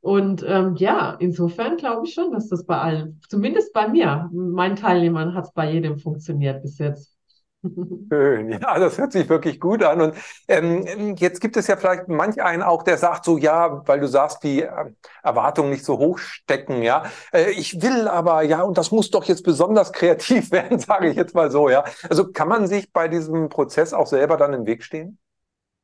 Und 0.00 0.44
ähm, 0.46 0.76
ja, 0.76 1.16
insofern 1.18 1.76
glaube 1.76 2.06
ich 2.06 2.14
schon, 2.14 2.30
dass 2.30 2.48
das 2.48 2.64
bei 2.64 2.78
allen, 2.78 3.20
zumindest 3.28 3.72
bei 3.72 3.88
mir, 3.88 4.30
meinen 4.32 4.76
Teilnehmern 4.76 5.34
hat 5.34 5.46
es 5.46 5.52
bei 5.52 5.72
jedem 5.72 5.98
funktioniert 5.98 6.62
bis 6.62 6.78
jetzt. 6.78 7.17
Schön, 8.10 8.50
ja, 8.52 8.78
das 8.78 8.98
hört 8.98 9.12
sich 9.12 9.28
wirklich 9.28 9.58
gut 9.58 9.82
an. 9.82 10.00
Und 10.00 10.14
ähm, 10.46 11.16
jetzt 11.16 11.40
gibt 11.40 11.56
es 11.56 11.66
ja 11.66 11.76
vielleicht 11.76 12.08
manch 12.08 12.40
einen 12.40 12.62
auch, 12.62 12.84
der 12.84 12.98
sagt 12.98 13.24
so, 13.24 13.36
ja, 13.36 13.82
weil 13.86 13.98
du 14.00 14.06
sagst, 14.06 14.44
die 14.44 14.62
äh, 14.62 14.70
Erwartungen 15.24 15.70
nicht 15.70 15.84
so 15.84 15.98
hoch 15.98 16.18
stecken, 16.18 16.82
ja. 16.82 17.04
Äh, 17.32 17.50
ich 17.50 17.82
will 17.82 18.06
aber, 18.06 18.42
ja, 18.42 18.62
und 18.62 18.78
das 18.78 18.92
muss 18.92 19.10
doch 19.10 19.24
jetzt 19.24 19.42
besonders 19.42 19.92
kreativ 19.94 20.52
werden, 20.52 20.78
sage 20.78 21.08
ich 21.10 21.16
jetzt 21.16 21.34
mal 21.34 21.50
so, 21.50 21.68
ja. 21.68 21.84
Also 22.08 22.30
kann 22.30 22.48
man 22.48 22.66
sich 22.68 22.92
bei 22.92 23.08
diesem 23.08 23.48
Prozess 23.48 23.92
auch 23.92 24.06
selber 24.06 24.36
dann 24.36 24.52
im 24.54 24.64
Weg 24.66 24.84
stehen? 24.84 25.18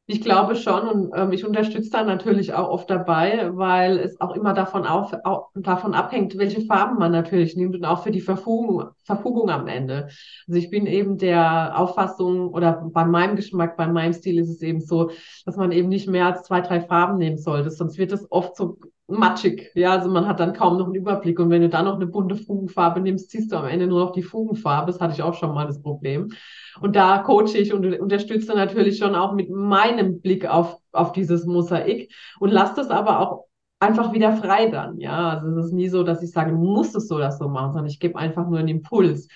Ich 0.06 0.20
glaube 0.20 0.54
schon 0.54 0.86
und 0.86 1.12
ähm, 1.16 1.32
ich 1.32 1.46
unterstütze 1.46 1.88
da 1.88 2.04
natürlich 2.04 2.52
auch 2.52 2.68
oft 2.68 2.90
dabei, 2.90 3.50
weil 3.54 3.98
es 3.98 4.20
auch 4.20 4.36
immer 4.36 4.52
davon, 4.52 4.84
auf, 4.84 5.14
auch, 5.24 5.48
davon 5.54 5.94
abhängt, 5.94 6.36
welche 6.36 6.60
Farben 6.66 6.98
man 6.98 7.10
natürlich 7.10 7.56
nimmt 7.56 7.74
und 7.74 7.86
auch 7.86 8.02
für 8.02 8.10
die 8.10 8.20
Verfugung, 8.20 8.90
Verfugung 9.02 9.48
am 9.48 9.66
Ende. 9.66 10.08
Also 10.46 10.58
ich 10.58 10.68
bin 10.68 10.86
eben 10.86 11.16
der 11.16 11.78
Auffassung 11.78 12.48
oder 12.50 12.86
bei 12.92 13.06
meinem 13.06 13.34
Geschmack, 13.34 13.78
bei 13.78 13.86
meinem 13.86 14.12
Stil 14.12 14.38
ist 14.38 14.50
es 14.50 14.60
eben 14.60 14.82
so, 14.82 15.10
dass 15.46 15.56
man 15.56 15.72
eben 15.72 15.88
nicht 15.88 16.06
mehr 16.06 16.26
als 16.26 16.42
zwei, 16.42 16.60
drei 16.60 16.82
Farben 16.82 17.16
nehmen 17.16 17.38
sollte, 17.38 17.70
sonst 17.70 17.96
wird 17.96 18.12
es 18.12 18.30
oft 18.30 18.56
so 18.56 18.76
matschig. 19.06 19.70
Ja, 19.74 19.92
also 19.92 20.10
man 20.10 20.26
hat 20.26 20.40
dann 20.40 20.54
kaum 20.54 20.78
noch 20.78 20.86
einen 20.86 20.94
Überblick. 20.94 21.38
Und 21.38 21.50
wenn 21.50 21.62
du 21.62 21.68
dann 21.68 21.84
noch 21.84 21.96
eine 21.96 22.06
bunte 22.06 22.36
Fugenfarbe 22.36 23.00
nimmst, 23.00 23.30
ziehst 23.30 23.52
du 23.52 23.56
am 23.56 23.66
Ende 23.66 23.86
nur 23.86 24.00
noch 24.00 24.12
die 24.12 24.22
Fugenfarbe. 24.22 24.90
Das 24.90 25.00
hatte 25.00 25.14
ich 25.14 25.22
auch 25.22 25.34
schon 25.34 25.54
mal 25.54 25.66
das 25.66 25.82
Problem. 25.82 26.32
Und 26.80 26.96
da 26.96 27.18
coache 27.18 27.56
ich 27.58 27.72
und 27.72 27.84
unterstütze 28.00 28.54
natürlich 28.54 28.98
schon 28.98 29.14
auch 29.14 29.34
mit 29.34 29.50
meinem 29.50 30.20
Blick 30.20 30.46
auf, 30.46 30.78
auf 30.92 31.12
dieses 31.12 31.44
Mosaik 31.46 32.12
und 32.40 32.50
lasse 32.50 32.76
das 32.76 32.88
aber 32.88 33.20
auch 33.20 33.44
einfach 33.78 34.12
wieder 34.12 34.36
frei 34.36 34.68
dann. 34.70 34.98
Ja, 34.98 35.30
also 35.30 35.48
es 35.58 35.66
ist 35.66 35.72
nie 35.72 35.88
so, 35.88 36.02
dass 36.02 36.22
ich 36.22 36.30
sage, 36.30 36.52
du 36.52 36.56
musst 36.56 36.96
es 36.96 37.08
so 37.08 37.16
oder 37.16 37.30
so 37.30 37.48
machen, 37.48 37.72
sondern 37.72 37.90
ich 37.90 38.00
gebe 38.00 38.18
einfach 38.18 38.48
nur 38.48 38.58
einen 38.58 38.68
Impuls. 38.68 39.28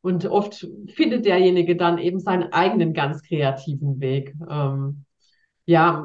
Und 0.00 0.26
oft 0.26 0.66
findet 0.88 1.24
derjenige 1.26 1.76
dann 1.76 1.98
eben 1.98 2.18
seinen 2.18 2.52
eigenen 2.52 2.92
ganz 2.92 3.22
kreativen 3.22 4.00
Weg. 4.00 4.34
Ähm, 4.50 5.04
ja, 5.64 6.04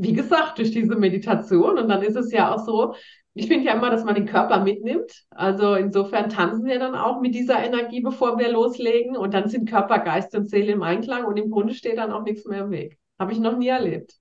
wie 0.00 0.14
gesagt, 0.14 0.58
durch 0.58 0.70
diese 0.70 0.96
Meditation. 0.96 1.78
Und 1.78 1.88
dann 1.88 2.02
ist 2.02 2.16
es 2.16 2.32
ja 2.32 2.54
auch 2.54 2.64
so, 2.64 2.94
ich 3.34 3.48
finde 3.48 3.66
ja 3.66 3.74
immer, 3.74 3.90
dass 3.90 4.02
man 4.02 4.14
den 4.14 4.26
Körper 4.26 4.62
mitnimmt. 4.62 5.12
Also 5.30 5.74
insofern 5.74 6.30
tanzen 6.30 6.64
wir 6.64 6.78
dann 6.78 6.94
auch 6.94 7.20
mit 7.20 7.34
dieser 7.34 7.62
Energie, 7.62 8.00
bevor 8.00 8.38
wir 8.38 8.50
loslegen. 8.50 9.16
Und 9.16 9.34
dann 9.34 9.48
sind 9.48 9.68
Körper, 9.68 9.98
Geist 9.98 10.34
und 10.34 10.48
Seele 10.48 10.72
im 10.72 10.82
Einklang 10.82 11.26
und 11.26 11.36
im 11.36 11.50
Grunde 11.50 11.74
steht 11.74 11.98
dann 11.98 12.12
auch 12.12 12.22
nichts 12.22 12.46
mehr 12.46 12.62
im 12.64 12.70
Weg. 12.70 12.98
Habe 13.18 13.32
ich 13.32 13.40
noch 13.40 13.56
nie 13.58 13.68
erlebt. 13.68 14.14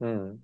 Hm. 0.00 0.42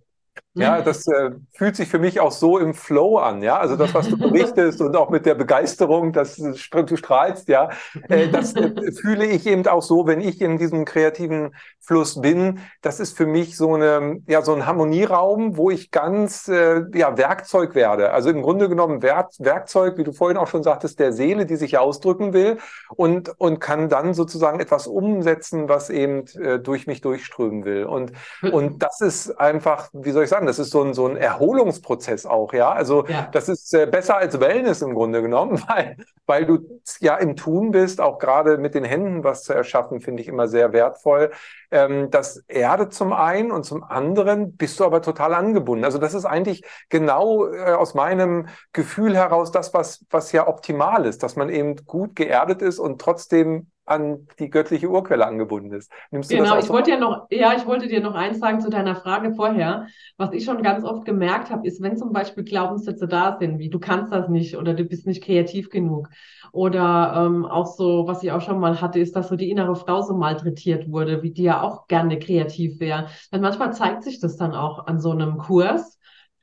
Ja, 0.59 0.83
das 0.83 1.07
äh, 1.07 1.31
fühlt 1.53 1.77
sich 1.77 1.89
für 1.89 1.99
mich 1.99 2.21
auch 2.21 2.33
so 2.33 2.59
im 2.59 2.75
Flow 2.75 3.19
an, 3.19 3.43
ja. 3.43 3.59
Also 3.59 3.77
das, 3.77 3.95
was 3.95 4.09
du 4.09 4.19
berichtest 4.19 4.81
und 4.81 4.97
auch 4.97 5.11
mit 5.11 5.27
der 5.27 5.35
Begeisterung, 5.35 6.13
dass 6.13 6.37
du 6.37 6.97
strahlst, 6.97 7.49
ja, 7.49 7.71
äh, 8.09 8.29
das 8.29 8.55
äh, 8.55 8.93
fühle 9.01 9.27
ich 9.27 9.47
eben 9.47 9.67
auch 9.67 9.83
so, 9.83 10.07
wenn 10.07 10.21
ich 10.21 10.41
in 10.41 10.59
diesem 10.59 10.85
kreativen 10.85 11.55
Fluss 11.81 12.21
bin. 12.21 12.61
Das 12.83 13.01
ist 13.01 13.17
für 13.17 13.27
mich 13.27 13.57
so 13.57 13.75
eine, 13.75 14.21
ja, 14.27 14.43
so 14.43 14.55
ein 14.55 14.67
Harmonieraum, 14.67 15.57
wo 15.57 15.71
ich 15.71 15.91
ganz, 15.91 16.49
äh, 16.49 16.83
ja, 16.95 17.17
Werkzeug 17.17 17.75
werde. 17.75 18.13
Also 18.13 18.31
im 18.31 18.43
Grunde 18.43 18.69
genommen 18.69 19.03
Werk 19.03 19.31
Werkzeug, 19.39 19.99
wie 19.99 20.05
du 20.05 20.13
vorhin 20.13 20.37
auch 20.37 20.47
schon 20.47 20.63
sagtest, 20.63 20.99
der 21.01 21.13
Seele, 21.13 21.47
die 21.47 21.57
sich 21.57 21.79
ausdrücken 21.79 22.33
will 22.33 22.59
und 22.95 23.33
und 23.39 23.61
kann 23.61 23.89
dann 23.89 24.15
sozusagen 24.15 24.61
etwas 24.61 24.87
umsetzen, 24.87 25.69
was 25.69 25.91
eben 25.91 26.25
äh, 26.41 26.59
durch 26.59 26.87
mich 26.87 27.01
durchströmen 27.01 27.65
will. 27.65 27.85
Und 27.85 28.13
und 28.53 28.83
das 28.83 29.01
ist 29.01 29.39
einfach, 29.41 29.89
wie 29.93 30.11
soll 30.11 30.25
ich 30.25 30.31
sagen? 30.31 30.47
Das 30.49 30.59
ist 30.59 30.71
so 30.71 30.83
ein, 30.83 30.95
so 30.95 31.07
ein 31.07 31.17
Erholungsprozess 31.17 32.27
auch, 32.27 32.53
ja. 32.53 32.73
Also 32.73 33.07
ja. 33.07 33.29
das 33.31 33.49
ist 33.49 33.73
äh, 33.75 33.87
besser 33.87 34.17
als 34.17 34.41
Wellness 34.41 34.83
im 34.83 34.95
Grunde 34.95 35.23
genommen, 35.23 35.63
weil, 35.69 35.97
weil 36.27 36.47
du 36.47 36.81
ja 37.01 37.17
im 37.17 37.37
Tun 37.37 37.71
bist, 37.71 38.01
auch 38.01 38.19
gerade 38.19 38.59
mit 38.59 38.75
den 38.75 38.85
Händen 38.85 39.25
was 39.25 39.45
zu 39.45 39.53
erschaffen, 39.53 40.01
finde 40.01 40.23
ich 40.23 40.29
immer 40.29 40.49
sehr 40.49 40.73
wertvoll. 40.73 41.31
Ähm, 41.71 42.11
das 42.11 42.45
erdet 42.49 42.95
zum 42.95 43.13
einen 43.13 43.51
und 43.51 43.65
zum 43.65 43.85
anderen 43.85 44.57
bist 44.57 44.81
du 44.81 44.85
aber 44.85 45.03
total 45.03 45.35
angebunden. 45.35 45.85
Also 45.85 45.99
das 45.99 46.15
ist 46.15 46.25
eigentlich 46.25 46.65
genau 46.89 47.47
äh, 47.47 47.73
aus 47.73 47.95
meinem 47.95 48.49
Gefühl 48.73 49.15
heraus 49.15 49.53
das, 49.53 49.75
was, 49.75 50.07
was 50.11 50.33
ja 50.33 50.49
optimal 50.49 51.05
ist, 51.05 51.23
dass 51.23 51.37
man 51.37 51.51
eben 51.51 51.77
gut 51.85 52.17
geerdet 52.17 52.63
ist 52.63 52.79
und 52.79 53.01
trotzdem 53.01 53.71
an 53.91 54.27
die 54.39 54.51
göttliche 54.51 54.89
Urquelle 54.89 55.27
angebunden 55.27 55.73
ist. 55.73 55.91
Nimmst 56.11 56.31
du 56.31 56.37
genau, 56.37 56.57
das 56.57 56.65
ich 56.65 56.71
wollte 56.71 56.91
ja 56.91 56.99
noch, 56.99 57.27
ja, 57.31 57.55
ich 57.57 57.67
wollte 57.67 57.89
dir 57.89 58.01
noch 58.01 58.15
eins 58.15 58.39
sagen 58.39 58.61
zu 58.61 58.71
deiner 58.71 58.97
Frage 58.97 59.35
vorher. 59.35 59.87
Was 60.17 60.33
ich 60.33 60.45
schon 60.45 60.63
ganz 60.63 60.85
oft 60.85 61.05
gemerkt 61.05 61.51
habe, 61.51 61.67
ist, 61.67 61.83
wenn 61.83 61.97
zum 61.97 62.13
Beispiel 62.13 62.45
Glaubenssätze 62.45 63.09
da 63.09 63.37
sind, 63.39 63.59
wie 63.59 63.71
du 63.71 63.79
kannst 63.79 64.13
das 64.13 64.29
nicht 64.29 64.57
oder 64.57 64.75
du 64.75 64.85
bist 64.85 65.07
nicht 65.07 65.23
kreativ 65.23 65.71
genug. 65.71 66.09
Oder 66.53 67.15
ähm, 67.17 67.45
auch 67.45 67.67
so, 67.67 68.07
was 68.07 68.23
ich 68.23 68.33
auch 68.33 68.41
schon 68.41 68.59
mal 68.59 68.81
hatte, 68.81 68.99
ist, 69.01 69.15
dass 69.15 69.29
so 69.29 69.37
die 69.37 69.51
innere 69.51 69.77
Frau 69.77 70.01
so 70.03 70.15
malträtiert 70.15 70.91
wurde, 70.91 71.23
wie 71.23 71.31
die 71.31 71.43
ja 71.43 71.63
auch 71.63 71.87
gerne 71.89 72.19
kreativ 72.19 72.81
wäre. 72.81 73.09
Dann 73.31 73.43
manchmal 73.43 73.73
zeigt 73.75 74.03
sich 74.03 74.21
das 74.21 74.37
dann 74.37 74.55
auch 74.55 74.87
an 74.87 75.01
so 75.01 75.11
einem 75.11 75.39
Kurs 75.39 75.98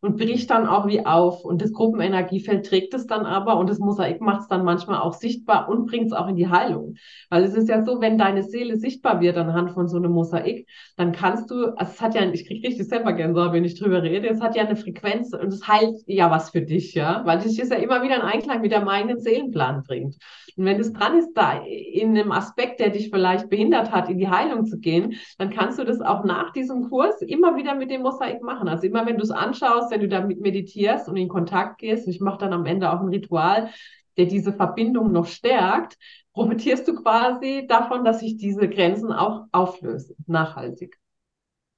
und 0.06 0.18
bricht 0.18 0.52
dann 0.52 0.68
auch 0.68 0.88
wie 0.88 1.06
auf. 1.06 1.44
Und 1.44 1.62
das 1.62 1.74
Gruppenenergiefeld 1.74 2.65
trägt 2.65 2.94
es 2.94 3.08
dann 3.08 3.26
aber 3.26 3.58
und 3.58 3.70
das 3.70 3.80
Mosaik 3.80 4.22
macht 4.22 4.41
es 4.41 4.48
dann 4.48 4.63
manchmal 4.63 5.00
auch 5.00 5.13
sichtbar 5.13 5.68
und 5.68 5.88
bringt 5.88 6.08
es 6.08 6.13
auch 6.13 6.28
in 6.28 6.36
die 6.36 6.48
Heilung. 6.48 6.96
Weil 7.30 7.44
es 7.44 7.56
ist 7.56 7.68
ja 7.68 7.84
so, 7.84 8.02
wenn 8.02 8.18
deine 8.18 8.44
Seele 8.44 8.78
sichtbar 8.78 9.20
wird 9.20 9.36
anhand 9.38 9.72
von 9.72 9.88
so 9.88 9.98
einem 9.98 10.12
Mosaik, 10.12 10.68
dann 10.96 11.12
kannst 11.12 11.50
du, 11.50 11.76
also 11.76 11.91
es 11.91 12.02
hat 12.02 12.13
ja, 12.13 12.22
ich 12.32 12.48
kriege 12.48 12.68
richtig 12.68 12.88
selber 12.88 13.13
Gänsehaut, 13.13 13.54
wenn 13.54 13.65
ich 13.65 13.80
drüber 13.80 14.04
rede, 14.04 14.30
es 14.30 14.41
hat 14.41 14.56
ja 14.56 14.63
eine 14.63 14.76
Frequenz 14.76 15.34
und 15.34 15.48
es 15.48 15.68
heilt 15.68 15.98
ja 16.06 16.30
was 16.30 16.52
für 16.52 16.62
dich, 16.62 16.94
ja, 16.94 17.24
weil 17.26 17.39
es 17.39 17.58
ist 17.58 17.72
ja 17.72 17.78
immer 17.78 18.04
wieder 18.04 18.15
ein 18.15 18.22
Einklang 18.22 18.62
mit 18.62 18.72
deinem 18.72 18.88
eigenen 18.88 19.20
Seelenplan 19.20 19.84
bringt. 19.84 20.18
Und 20.58 20.65
wenn 20.65 20.80
es 20.80 20.94
dran 20.94 21.18
ist, 21.18 21.34
da 21.34 21.62
in 21.65 22.18
einem 22.18 22.32
Aspekt, 22.32 22.80
der 22.80 22.89
dich 22.89 23.10
vielleicht 23.10 23.50
behindert 23.50 23.91
hat, 23.91 24.10
in 24.10 24.18
die 24.18 24.30
Heilung 24.30 24.65
zu 24.65 24.80
gehen, 24.80 25.15
dann 25.38 25.50
kannst 25.50 25.80
du 25.80 25.84
das 25.84 26.00
auch 26.00 26.24
nach 26.24 26.54
diesem 26.54 26.89
Kurs 26.89 27.22
immer 27.22 27.58
wieder 27.58 27.76
mit 27.76 27.91
dem 27.91 28.04
Mosaik 28.04 28.41
machen. 28.41 28.70
Also 28.70 28.88
immer, 28.88 29.06
wenn 29.06 29.18
du 29.18 29.24
es 29.24 29.32
anschaust, 29.32 29.91
wenn 29.96 30.02
du 30.02 30.08
damit 30.10 30.42
meditierst 30.42 31.08
und 31.08 31.16
in 31.16 31.30
Kontakt 31.30 31.78
gehst, 31.78 32.06
ich 32.08 32.20
mache 32.20 32.40
dann 32.40 32.52
am 32.52 32.66
Ende 32.66 32.92
auch 32.92 33.00
ein 33.00 33.08
Ritual, 33.08 33.70
der 34.18 34.26
diese 34.26 34.52
Verbindung 34.52 35.14
noch 35.14 35.26
stärkt, 35.26 35.98
profitierst 36.34 36.86
du 36.88 36.96
quasi 36.96 37.66
davon, 37.68 38.04
dass 38.04 38.20
sich 38.20 38.36
diese 38.36 38.68
Grenzen 38.68 39.14
auch 39.14 39.46
auflösen, 39.54 40.18
nachhaltig. 40.28 40.98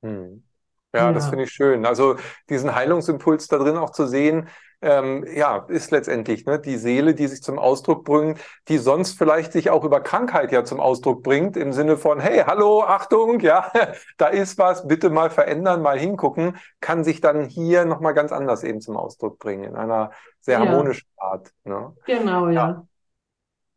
Hm. 0.02 0.44
Ja, 0.96 1.08
ja, 1.08 1.14
das 1.14 1.30
finde 1.30 1.44
ich 1.44 1.52
schön. 1.52 1.86
Also 1.86 2.16
diesen 2.50 2.74
Heilungsimpuls 2.74 3.48
da 3.48 3.60
drin 3.60 3.78
auch 3.78 3.92
zu 3.92 4.08
sehen, 4.08 4.48
ähm, 4.82 5.26
ja, 5.34 5.66
ist 5.70 5.92
letztendlich 5.92 6.46
ne, 6.46 6.60
die 6.60 6.78
Seele, 6.78 7.16
die 7.16 7.28
sich 7.28 7.42
zum 7.42 7.58
Ausdruck 7.58 8.06
bringt, 8.06 8.40
die 8.68 8.78
sonst 8.78 9.18
vielleicht 9.18 9.52
sich 9.52 9.70
auch 9.70 9.84
über 9.84 10.02
Krankheit 10.02 10.52
ja 10.52 10.63
zum 10.63 10.80
Ausdruck 10.80 11.24
bringt, 11.24 11.58
im 11.58 11.74
Sinne 11.74 11.98
von, 11.98 12.20
hey, 12.20 12.44
hallo, 12.46 12.84
Achtung, 12.84 13.40
ja, 13.40 13.72
da 14.18 14.28
ist 14.28 14.58
was, 14.58 14.88
bitte 14.88 15.10
mal 15.10 15.30
verändern, 15.30 15.82
mal 15.82 15.98
hingucken, 15.98 16.58
kann 16.80 17.04
sich 17.04 17.22
dann 17.22 17.46
hier 17.46 17.86
nochmal 17.86 18.13
ganz 18.13 18.32
anders 18.32 18.63
eben 18.63 18.82
zum 18.82 18.98
Ausdruck 18.98 19.40
bringen, 19.40 19.63
in 19.63 19.76
einer 19.76 20.12
sehr 20.42 20.60
ja. 20.60 20.66
harmonischen 20.66 21.08
Art. 21.18 21.52
Ne? 21.63 21.96
Genau, 22.06 22.50
ja. 22.50 22.68
ja. 22.68 22.88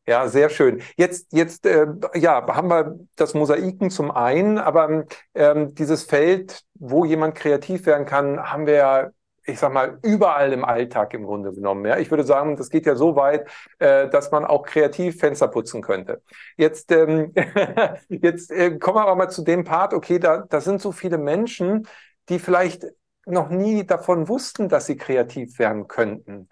Ja, 0.06 0.26
sehr 0.26 0.48
schön. 0.48 0.82
Jetzt, 0.96 1.32
jetzt 1.32 1.66
äh, 1.66 1.86
ja, 2.14 2.44
haben 2.48 2.68
wir 2.68 2.98
das 3.14 3.34
Mosaiken 3.34 3.90
zum 3.90 4.10
einen, 4.10 4.58
aber 4.58 5.04
ähm, 5.34 5.74
dieses 5.76 6.02
Feld, 6.02 6.64
wo 6.74 7.04
jemand 7.04 7.36
kreativ 7.36 7.86
werden 7.86 8.06
kann, 8.06 8.42
haben 8.42 8.66
wir 8.66 8.74
ja 8.74 9.10
ich 9.50 9.58
sag 9.58 9.72
mal, 9.72 9.98
überall 10.02 10.52
im 10.52 10.64
Alltag 10.64 11.14
im 11.14 11.24
Grunde 11.24 11.52
genommen. 11.52 11.84
Ja, 11.84 11.98
ich 11.98 12.10
würde 12.10 12.24
sagen, 12.24 12.56
das 12.56 12.70
geht 12.70 12.86
ja 12.86 12.94
so 12.94 13.16
weit, 13.16 13.48
äh, 13.78 14.08
dass 14.08 14.30
man 14.30 14.44
auch 14.44 14.64
kreativ 14.64 15.18
Fenster 15.18 15.48
putzen 15.48 15.82
könnte. 15.82 16.22
Jetzt, 16.56 16.90
ähm, 16.92 17.32
jetzt 18.08 18.50
äh, 18.50 18.78
kommen 18.78 18.96
wir 18.96 19.02
aber 19.02 19.16
mal 19.16 19.28
zu 19.30 19.42
dem 19.42 19.64
Part, 19.64 19.94
okay, 19.94 20.18
da, 20.18 20.44
da 20.48 20.60
sind 20.60 20.80
so 20.80 20.92
viele 20.92 21.18
Menschen, 21.18 21.86
die 22.28 22.38
vielleicht 22.38 22.86
noch 23.26 23.50
nie 23.50 23.84
davon 23.86 24.28
wussten, 24.28 24.68
dass 24.68 24.86
sie 24.86 24.96
kreativ 24.96 25.58
werden 25.58 25.88
könnten. 25.88 26.48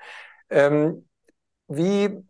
Ähm, 0.50 1.08
wie, 1.68 2.24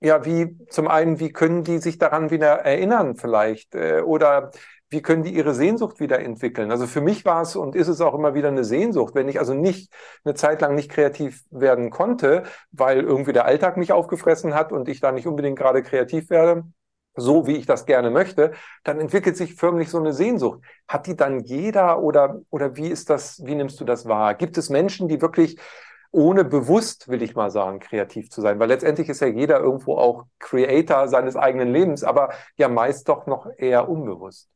ja, 0.00 0.24
wie 0.24 0.56
zum 0.68 0.88
einen, 0.88 1.20
wie 1.20 1.32
können 1.32 1.64
die 1.64 1.78
sich 1.78 1.98
daran 1.98 2.30
wieder 2.30 2.60
erinnern 2.60 3.16
vielleicht? 3.16 3.74
Äh, 3.74 4.00
oder 4.02 4.50
wie 4.90 5.02
können 5.02 5.22
die 5.22 5.34
ihre 5.34 5.54
Sehnsucht 5.54 6.00
wieder 6.00 6.18
entwickeln? 6.20 6.70
Also 6.70 6.86
für 6.86 7.00
mich 7.00 7.24
war 7.24 7.42
es 7.42 7.54
und 7.56 7.76
ist 7.76 7.88
es 7.88 8.00
auch 8.00 8.14
immer 8.14 8.34
wieder 8.34 8.48
eine 8.48 8.64
Sehnsucht, 8.64 9.14
wenn 9.14 9.28
ich 9.28 9.38
also 9.38 9.54
nicht 9.54 9.92
eine 10.24 10.34
Zeit 10.34 10.60
lang 10.60 10.74
nicht 10.74 10.90
kreativ 10.90 11.44
werden 11.50 11.90
konnte, 11.90 12.42
weil 12.72 13.00
irgendwie 13.00 13.32
der 13.32 13.44
Alltag 13.44 13.76
mich 13.76 13.92
aufgefressen 13.92 14.54
hat 14.54 14.72
und 14.72 14.88
ich 14.88 15.00
da 15.00 15.12
nicht 15.12 15.28
unbedingt 15.28 15.58
gerade 15.58 15.82
kreativ 15.82 16.28
werde, 16.28 16.64
so 17.14 17.46
wie 17.46 17.56
ich 17.56 17.66
das 17.66 17.86
gerne 17.86 18.10
möchte, 18.10 18.52
dann 18.84 19.00
entwickelt 19.00 19.36
sich 19.36 19.54
förmlich 19.54 19.90
so 19.90 19.98
eine 19.98 20.12
Sehnsucht. 20.12 20.60
Hat 20.88 21.06
die 21.06 21.16
dann 21.16 21.40
jeder 21.40 22.00
oder, 22.02 22.40
oder 22.50 22.76
wie 22.76 22.88
ist 22.88 23.10
das, 23.10 23.44
wie 23.44 23.54
nimmst 23.54 23.80
du 23.80 23.84
das 23.84 24.06
wahr? 24.06 24.34
Gibt 24.34 24.58
es 24.58 24.70
Menschen, 24.70 25.08
die 25.08 25.20
wirklich 25.20 25.58
ohne 26.12 26.44
bewusst, 26.44 27.08
will 27.08 27.22
ich 27.22 27.36
mal 27.36 27.50
sagen, 27.50 27.78
kreativ 27.78 28.30
zu 28.30 28.40
sein? 28.40 28.58
Weil 28.58 28.68
letztendlich 28.68 29.08
ist 29.08 29.20
ja 29.20 29.28
jeder 29.28 29.60
irgendwo 29.60 29.96
auch 29.96 30.26
Creator 30.40 31.08
seines 31.08 31.36
eigenen 31.36 31.72
Lebens, 31.72 32.02
aber 32.02 32.30
ja 32.56 32.68
meist 32.68 33.08
doch 33.08 33.26
noch 33.26 33.46
eher 33.56 33.88
unbewusst. 33.88 34.50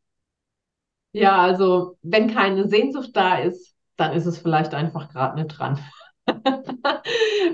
Ja, 1.15 1.41
also 1.43 1.97
wenn 2.03 2.29
keine 2.35 2.69
Sehnsucht 2.69 3.11
da 3.15 3.37
ist, 3.39 3.75
dann 3.97 4.13
ist 4.13 4.27
es 4.27 4.39
vielleicht 4.39 4.75
einfach 4.75 5.09
gerade 5.11 5.41
nicht 5.41 5.57
dran. 5.57 5.79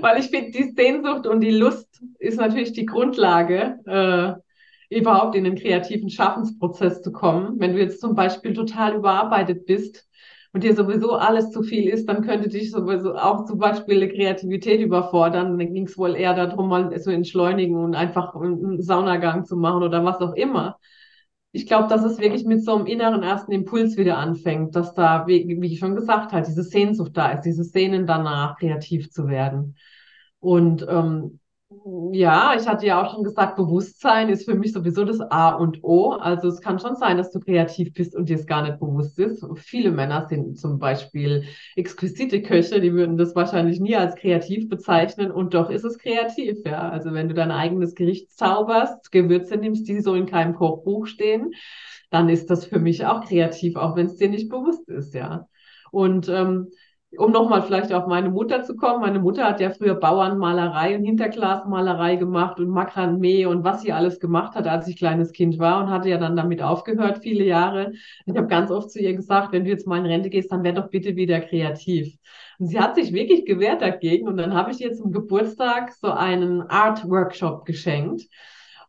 Weil 0.01 0.19
ich 0.19 0.29
finde, 0.29 0.51
die 0.51 0.71
Sehnsucht 0.75 1.27
und 1.27 1.41
die 1.41 1.51
Lust 1.51 2.01
ist 2.17 2.37
natürlich 2.37 2.73
die 2.73 2.87
Grundlage, 2.87 3.77
äh, 4.89 4.95
überhaupt 4.97 5.35
in 5.35 5.43
den 5.43 5.55
kreativen 5.55 6.09
Schaffensprozess 6.09 7.01
zu 7.03 7.11
kommen. 7.11 7.59
Wenn 7.59 7.73
du 7.73 7.79
jetzt 7.79 8.01
zum 8.01 8.15
Beispiel 8.15 8.53
total 8.53 8.95
überarbeitet 8.95 9.67
bist 9.67 10.09
und 10.53 10.63
dir 10.63 10.75
sowieso 10.75 11.13
alles 11.13 11.51
zu 11.51 11.61
viel 11.61 11.87
ist, 11.87 12.07
dann 12.09 12.23
könnte 12.25 12.49
dich 12.49 12.71
sowieso 12.71 13.15
auch 13.15 13.45
zum 13.45 13.59
Beispiel 13.59 13.97
eine 13.97 14.09
Kreativität 14.11 14.81
überfordern. 14.81 15.57
Dann 15.59 15.73
ging 15.73 15.85
es 15.85 15.97
wohl 15.99 16.15
eher 16.15 16.33
darum, 16.33 16.67
mal 16.67 16.99
so 16.99 17.11
entschleunigen 17.11 17.75
und 17.77 17.93
einfach 17.95 18.35
einen 18.35 18.81
Saunagang 18.81 19.45
zu 19.45 19.55
machen 19.55 19.83
oder 19.83 20.03
was 20.03 20.17
auch 20.19 20.33
immer 20.33 20.77
ich 21.51 21.67
glaube, 21.67 21.89
dass 21.89 22.03
es 22.03 22.19
wirklich 22.19 22.45
mit 22.45 22.63
so 22.63 22.75
einem 22.75 22.85
inneren 22.85 23.23
ersten 23.23 23.51
Impuls 23.51 23.97
wieder 23.97 24.17
anfängt, 24.17 24.75
dass 24.75 24.93
da, 24.93 25.27
wie, 25.27 25.57
wie 25.59 25.73
ich 25.73 25.79
schon 25.79 25.95
gesagt 25.95 26.31
habe, 26.31 26.45
diese 26.45 26.63
Sehnsucht 26.63 27.11
da 27.15 27.31
ist, 27.31 27.41
dieses 27.41 27.71
Sehnen 27.71 28.07
danach, 28.07 28.57
kreativ 28.57 29.11
zu 29.11 29.27
werden. 29.27 29.75
Und 30.39 30.85
ähm, 30.89 31.40
ja, 32.11 32.53
ich 32.55 32.67
hatte 32.67 32.85
ja 32.85 33.01
auch 33.01 33.13
schon 33.13 33.23
gesagt, 33.23 33.55
Bewusstsein 33.55 34.29
ist 34.29 34.45
für 34.45 34.55
mich 34.55 34.73
sowieso 34.73 35.03
das 35.05 35.19
A 35.19 35.49
und 35.49 35.83
O. 35.83 36.11
Also 36.11 36.47
es 36.47 36.61
kann 36.61 36.79
schon 36.79 36.95
sein, 36.95 37.17
dass 37.17 37.31
du 37.31 37.39
kreativ 37.39 37.93
bist 37.93 38.15
und 38.15 38.29
dir 38.29 38.35
es 38.35 38.45
gar 38.45 38.61
nicht 38.63 38.79
bewusst 38.79 39.17
ist. 39.19 39.45
Viele 39.55 39.91
Männer 39.91 40.27
sind 40.27 40.59
zum 40.59 40.79
Beispiel 40.79 41.45
exquisite 41.75 42.41
Köche, 42.41 42.81
die 42.81 42.93
würden 42.93 43.17
das 43.17 43.35
wahrscheinlich 43.35 43.79
nie 43.79 43.95
als 43.95 44.15
kreativ 44.15 44.69
bezeichnen 44.69 45.31
und 45.31 45.53
doch 45.53 45.69
ist 45.69 45.83
es 45.83 45.97
kreativ, 45.97 46.57
ja. 46.65 46.89
Also 46.89 47.13
wenn 47.13 47.27
du 47.27 47.33
dein 47.33 47.51
eigenes 47.51 47.95
Gericht 47.95 48.31
zauberst, 48.31 49.11
Gewürze 49.11 49.57
nimmst, 49.57 49.87
die 49.87 50.01
so 50.01 50.13
in 50.13 50.25
keinem 50.25 50.55
Kochbuch 50.55 51.07
stehen, 51.07 51.53
dann 52.09 52.29
ist 52.29 52.49
das 52.49 52.65
für 52.65 52.79
mich 52.79 53.05
auch 53.05 53.25
kreativ, 53.25 53.75
auch 53.75 53.95
wenn 53.95 54.07
es 54.07 54.17
dir 54.17 54.29
nicht 54.29 54.49
bewusst 54.49 54.87
ist, 54.89 55.13
ja. 55.13 55.47
Und 55.91 56.29
ähm, 56.29 56.69
um 57.17 57.31
nochmal 57.31 57.61
vielleicht 57.61 57.91
auf 57.91 58.07
meine 58.07 58.29
Mutter 58.29 58.63
zu 58.63 58.75
kommen. 58.75 59.01
Meine 59.01 59.19
Mutter 59.19 59.45
hat 59.45 59.59
ja 59.59 59.69
früher 59.69 59.95
Bauernmalerei 59.95 60.95
und 60.95 61.03
Hinterglasmalerei 61.03 62.15
gemacht 62.15 62.59
und 62.59 62.69
Makramee 62.69 63.45
und 63.45 63.65
was 63.65 63.81
sie 63.81 63.91
alles 63.91 64.19
gemacht 64.19 64.55
hat, 64.55 64.65
als 64.67 64.87
ich 64.87 64.97
kleines 64.97 65.33
Kind 65.33 65.59
war 65.59 65.83
und 65.83 65.89
hatte 65.89 66.09
ja 66.09 66.17
dann 66.17 66.37
damit 66.37 66.61
aufgehört, 66.61 67.19
viele 67.21 67.43
Jahre. 67.43 67.91
Ich 68.25 68.35
habe 68.35 68.47
ganz 68.47 68.71
oft 68.71 68.91
zu 68.91 68.99
ihr 68.99 69.13
gesagt, 69.13 69.51
wenn 69.51 69.65
du 69.65 69.71
jetzt 69.71 69.87
mal 69.87 69.99
in 69.99 70.05
Rente 70.05 70.29
gehst, 70.29 70.51
dann 70.51 70.63
wär 70.63 70.73
doch 70.73 70.89
bitte 70.89 71.15
wieder 71.17 71.41
kreativ. 71.41 72.15
Und 72.59 72.67
sie 72.67 72.79
hat 72.79 72.95
sich 72.95 73.11
wirklich 73.11 73.45
gewehrt 73.45 73.81
dagegen 73.81 74.27
und 74.27 74.37
dann 74.37 74.53
habe 74.53 74.71
ich 74.71 74.79
ihr 74.79 74.93
zum 74.93 75.11
Geburtstag 75.11 75.91
so 75.93 76.11
einen 76.11 76.61
Art-Workshop 76.61 77.65
geschenkt 77.65 78.23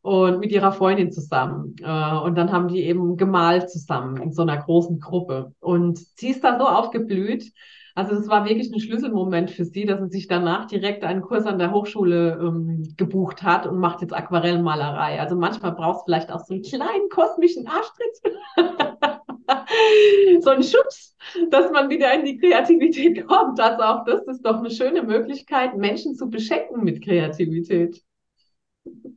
und 0.01 0.39
mit 0.39 0.53
ihrer 0.53 0.73
Freundin 0.73 1.11
zusammen. 1.11 1.75
Äh, 1.83 2.17
und 2.19 2.37
dann 2.37 2.53
haben 2.53 2.69
die 2.69 2.83
eben 2.83 3.17
gemalt 3.17 3.69
zusammen 3.69 4.21
in 4.23 4.33
so 4.33 4.43
einer 4.43 4.59
großen 4.59 5.01
Gruppe. 5.01 5.55
Und 5.61 5.99
sie 5.99 6.31
ist 6.31 6.45
da 6.45 6.59
so 6.59 6.67
aufgeblüht, 6.67 7.53
also 7.95 8.15
es 8.15 8.29
war 8.29 8.47
wirklich 8.47 8.73
ein 8.73 8.81
Schlüsselmoment 8.81 9.51
für 9.51 9.65
sie, 9.65 9.85
dass 9.85 10.01
sie 10.01 10.09
sich 10.09 10.27
danach 10.29 10.67
direkt 10.67 11.05
einen 11.05 11.23
Kurs 11.23 11.47
an 11.47 11.59
der 11.59 11.73
Hochschule 11.73 12.39
ähm, 12.41 12.95
gebucht 12.97 13.43
hat 13.43 13.67
und 13.67 13.79
macht 13.79 14.01
jetzt 14.01 14.15
Aquarellmalerei. 14.15 15.21
Also 15.21 15.37
manchmal 15.37 15.73
brauchst 15.73 16.03
du 16.03 16.05
vielleicht 16.07 16.33
auch 16.33 16.41
so 16.41 16.55
einen 16.55 16.63
kleinen 16.63 17.09
kosmischen 17.11 17.67
Arschtritt. 17.67 18.23
so 20.43 20.51
einen 20.51 20.63
Schubs, 20.63 21.17
dass 21.51 21.71
man 21.71 21.91
wieder 21.91 22.13
in 22.15 22.25
die 22.25 22.39
Kreativität 22.39 23.27
kommt. 23.27 23.61
Also 23.61 23.83
auch 23.83 24.05
das 24.05 24.27
ist 24.27 24.45
doch 24.45 24.59
eine 24.59 24.71
schöne 24.71 25.03
Möglichkeit, 25.03 25.77
Menschen 25.77 26.15
zu 26.15 26.31
beschenken 26.31 26.85
mit 26.85 27.05
Kreativität. 27.05 28.03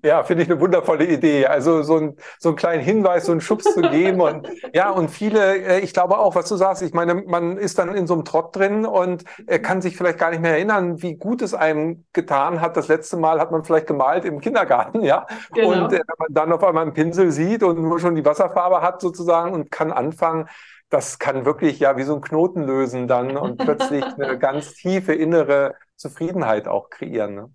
Ja, 0.03 0.23
finde 0.23 0.43
ich 0.43 0.51
eine 0.51 0.59
wundervolle 0.59 1.05
Idee. 1.05 1.47
Also 1.47 1.81
so, 1.81 1.97
ein, 1.97 2.17
so 2.37 2.49
einen 2.49 2.55
kleinen 2.55 2.83
Hinweis, 2.83 3.25
so 3.25 3.31
einen 3.31 3.41
Schubs 3.41 3.63
zu 3.73 3.81
geben. 3.81 4.21
Und 4.21 4.47
ja, 4.71 4.91
und 4.91 5.09
viele, 5.09 5.57
äh, 5.57 5.79
ich 5.79 5.93
glaube 5.93 6.19
auch, 6.19 6.35
was 6.35 6.47
du 6.47 6.55
sagst, 6.55 6.83
ich 6.83 6.93
meine, 6.93 7.15
man 7.15 7.57
ist 7.57 7.79
dann 7.79 7.95
in 7.95 8.05
so 8.05 8.13
einem 8.13 8.23
Trott 8.23 8.55
drin 8.55 8.85
und 8.85 9.23
er 9.47 9.59
kann 9.59 9.81
sich 9.81 9.97
vielleicht 9.97 10.19
gar 10.19 10.29
nicht 10.29 10.41
mehr 10.41 10.51
erinnern, 10.51 11.01
wie 11.01 11.15
gut 11.15 11.41
es 11.41 11.55
einem 11.55 12.05
getan 12.13 12.61
hat. 12.61 12.77
Das 12.77 12.87
letzte 12.87 13.17
Mal 13.17 13.39
hat 13.39 13.51
man 13.51 13.63
vielleicht 13.63 13.87
gemalt 13.87 14.25
im 14.25 14.41
Kindergarten, 14.41 15.01
ja. 15.01 15.25
Genau. 15.53 15.69
Und 15.69 15.93
äh, 15.93 15.97
wenn 15.97 16.15
man 16.19 16.27
dann 16.29 16.51
auf 16.53 16.63
einmal 16.63 16.83
einen 16.83 16.93
Pinsel 16.93 17.31
sieht 17.31 17.63
und 17.63 17.81
nur 17.81 17.99
schon 17.99 18.13
die 18.13 18.25
Wasserfarbe 18.25 18.83
hat 18.83 19.01
sozusagen 19.01 19.53
und 19.53 19.71
kann 19.71 19.91
anfangen, 19.91 20.47
das 20.89 21.17
kann 21.17 21.45
wirklich 21.45 21.79
ja 21.79 21.97
wie 21.97 22.03
so 22.03 22.13
ein 22.13 22.21
Knoten 22.21 22.63
lösen 22.63 23.07
dann 23.07 23.37
und 23.37 23.57
plötzlich 23.57 24.03
eine 24.19 24.37
ganz 24.37 24.75
tiefe 24.75 25.13
innere 25.15 25.73
Zufriedenheit 25.95 26.67
auch 26.67 26.91
kreieren. 26.91 27.33
Ne? 27.33 27.54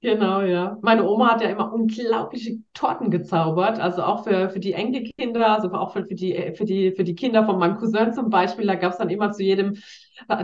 Genau, 0.00 0.42
ja. 0.42 0.78
Meine 0.80 1.04
Oma 1.08 1.32
hat 1.32 1.40
ja 1.42 1.48
immer 1.50 1.72
unglaubliche 1.72 2.58
Torten 2.72 3.10
gezaubert, 3.10 3.80
also 3.80 4.04
auch 4.04 4.22
für, 4.22 4.48
für 4.48 4.60
die 4.60 4.72
Enkelkinder, 4.72 5.50
also 5.50 5.72
auch 5.72 5.92
für, 5.92 6.06
für, 6.06 6.14
die, 6.14 6.52
für, 6.56 6.64
die, 6.64 6.92
für 6.92 7.02
die 7.02 7.16
Kinder 7.16 7.44
von 7.44 7.58
meinem 7.58 7.78
Cousin 7.78 8.12
zum 8.12 8.30
Beispiel. 8.30 8.64
Da 8.68 8.76
gab 8.76 8.92
es 8.92 8.98
dann 8.98 9.10
immer 9.10 9.32
zu 9.32 9.42
jedem 9.42 9.76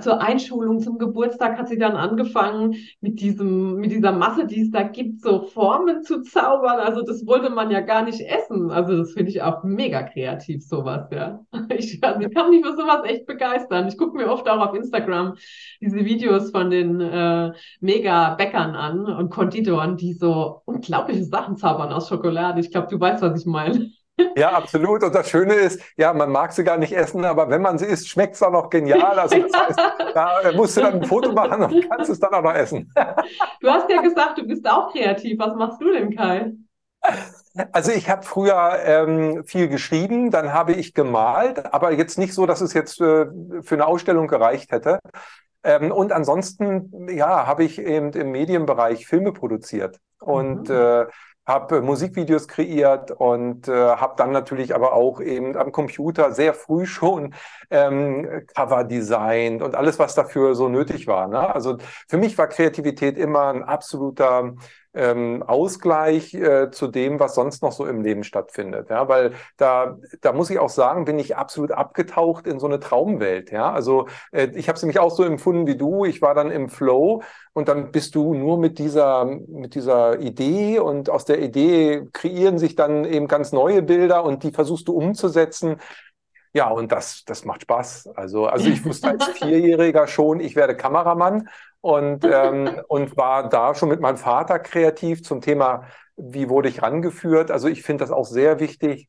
zur 0.00 0.20
Einschulung, 0.20 0.80
zum 0.80 0.98
Geburtstag 0.98 1.58
hat 1.58 1.68
sie 1.68 1.78
dann 1.78 1.96
angefangen, 1.96 2.74
mit 3.00 3.20
diesem, 3.20 3.76
mit 3.76 3.90
dieser 3.90 4.12
Masse, 4.12 4.46
die 4.46 4.62
es 4.62 4.70
da 4.70 4.82
gibt, 4.82 5.20
so 5.20 5.42
Formen 5.42 6.02
zu 6.02 6.22
zaubern. 6.22 6.78
Also 6.78 7.02
das 7.02 7.26
wollte 7.26 7.50
man 7.50 7.70
ja 7.70 7.80
gar 7.80 8.02
nicht 8.04 8.20
essen. 8.20 8.70
Also 8.70 8.96
das 8.96 9.12
finde 9.12 9.30
ich 9.30 9.42
auch 9.42 9.62
mega 9.64 10.02
kreativ, 10.02 10.64
sowas, 10.64 11.08
ja. 11.10 11.40
Ich, 11.76 12.02
also 12.02 12.20
ich 12.20 12.32
kann 12.32 12.50
mich 12.50 12.64
für 12.64 12.72
sowas 12.72 13.02
echt 13.04 13.26
begeistern. 13.26 13.88
Ich 13.88 13.98
gucke 13.98 14.16
mir 14.16 14.30
oft 14.30 14.48
auch 14.48 14.64
auf 14.64 14.74
Instagram 14.74 15.34
diese 15.80 16.04
Videos 16.04 16.50
von 16.50 16.70
den 16.70 17.00
äh, 17.00 17.52
Mega-Bäckern 17.80 18.74
an 18.76 19.06
und 19.06 19.30
Konditoren, 19.30 19.96
die 19.96 20.12
so 20.12 20.62
unglaubliche 20.64 21.24
Sachen 21.24 21.56
zaubern 21.56 21.92
aus 21.92 22.08
Schokolade. 22.08 22.60
Ich 22.60 22.70
glaube, 22.70 22.88
du 22.90 23.00
weißt, 23.00 23.22
was 23.22 23.40
ich 23.40 23.46
meine. 23.46 23.90
Ja, 24.36 24.52
absolut. 24.52 25.02
Und 25.02 25.14
das 25.14 25.28
Schöne 25.28 25.54
ist, 25.54 25.80
ja, 25.96 26.12
man 26.12 26.30
mag 26.30 26.52
sie 26.52 26.64
gar 26.64 26.76
nicht 26.76 26.92
essen, 26.92 27.24
aber 27.24 27.50
wenn 27.50 27.62
man 27.62 27.78
sie 27.78 27.86
isst, 27.86 28.08
schmeckt 28.08 28.34
es 28.34 28.42
auch 28.42 28.52
noch 28.52 28.70
genial. 28.70 29.18
Also 29.18 29.38
das 29.38 29.52
heißt, 29.52 30.14
da 30.14 30.52
musst 30.54 30.76
du 30.76 30.82
dann 30.82 30.94
ein 30.94 31.04
Foto 31.04 31.32
machen 31.32 31.62
und 31.62 31.88
kannst 31.88 32.10
es 32.10 32.20
dann 32.20 32.32
auch 32.32 32.42
noch 32.42 32.54
essen. 32.54 32.92
Du 33.60 33.68
hast 33.68 33.90
ja 33.90 34.00
gesagt, 34.00 34.38
du 34.38 34.46
bist 34.46 34.68
auch 34.68 34.92
kreativ. 34.92 35.38
Was 35.38 35.54
machst 35.56 35.80
du 35.80 35.92
denn, 35.92 36.14
Kai? 36.14 36.52
Also 37.72 37.92
ich 37.92 38.08
habe 38.08 38.22
früher 38.22 38.78
ähm, 38.84 39.44
viel 39.44 39.68
geschrieben, 39.68 40.30
dann 40.30 40.52
habe 40.52 40.72
ich 40.72 40.94
gemalt, 40.94 41.72
aber 41.72 41.92
jetzt 41.92 42.18
nicht 42.18 42.34
so, 42.34 42.46
dass 42.46 42.60
es 42.60 42.72
jetzt 42.72 43.00
äh, 43.00 43.26
für 43.62 43.74
eine 43.74 43.86
Ausstellung 43.86 44.26
gereicht 44.26 44.72
hätte. 44.72 44.98
Ähm, 45.62 45.92
und 45.92 46.12
ansonsten, 46.12 47.08
ja, 47.08 47.46
habe 47.46 47.64
ich 47.64 47.80
eben 47.80 48.12
im 48.12 48.32
Medienbereich 48.32 49.06
Filme 49.06 49.32
produziert. 49.32 49.98
Und 50.20 50.68
mhm. 50.68 50.74
äh, 50.74 51.06
habe 51.46 51.82
Musikvideos 51.82 52.48
kreiert 52.48 53.10
und 53.10 53.68
äh, 53.68 53.72
habe 53.72 54.14
dann 54.16 54.32
natürlich 54.32 54.74
aber 54.74 54.94
auch 54.94 55.20
eben 55.20 55.56
am 55.56 55.72
Computer 55.72 56.32
sehr 56.32 56.54
früh 56.54 56.86
schon 56.94 57.34
ähm, 57.70 58.46
Cover 58.54 58.84
designt 58.84 59.62
und 59.62 59.74
alles, 59.74 59.98
was 59.98 60.14
dafür 60.14 60.54
so 60.54 60.68
nötig 60.68 61.06
war. 61.06 61.28
Ne? 61.28 61.54
Also 61.54 61.78
für 62.08 62.16
mich 62.18 62.36
war 62.38 62.48
Kreativität 62.48 63.18
immer 63.18 63.48
ein 63.48 63.62
absoluter 63.62 64.54
ähm, 64.94 65.42
Ausgleich 65.42 66.34
äh, 66.34 66.70
zu 66.70 66.86
dem, 66.88 67.20
was 67.20 67.34
sonst 67.34 67.62
noch 67.62 67.72
so 67.72 67.86
im 67.86 68.02
Leben 68.02 68.24
stattfindet. 68.24 68.90
Ja, 68.90 69.08
weil 69.08 69.32
da, 69.56 69.96
da 70.20 70.32
muss 70.32 70.50
ich 70.50 70.58
auch 70.58 70.68
sagen, 70.68 71.04
bin 71.04 71.18
ich 71.18 71.36
absolut 71.36 71.72
abgetaucht 71.72 72.46
in 72.46 72.58
so 72.58 72.66
eine 72.66 72.80
Traumwelt. 72.80 73.50
Ja, 73.50 73.72
also 73.72 74.06
äh, 74.32 74.48
ich 74.54 74.68
habe 74.68 74.76
es 74.76 74.82
nämlich 74.82 74.98
auch 75.00 75.10
so 75.10 75.24
empfunden 75.24 75.66
wie 75.66 75.76
du. 75.76 76.04
Ich 76.04 76.22
war 76.22 76.34
dann 76.34 76.50
im 76.50 76.68
Flow 76.68 77.22
und 77.52 77.68
dann 77.68 77.92
bist 77.92 78.14
du 78.14 78.34
nur 78.34 78.58
mit 78.58 78.78
dieser, 78.78 79.24
mit 79.24 79.74
dieser 79.74 80.20
Idee 80.20 80.78
und 80.78 81.10
aus 81.10 81.24
der 81.24 81.40
Idee 81.42 82.08
kreieren 82.12 82.58
sich 82.58 82.74
dann 82.74 83.04
eben 83.04 83.28
ganz 83.28 83.52
neue 83.52 83.82
Bilder 83.82 84.24
und 84.24 84.42
die 84.42 84.52
versuchst 84.52 84.88
du 84.88 84.92
umzusetzen. 84.92 85.76
Ja, 86.56 86.68
und 86.70 86.92
das, 86.92 87.24
das 87.24 87.44
macht 87.44 87.62
Spaß. 87.62 88.08
Also, 88.14 88.46
also 88.46 88.68
ich 88.68 88.84
wusste 88.84 89.08
als 89.08 89.26
Vierjähriger 89.38 90.06
schon, 90.06 90.38
ich 90.40 90.54
werde 90.54 90.76
Kameramann 90.76 91.48
und, 91.80 92.24
ähm, 92.30 92.80
und 92.88 93.16
war 93.16 93.48
da 93.48 93.74
schon 93.74 93.88
mit 93.88 94.00
meinem 94.00 94.16
Vater 94.16 94.60
kreativ 94.60 95.24
zum 95.24 95.40
Thema, 95.40 95.86
wie 96.16 96.48
wurde 96.48 96.68
ich 96.68 96.80
rangeführt. 96.80 97.50
Also 97.50 97.66
ich 97.68 97.82
finde 97.82 98.04
das 98.04 98.12
auch 98.12 98.24
sehr 98.24 98.60
wichtig, 98.60 99.08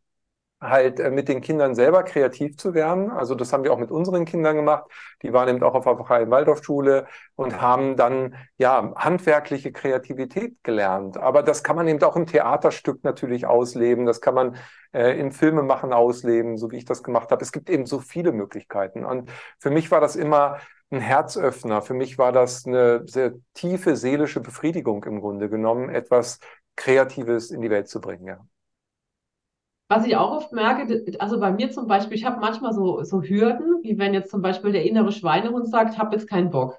halt 0.61 0.99
äh, 0.99 1.11
mit 1.11 1.27
den 1.27 1.41
Kindern 1.41 1.75
selber 1.75 2.03
kreativ 2.03 2.57
zu 2.57 2.73
werden. 2.73 3.09
Also 3.11 3.35
das 3.35 3.53
haben 3.53 3.63
wir 3.63 3.73
auch 3.73 3.77
mit 3.77 3.91
unseren 3.91 4.25
Kindern 4.25 4.55
gemacht. 4.55 4.85
Die 5.21 5.33
waren 5.33 5.49
eben 5.49 5.63
auch 5.63 5.75
auf 5.75 5.85
der 5.85 5.97
freien 5.97 6.31
Waldorfschule 6.31 7.07
und 7.35 7.61
haben 7.61 7.95
dann 7.95 8.35
ja 8.57 8.93
handwerkliche 8.95 9.71
Kreativität 9.71 10.63
gelernt. 10.63 11.17
Aber 11.17 11.43
das 11.43 11.63
kann 11.63 11.75
man 11.75 11.87
eben 11.87 12.01
auch 12.03 12.15
im 12.15 12.25
Theaterstück 12.25 13.03
natürlich 13.03 13.45
ausleben. 13.45 14.05
Das 14.05 14.21
kann 14.21 14.35
man 14.35 14.55
äh, 14.93 15.19
im 15.19 15.31
Filmemachen 15.31 15.93
ausleben, 15.93 16.57
so 16.57 16.71
wie 16.71 16.77
ich 16.77 16.85
das 16.85 17.03
gemacht 17.03 17.31
habe. 17.31 17.43
Es 17.43 17.51
gibt 17.51 17.69
eben 17.69 17.85
so 17.85 17.99
viele 17.99 18.31
Möglichkeiten. 18.31 19.05
Und 19.05 19.29
für 19.59 19.69
mich 19.69 19.91
war 19.91 20.01
das 20.01 20.15
immer 20.15 20.59
ein 20.91 21.01
Herzöffner. 21.01 21.81
Für 21.81 21.93
mich 21.93 22.17
war 22.17 22.31
das 22.31 22.65
eine 22.65 23.05
sehr 23.07 23.33
tiefe 23.53 23.95
seelische 23.95 24.39
Befriedigung 24.39 25.03
im 25.03 25.19
Grunde 25.19 25.49
genommen, 25.49 25.89
etwas 25.89 26.39
Kreatives 26.75 27.51
in 27.51 27.61
die 27.61 27.69
Welt 27.69 27.89
zu 27.89 27.99
bringen. 28.01 28.27
Ja. 28.27 28.39
Was 29.95 30.05
ich 30.05 30.17
auch 30.17 30.35
oft 30.35 30.51
merke, 30.51 31.05
also 31.19 31.39
bei 31.39 31.53
mir 31.53 31.71
zum 31.71 31.87
Beispiel, 31.87 32.17
ich 32.17 32.25
habe 32.25 32.41
manchmal 32.41 32.73
so, 32.73 33.03
so 33.03 33.21
Hürden, 33.21 33.81
wie 33.81 33.97
wenn 33.97 34.13
jetzt 34.13 34.29
zum 34.29 34.41
Beispiel 34.41 34.73
der 34.73 34.83
innere 34.83 35.13
Schweinehund 35.13 35.69
sagt, 35.69 35.97
habe 35.97 36.13
jetzt 36.13 36.27
keinen 36.27 36.49
Bock. 36.49 36.77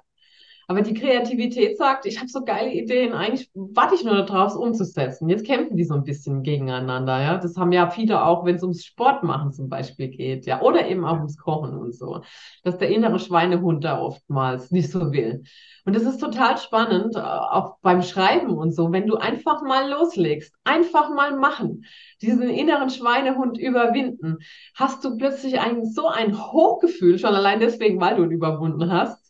Aber 0.69 0.81
die 0.81 0.95
Kreativität 0.95 1.79
sagt, 1.79 2.07
ich 2.07 2.19
habe 2.19 2.29
so 2.29 2.45
geile 2.45 2.73
Ideen, 2.73 3.13
eigentlich 3.13 3.49
warte 3.55 3.95
ich 3.95 4.03
nur 4.03 4.17
darauf, 4.25 4.51
es 4.51 4.57
umzusetzen. 4.57 5.29
Jetzt 5.29 5.47
kämpfen 5.47 5.77
die 5.77 5.85
so 5.85 5.95
ein 5.95 6.03
bisschen 6.03 6.43
gegeneinander, 6.43 7.23
ja. 7.23 7.39
Das 7.39 7.57
haben 7.57 7.71
ja 7.71 7.89
viele 7.89 8.25
auch, 8.25 8.45
wenn 8.45 8.57
es 8.57 8.63
ums 8.63 8.85
Sport 8.85 9.23
machen 9.23 9.53
zum 9.53 9.69
Beispiel 9.69 10.09
geht, 10.09 10.45
ja, 10.45 10.61
oder 10.63 10.89
eben 10.89 11.05
auch 11.05 11.19
ums 11.19 11.37
Kochen 11.39 11.77
und 11.77 11.95
so, 11.95 12.23
dass 12.65 12.79
der 12.79 12.89
innere 12.89 13.21
Schweinehund 13.21 13.85
da 13.85 14.01
oftmals 14.01 14.73
nicht 14.73 14.91
so 14.91 15.13
will. 15.13 15.45
Und 15.85 15.95
das 15.95 16.03
ist 16.03 16.19
total 16.19 16.59
spannend, 16.59 17.15
äh, 17.15 17.21
auch 17.21 17.77
beim 17.81 18.03
Schreiben 18.03 18.59
und 18.59 18.75
so, 18.75 18.91
wenn 18.91 19.07
du 19.07 19.17
einfach 19.19 19.63
mal 19.63 19.89
loslegst, 19.89 20.53
einfach 20.65 21.11
mal 21.15 21.37
machen, 21.37 21.85
diesen 22.23 22.43
inneren 22.43 22.91
Schweinehund 22.91 23.57
überwinden, 23.57 24.39
hast 24.75 25.05
du 25.05 25.17
plötzlich 25.17 25.61
ein, 25.61 25.85
so 25.85 26.09
ein 26.09 26.37
Hochgefühl, 26.37 27.21
schon 27.21 27.37
allein 27.37 27.61
deswegen, 27.61 28.01
weil 28.01 28.17
du 28.17 28.25
ihn 28.25 28.33
überwunden 28.33 28.91
hast 28.91 29.26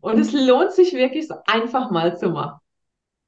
und 0.00 0.18
es 0.18 0.32
lohnt 0.32 0.72
sich 0.72 0.94
wirklich, 0.94 1.28
so 1.28 1.34
einfach 1.46 1.90
mal 1.90 2.16
zu 2.16 2.30
machen. 2.30 2.60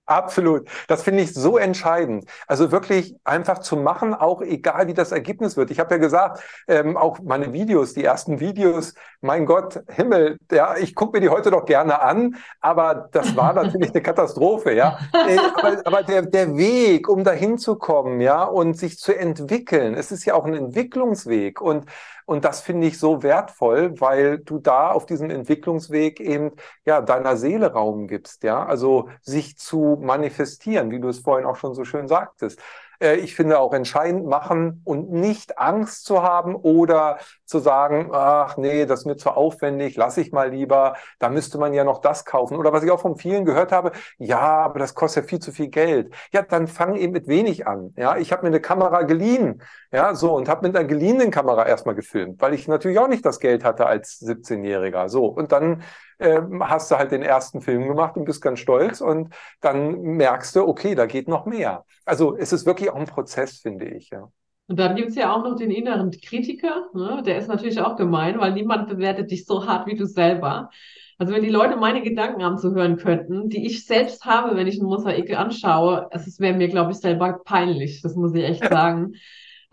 Absolut. 0.07 0.69
Das 0.87 1.03
finde 1.03 1.25
ich 1.25 1.35
so 1.35 1.59
entscheidend. 1.59 2.27
Also 2.47 2.71
wirklich 2.71 3.17
einfach 3.25 3.59
zu 3.59 3.77
machen, 3.77 4.15
auch 4.15 4.41
egal 4.41 4.87
wie 4.87 4.95
das 4.95 5.11
Ergebnis 5.11 5.57
wird. 5.57 5.73
Ich 5.73 5.81
habe 5.81 5.97
ja 5.97 5.99
gesagt, 5.99 6.45
ähm, 6.69 6.97
auch 6.97 7.19
meine 7.25 7.53
Videos, 7.53 7.93
die 7.93 8.05
ersten 8.05 8.39
Videos, 8.39 8.95
mein 9.21 9.47
Gott, 9.47 9.81
Himmel, 9.89 10.39
ja, 10.53 10.77
ich 10.77 10.95
gucke 10.95 11.17
mir 11.17 11.21
die 11.21 11.29
heute 11.29 11.51
doch 11.51 11.65
gerne 11.65 12.01
an, 12.03 12.37
aber 12.61 13.09
das 13.11 13.35
war 13.35 13.53
natürlich 13.55 13.91
eine 13.91 14.03
Katastrophe, 14.03 14.75
ja. 14.75 14.97
Äh, 15.13 15.39
aber, 15.57 15.83
aber 15.85 16.03
der, 16.05 16.23
der 16.23 16.57
Weg, 16.57 17.09
um 17.09 17.25
dahin 17.25 17.59
zu 17.59 17.75
kommen, 17.75 18.21
ja, 18.21 18.45
und 18.45 18.79
sich 18.79 18.99
zu 18.99 19.13
entwickeln, 19.13 19.95
es 19.95 20.13
ist 20.13 20.25
ja 20.25 20.35
auch 20.35 20.45
ein 20.45 20.55
Entwicklungsweg 20.55 21.61
und 21.61 21.87
und 22.27 22.45
das 22.45 22.61
finde 22.61 22.87
ich 22.89 22.99
so 22.99 23.23
wertvoll, 23.23 24.01
weil 24.01 24.39
du 24.39 24.59
da 24.59 24.91
auf 24.91 25.07
diesem 25.07 25.31
Entwicklungsweg 25.31 26.21
eben 26.21 26.53
ja 26.85 27.01
deiner 27.01 27.37
Seele 27.37 27.73
Raum 27.73 28.09
gibst, 28.09 28.43
ja, 28.43 28.65
also 28.67 29.09
sich 29.23 29.57
zu 29.59 29.99
manifestieren, 30.03 30.91
wie 30.91 31.01
du 31.01 31.09
es 31.09 31.21
vorhin 31.21 31.47
auch 31.47 31.57
schon 31.57 31.75
so 31.75 31.85
schön 31.85 32.09
sagtest. 32.09 32.61
Äh, 33.01 33.17
ich 33.17 33.35
finde 33.35 33.59
auch 33.59 33.73
entscheidend 33.73 34.27
machen 34.27 34.83
und 34.85 35.11
nicht 35.11 35.59
Angst 35.59 36.05
zu 36.05 36.23
haben 36.23 36.55
oder 36.55 37.19
zu 37.45 37.59
sagen, 37.59 38.11
ach 38.13 38.57
nee, 38.57 38.87
das 38.87 39.01
ist 39.01 39.07
mir 39.07 39.17
zu 39.17 39.31
aufwendig, 39.31 39.97
lass 39.97 40.17
ich 40.17 40.33
mal 40.33 40.51
lieber, 40.51 40.97
da 41.19 41.29
müsste 41.29 41.59
man 41.59 41.73
ja 41.75 41.85
noch 41.85 42.01
das 42.01 42.25
kaufen. 42.25 42.57
Oder 42.57 42.73
was 42.73 42.83
ich 42.83 42.91
auch 42.91 43.01
von 43.01 43.17
vielen 43.17 43.45
gehört 43.45 43.73
habe, 43.73 43.93
ja, 44.19 44.41
aber 44.41 44.79
das 44.79 44.95
kostet 44.95 45.25
ja 45.25 45.29
viel 45.29 45.39
zu 45.39 45.53
viel 45.53 45.69
Geld. 45.69 46.13
Ja, 46.33 46.43
dann 46.43 46.67
fang 46.67 46.97
eben 46.97 47.13
mit 47.13 47.29
wenig 47.29 47.67
an. 47.67 47.93
Ja, 47.97 48.17
ich 48.17 48.33
habe 48.33 48.43
mir 48.43 48.49
eine 48.49 48.61
Kamera 48.61 49.03
geliehen, 49.03 49.63
ja, 49.93 50.15
so 50.15 50.35
und 50.35 50.49
habe 50.49 50.67
mit 50.67 50.77
einer 50.77 50.87
geliehenen 50.87 51.31
Kamera 51.31 51.67
erstmal 51.67 51.95
gefilmt, 51.95 52.41
weil 52.41 52.55
ich 52.55 52.69
natürlich 52.69 52.99
auch 52.99 53.09
nicht 53.09 53.25
das 53.25 53.41
Geld 53.41 53.65
hatte 53.65 53.87
als 53.87 54.21
17-Jähriger. 54.21 55.09
So 55.09 55.27
und 55.27 55.53
dann 55.53 55.83
äh, 56.19 56.41
hast 56.61 56.91
du 56.91 56.97
halt 56.97 57.13
den 57.13 57.23
ersten 57.23 57.61
Film 57.61 57.89
gemacht 57.89 58.17
und 58.17 58.25
bist 58.25 58.43
ganz 58.43 58.59
stolz 58.61 59.01
und 59.01 59.35
dann 59.61 60.01
merkst 60.01 60.57
du, 60.57 60.67
okay, 60.67 60.95
da 60.95 61.07
geht 61.07 61.29
noch 61.29 61.47
mehr. 61.47 61.85
Also 62.05 62.37
es 62.37 62.53
ist 62.53 62.67
wirklich 62.67 62.91
auch 62.91 62.97
ein 62.97 63.07
Prozess, 63.07 63.59
finde 63.59 63.87
ich, 63.87 64.11
ja. 64.11 64.29
Und 64.69 64.81
dann 64.81 64.97
gibt 64.97 65.11
es 65.11 65.15
ja 65.15 65.33
auch 65.33 65.45
noch 65.45 65.55
den 65.55 65.71
inneren 65.71 66.11
Kritiker, 66.11 66.87
ne? 66.93 67.23
der 67.25 67.39
ist 67.39 67.47
natürlich 67.47 67.81
auch 67.81 67.97
gemein, 67.97 68.41
weil 68.41 68.53
niemand 68.53 68.89
bewertet 68.89 69.31
dich 69.31 69.47
so 69.47 69.65
hart 69.65 69.87
wie 69.87 69.95
du 69.95 70.07
selber. 70.07 70.71
Also 71.19 71.33
wenn 71.33 71.43
die 71.43 71.51
Leute 71.51 71.77
meine 71.77 72.03
Gedanken 72.03 72.43
anzuhören 72.43 72.97
könnten, 72.97 73.49
die 73.49 73.65
ich 73.65 73.87
selbst 73.87 74.25
habe, 74.25 74.57
wenn 74.57 74.67
ich 74.67 74.79
ein 74.79 74.85
Mosaik 74.85 75.35
anschaue, 75.37 76.09
es 76.11 76.39
wäre 76.41 76.57
mir, 76.57 76.69
glaube 76.69 76.93
ich, 76.93 76.99
selber 76.99 77.41
peinlich. 77.45 78.03
Das 78.03 78.17
muss 78.17 78.35
ich 78.35 78.45
echt 78.45 78.65
sagen. 78.69 79.15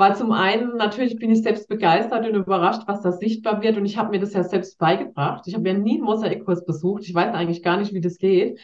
Weil 0.04 0.18
zum 0.18 0.34
einen, 0.34 0.76
natürlich 0.76 1.16
bin 1.16 1.32
ich 1.32 1.44
selbst 1.44 1.70
begeistert 1.70 2.28
und 2.28 2.36
überrascht, 2.36 2.82
was 2.88 3.00
da 3.00 3.14
sichtbar 3.14 3.64
wird. 3.64 3.78
Und 3.78 3.86
ich 3.86 3.98
habe 3.98 4.10
mir 4.10 4.20
das 4.20 4.34
ja 4.34 4.44
selbst 4.44 4.78
beigebracht. 4.78 5.48
Ich 5.48 5.56
habe 5.56 5.66
ja 5.66 5.76
nie 5.76 5.94
einen 5.94 6.04
Mosaikkurs 6.04 6.66
besucht. 6.66 7.04
Ich 7.06 7.16
weiß 7.16 7.34
eigentlich 7.34 7.64
gar 7.64 7.78
nicht, 7.78 7.94
wie 7.94 8.02
das 8.02 8.18
geht. 8.18 8.60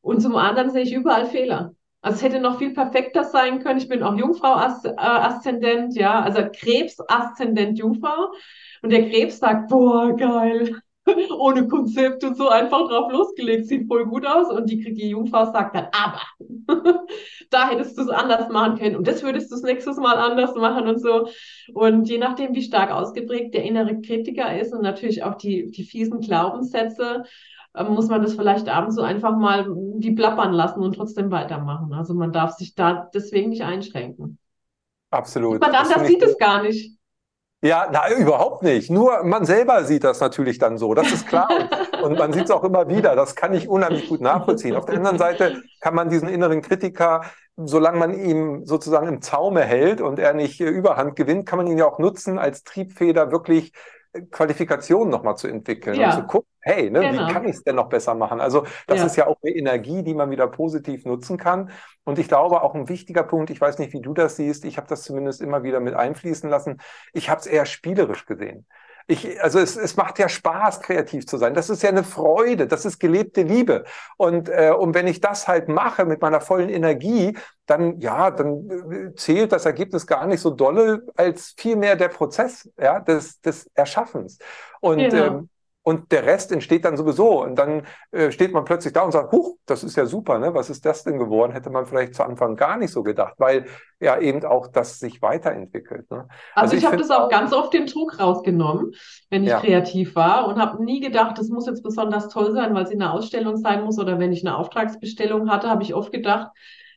Und 0.00 0.20
zum 0.20 0.36
anderen 0.36 0.70
sehe 0.70 0.84
ich 0.84 0.94
überall 0.94 1.26
Fehler. 1.26 1.72
Also 2.02 2.18
es 2.18 2.22
hätte 2.22 2.38
noch 2.38 2.58
viel 2.58 2.72
perfekter 2.72 3.24
sein 3.24 3.58
können. 3.64 3.80
Ich 3.80 3.88
bin 3.88 4.04
auch 4.04 4.14
Jungfrau-Aszendent, 4.16 5.96
ja, 5.96 6.20
also 6.20 6.42
Krebs-Aszendent 6.56 7.80
Jungfrau. 7.80 8.30
Und 8.80 8.90
der 8.90 9.10
Krebs 9.10 9.40
sagt, 9.40 9.68
boah, 9.68 10.14
geil, 10.14 10.76
ohne 11.38 11.68
Konzept 11.68 12.24
und 12.24 12.36
so 12.36 12.48
einfach 12.48 12.88
drauf 12.88 13.12
losgelegt, 13.12 13.66
sieht 13.66 13.86
voll 13.86 14.06
gut 14.06 14.26
aus. 14.26 14.50
Und 14.50 14.68
die, 14.70 14.94
die 14.94 15.10
Jungfrau 15.10 15.50
sagt 15.52 15.76
dann, 15.76 15.88
aber 15.92 16.22
da 17.50 17.68
hättest 17.68 17.96
du 17.96 18.02
es 18.02 18.08
anders 18.08 18.48
machen 18.50 18.78
können 18.78 18.96
und 18.96 19.06
das 19.06 19.22
würdest 19.22 19.50
du 19.50 19.54
das 19.54 19.62
nächstes 19.62 19.96
Mal 19.96 20.16
anders 20.16 20.54
machen 20.54 20.88
und 20.88 21.00
so. 21.00 21.28
Und 21.72 22.08
je 22.08 22.18
nachdem, 22.18 22.54
wie 22.54 22.62
stark 22.62 22.90
ausgeprägt 22.90 23.54
der 23.54 23.64
innere 23.64 24.00
Kritiker 24.00 24.58
ist 24.58 24.72
und 24.72 24.82
natürlich 24.82 25.22
auch 25.22 25.36
die, 25.36 25.70
die 25.70 25.84
fiesen 25.84 26.20
Glaubenssätze, 26.20 27.24
ähm, 27.76 27.94
muss 27.94 28.08
man 28.08 28.22
das 28.22 28.34
vielleicht 28.34 28.68
abends 28.68 28.96
so 28.96 29.02
einfach 29.02 29.36
mal 29.36 29.66
die 29.96 30.12
plappern 30.12 30.52
lassen 30.52 30.80
und 30.80 30.94
trotzdem 30.94 31.30
weitermachen. 31.30 31.92
Also 31.92 32.14
man 32.14 32.32
darf 32.32 32.52
sich 32.52 32.74
da 32.74 33.08
deswegen 33.14 33.50
nicht 33.50 33.62
einschränken. 33.62 34.38
Absolut. 35.10 35.60
Man 35.60 35.72
das 35.72 36.06
sieht 36.06 36.22
es 36.22 36.36
gar 36.38 36.62
nicht. 36.62 36.95
Ja, 37.62 37.88
na, 37.90 38.12
überhaupt 38.14 38.62
nicht. 38.62 38.90
Nur 38.90 39.24
man 39.24 39.44
selber 39.44 39.84
sieht 39.84 40.04
das 40.04 40.20
natürlich 40.20 40.58
dann 40.58 40.76
so. 40.78 40.94
Das 40.94 41.10
ist 41.10 41.26
klar. 41.26 41.48
Und, 42.02 42.18
man 42.18 42.32
sieht 42.32 42.44
es 42.44 42.50
auch 42.50 42.64
immer 42.64 42.88
wieder. 42.88 43.16
Das 43.16 43.34
kann 43.34 43.54
ich 43.54 43.68
unheimlich 43.68 44.08
gut 44.08 44.20
nachvollziehen. 44.20 44.76
Auf 44.76 44.84
der 44.84 44.96
anderen 44.96 45.18
Seite 45.18 45.62
kann 45.80 45.94
man 45.94 46.10
diesen 46.10 46.28
inneren 46.28 46.60
Kritiker, 46.60 47.22
solange 47.56 47.98
man 47.98 48.14
ihm 48.14 48.66
sozusagen 48.66 49.08
im 49.08 49.22
Zaume 49.22 49.62
hält 49.62 50.00
und 50.00 50.18
er 50.18 50.34
nicht 50.34 50.60
Überhand 50.60 51.16
gewinnt, 51.16 51.46
kann 51.46 51.56
man 51.56 51.66
ihn 51.66 51.78
ja 51.78 51.86
auch 51.86 51.98
nutzen 51.98 52.38
als 52.38 52.62
Triebfeder 52.62 53.32
wirklich 53.32 53.72
Qualifikationen 54.30 55.10
nochmal 55.10 55.36
zu 55.36 55.48
entwickeln 55.48 55.98
ja. 55.98 56.10
und 56.10 56.20
zu 56.20 56.26
gucken, 56.26 56.50
hey, 56.66 56.90
ne, 56.90 57.00
genau. 57.00 57.28
wie 57.28 57.32
kann 57.32 57.44
ich 57.44 57.56
es 57.56 57.62
denn 57.62 57.76
noch 57.76 57.88
besser 57.88 58.14
machen? 58.14 58.40
Also 58.40 58.66
das 58.88 58.98
ja. 58.98 59.06
ist 59.06 59.16
ja 59.16 59.26
auch 59.28 59.36
eine 59.42 59.54
Energie, 59.54 60.02
die 60.02 60.14
man 60.14 60.30
wieder 60.30 60.48
positiv 60.48 61.04
nutzen 61.04 61.38
kann. 61.38 61.70
Und 62.04 62.18
ich 62.18 62.26
glaube 62.26 62.62
auch 62.62 62.74
ein 62.74 62.88
wichtiger 62.88 63.22
Punkt, 63.22 63.50
ich 63.50 63.60
weiß 63.60 63.78
nicht, 63.78 63.92
wie 63.92 64.00
du 64.00 64.12
das 64.14 64.34
siehst, 64.34 64.64
ich 64.64 64.76
habe 64.76 64.88
das 64.88 65.02
zumindest 65.02 65.40
immer 65.40 65.62
wieder 65.62 65.78
mit 65.78 65.94
einfließen 65.94 66.50
lassen, 66.50 66.78
ich 67.12 67.30
habe 67.30 67.40
es 67.40 67.46
eher 67.46 67.66
spielerisch 67.66 68.26
gesehen. 68.26 68.66
Ich, 69.08 69.40
also 69.40 69.60
es, 69.60 69.76
es 69.76 69.96
macht 69.96 70.18
ja 70.18 70.28
Spaß, 70.28 70.80
kreativ 70.80 71.28
zu 71.28 71.36
sein. 71.36 71.54
Das 71.54 71.70
ist 71.70 71.84
ja 71.84 71.90
eine 71.90 72.02
Freude, 72.02 72.66
das 72.66 72.84
ist 72.84 72.98
gelebte 72.98 73.42
Liebe. 73.42 73.84
Und, 74.16 74.48
äh, 74.48 74.74
und 74.76 74.96
wenn 74.96 75.06
ich 75.06 75.20
das 75.20 75.46
halt 75.46 75.68
mache 75.68 76.04
mit 76.04 76.20
meiner 76.20 76.40
vollen 76.40 76.68
Energie, 76.68 77.38
dann 77.66 78.00
ja, 78.00 78.32
dann 78.32 78.68
äh, 78.68 79.14
zählt 79.14 79.52
das 79.52 79.66
Ergebnis 79.66 80.08
gar 80.08 80.26
nicht 80.26 80.40
so 80.40 80.50
dolle 80.50 81.06
als 81.14 81.54
vielmehr 81.56 81.94
der 81.94 82.08
Prozess 82.08 82.68
ja, 82.76 82.98
des, 82.98 83.40
des 83.40 83.70
Erschaffens. 83.74 84.38
Und 84.80 84.98
genau. 84.98 85.24
ähm, 85.24 85.48
und 85.86 86.10
der 86.10 86.26
Rest 86.26 86.50
entsteht 86.50 86.84
dann 86.84 86.96
sowieso. 86.96 87.44
Und 87.44 87.54
dann 87.54 87.86
äh, 88.10 88.32
steht 88.32 88.52
man 88.52 88.64
plötzlich 88.64 88.92
da 88.92 89.02
und 89.02 89.12
sagt, 89.12 89.30
huch, 89.30 89.56
das 89.66 89.84
ist 89.84 89.96
ja 89.96 90.04
super, 90.04 90.40
ne? 90.40 90.52
Was 90.52 90.68
ist 90.68 90.84
das 90.84 91.04
denn 91.04 91.16
geworden? 91.16 91.52
Hätte 91.52 91.70
man 91.70 91.86
vielleicht 91.86 92.16
zu 92.16 92.24
Anfang 92.24 92.56
gar 92.56 92.76
nicht 92.76 92.90
so 92.90 93.04
gedacht, 93.04 93.34
weil 93.38 93.66
ja 94.00 94.18
eben 94.18 94.44
auch 94.44 94.66
das 94.66 94.98
sich 94.98 95.22
weiterentwickelt. 95.22 96.10
Ne? 96.10 96.26
Also, 96.56 96.74
also 96.74 96.74
ich, 96.74 96.82
ich 96.82 96.86
habe 96.86 96.96
das 96.96 97.10
auch 97.12 97.28
ganz 97.28 97.52
oft 97.52 97.72
den 97.72 97.86
Druck 97.86 98.18
rausgenommen, 98.18 98.94
wenn 99.30 99.44
ich 99.44 99.50
ja. 99.50 99.60
kreativ 99.60 100.16
war 100.16 100.48
und 100.48 100.58
habe 100.58 100.84
nie 100.84 100.98
gedacht, 100.98 101.38
das 101.38 101.50
muss 101.50 101.66
jetzt 101.66 101.84
besonders 101.84 102.30
toll 102.30 102.52
sein, 102.52 102.74
weil 102.74 102.82
es 102.82 102.90
in 102.90 103.00
einer 103.00 103.14
Ausstellung 103.14 103.56
sein 103.56 103.84
muss 103.84 104.00
oder 104.00 104.18
wenn 104.18 104.32
ich 104.32 104.44
eine 104.44 104.58
Auftragsbestellung 104.58 105.48
hatte, 105.48 105.70
habe 105.70 105.84
ich 105.84 105.94
oft 105.94 106.10
gedacht, 106.10 106.50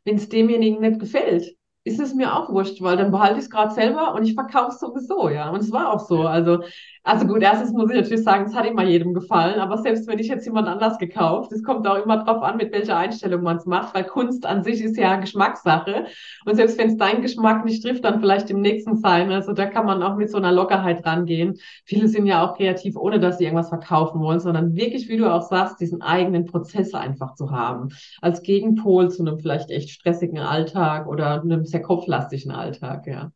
wenn 0.04 0.16
es 0.16 0.30
demjenigen 0.30 0.82
nicht 0.82 1.00
gefällt, 1.00 1.56
ist 1.84 2.00
es 2.00 2.14
mir 2.14 2.36
auch 2.36 2.50
wurscht, 2.50 2.82
weil 2.82 2.98
dann 2.98 3.12
behalte 3.12 3.38
ich 3.40 3.46
es 3.46 3.50
gerade 3.50 3.74
selber 3.74 4.14
und 4.14 4.24
ich 4.24 4.34
verkaufe 4.34 4.72
es 4.72 4.80
sowieso, 4.80 5.30
ja. 5.30 5.50
Und 5.50 5.60
es 5.60 5.72
war 5.72 5.94
auch 5.94 6.00
so. 6.00 6.24
Also, 6.24 6.64
also 7.10 7.26
gut, 7.26 7.42
erstens 7.42 7.72
muss 7.72 7.90
ich 7.90 7.96
natürlich 7.96 8.24
sagen, 8.24 8.46
es 8.46 8.54
hat 8.54 8.68
immer 8.68 8.84
jedem 8.84 9.16
gefallen, 9.16 9.60
aber 9.60 9.80
selbst 9.80 10.08
wenn 10.08 10.20
ich 10.20 10.28
jetzt 10.28 10.46
jemand 10.46 10.68
anders 10.68 11.00
gekauft, 11.00 11.52
es 11.52 11.64
kommt 11.64 11.88
auch 11.88 12.04
immer 12.04 12.24
drauf 12.24 12.44
an, 12.44 12.58
mit 12.58 12.72
welcher 12.72 12.98
Einstellung 12.98 13.42
man 13.42 13.58
es 13.58 13.66
macht, 13.66 13.96
weil 13.96 14.04
Kunst 14.04 14.46
an 14.46 14.64
sich 14.64 14.80
ist 14.84 14.96
ja 14.96 15.16
Geschmackssache. 15.16 16.06
Und 16.46 16.56
selbst 16.56 16.78
wenn 16.78 16.90
es 16.90 16.98
deinen 16.98 17.24
Geschmack 17.24 17.66
nicht 17.66 17.82
trifft, 17.82 18.06
dann 18.06 18.20
vielleicht 18.20 18.52
im 18.52 18.62
nächsten 18.62 18.96
sein. 18.98 19.32
Also 19.32 19.54
da 19.54 19.66
kann 19.66 19.88
man 19.88 20.04
auch 20.04 20.18
mit 20.18 20.30
so 20.30 20.38
einer 20.38 20.52
Lockerheit 20.52 21.04
rangehen. 21.04 21.58
Viele 21.84 22.08
sind 22.08 22.28
ja 22.28 22.46
auch 22.46 22.56
kreativ, 22.56 22.96
ohne 22.96 23.20
dass 23.20 23.40
sie 23.40 23.46
irgendwas 23.46 23.70
verkaufen 23.70 24.22
wollen, 24.22 24.40
sondern 24.40 24.76
wirklich, 24.76 25.10
wie 25.10 25.18
du 25.18 25.34
auch 25.34 25.50
sagst, 25.50 25.82
diesen 25.82 26.04
eigenen 26.04 26.46
Prozess 26.46 26.94
einfach 26.94 27.34
zu 27.34 27.50
haben. 27.50 27.90
Als 28.22 28.44
Gegenpol 28.44 29.10
zu 29.10 29.24
einem 29.24 29.40
vielleicht 29.40 29.72
echt 29.72 29.90
stressigen 29.90 30.38
Alltag 30.38 31.08
oder 31.08 31.42
einem 31.42 31.66
sehr 31.66 31.82
kopflastigen 31.82 32.52
Alltag, 32.52 33.08
ja. 33.08 33.32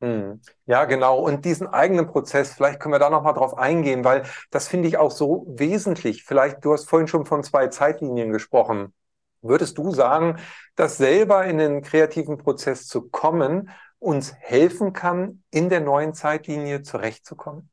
Hm. 0.00 0.40
Ja, 0.66 0.84
genau. 0.84 1.20
Und 1.20 1.44
diesen 1.44 1.66
eigenen 1.66 2.06
Prozess, 2.06 2.52
vielleicht 2.52 2.80
können 2.80 2.92
wir 2.94 2.98
da 2.98 3.08
nochmal 3.08 3.32
drauf 3.32 3.56
eingehen, 3.56 4.04
weil 4.04 4.24
das 4.50 4.68
finde 4.68 4.88
ich 4.88 4.98
auch 4.98 5.10
so 5.10 5.46
wesentlich. 5.48 6.24
Vielleicht, 6.24 6.64
du 6.64 6.72
hast 6.72 6.88
vorhin 6.88 7.08
schon 7.08 7.24
von 7.24 7.42
zwei 7.42 7.68
Zeitlinien 7.68 8.30
gesprochen. 8.30 8.92
Würdest 9.40 9.78
du 9.78 9.92
sagen, 9.92 10.38
dass 10.74 10.98
selber 10.98 11.46
in 11.46 11.58
den 11.58 11.82
kreativen 11.82 12.36
Prozess 12.36 12.86
zu 12.86 13.08
kommen 13.08 13.70
uns 13.98 14.34
helfen 14.34 14.92
kann, 14.92 15.42
in 15.50 15.70
der 15.70 15.80
neuen 15.80 16.12
Zeitlinie 16.12 16.82
zurechtzukommen? 16.82 17.70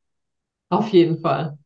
Auf 0.68 0.88
jeden 0.88 1.18
Fall. 1.20 1.56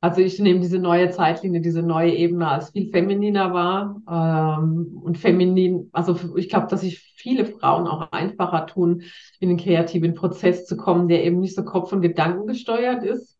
Also 0.00 0.20
ich 0.20 0.38
nehme 0.38 0.60
diese 0.60 0.78
neue 0.78 1.10
Zeitlinie, 1.10 1.60
diese 1.60 1.82
neue 1.82 2.14
Ebene 2.14 2.48
als 2.48 2.70
viel 2.70 2.90
femininer 2.90 3.52
wahr 3.52 4.00
ähm, 4.08 5.00
und 5.02 5.18
feminin. 5.18 5.88
Also 5.92 6.16
ich 6.36 6.48
glaube, 6.48 6.68
dass 6.68 6.82
sich 6.82 7.00
viele 7.16 7.44
Frauen 7.44 7.88
auch 7.88 8.12
einfacher 8.12 8.66
tun, 8.66 9.02
in 9.40 9.48
den 9.48 9.58
kreativen 9.58 10.14
Prozess 10.14 10.66
zu 10.66 10.76
kommen, 10.76 11.08
der 11.08 11.24
eben 11.24 11.40
nicht 11.40 11.56
so 11.56 11.64
Kopf- 11.64 11.92
und 11.92 12.02
Gedanken 12.02 12.46
gesteuert 12.46 13.02
ist. 13.02 13.37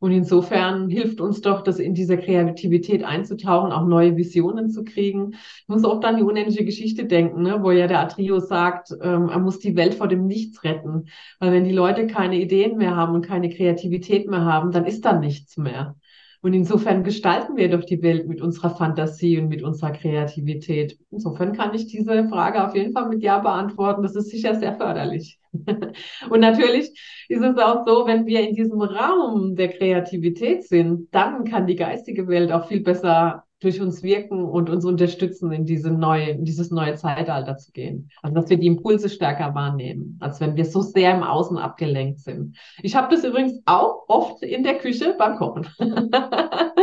Und 0.00 0.12
insofern 0.12 0.88
hilft 0.90 1.20
uns 1.20 1.40
doch, 1.40 1.62
das 1.62 1.78
in 1.78 1.94
dieser 1.94 2.16
Kreativität 2.16 3.04
einzutauchen, 3.04 3.72
auch 3.72 3.86
neue 3.86 4.16
Visionen 4.16 4.68
zu 4.68 4.84
kriegen. 4.84 5.32
Ich 5.32 5.68
muss 5.68 5.84
oft 5.84 6.04
an 6.04 6.16
die 6.16 6.22
unendliche 6.22 6.64
Geschichte 6.64 7.06
denken, 7.06 7.42
ne, 7.42 7.62
wo 7.62 7.70
ja 7.70 7.86
der 7.86 8.00
Atrio 8.00 8.40
sagt, 8.40 8.90
ähm, 9.00 9.28
er 9.28 9.38
muss 9.38 9.60
die 9.60 9.76
Welt 9.76 9.94
vor 9.94 10.08
dem 10.08 10.26
Nichts 10.26 10.62
retten. 10.64 11.06
Weil 11.38 11.52
wenn 11.52 11.64
die 11.64 11.72
Leute 11.72 12.06
keine 12.06 12.38
Ideen 12.38 12.76
mehr 12.76 12.96
haben 12.96 13.14
und 13.14 13.26
keine 13.26 13.48
Kreativität 13.48 14.28
mehr 14.28 14.44
haben, 14.44 14.72
dann 14.72 14.84
ist 14.84 15.04
da 15.04 15.18
nichts 15.18 15.56
mehr. 15.56 15.96
Und 16.42 16.52
insofern 16.52 17.04
gestalten 17.04 17.56
wir 17.56 17.70
doch 17.70 17.84
die 17.84 18.02
Welt 18.02 18.28
mit 18.28 18.42
unserer 18.42 18.76
Fantasie 18.76 19.38
und 19.38 19.48
mit 19.48 19.62
unserer 19.62 19.92
Kreativität. 19.92 20.98
Insofern 21.10 21.54
kann 21.54 21.72
ich 21.72 21.86
diese 21.86 22.28
Frage 22.28 22.66
auf 22.66 22.74
jeden 22.76 22.92
Fall 22.92 23.08
mit 23.08 23.22
Ja 23.22 23.38
beantworten. 23.38 24.02
Das 24.02 24.14
ist 24.14 24.28
sicher 24.28 24.54
sehr 24.54 24.74
förderlich. 24.74 25.38
und 26.30 26.40
natürlich 26.40 26.90
ist 27.28 27.42
es 27.42 27.58
auch 27.58 27.86
so, 27.86 28.06
wenn 28.06 28.26
wir 28.26 28.46
in 28.48 28.54
diesem 28.54 28.80
Raum 28.80 29.56
der 29.56 29.68
Kreativität 29.68 30.64
sind, 30.64 31.08
dann 31.12 31.44
kann 31.44 31.66
die 31.66 31.76
geistige 31.76 32.28
Welt 32.28 32.52
auch 32.52 32.66
viel 32.66 32.80
besser 32.80 33.44
durch 33.60 33.80
uns 33.80 34.02
wirken 34.02 34.44
und 34.44 34.68
uns 34.68 34.84
unterstützen, 34.84 35.50
in, 35.50 35.64
diese 35.64 35.90
neue, 35.90 36.30
in 36.30 36.44
dieses 36.44 36.70
neue 36.70 36.96
Zeitalter 36.96 37.56
zu 37.56 37.72
gehen. 37.72 38.10
Also 38.22 38.34
dass 38.34 38.50
wir 38.50 38.58
die 38.58 38.66
Impulse 38.66 39.08
stärker 39.08 39.54
wahrnehmen, 39.54 40.18
als 40.20 40.40
wenn 40.40 40.54
wir 40.56 40.66
so 40.66 40.82
sehr 40.82 41.14
im 41.14 41.22
Außen 41.22 41.56
abgelenkt 41.56 42.20
sind. 42.20 42.56
Ich 42.82 42.94
habe 42.94 43.14
das 43.14 43.24
übrigens 43.24 43.62
auch 43.64 44.04
oft 44.08 44.42
in 44.42 44.64
der 44.64 44.74
Küche 44.74 45.14
beim 45.18 45.36
Kochen. 45.36 45.66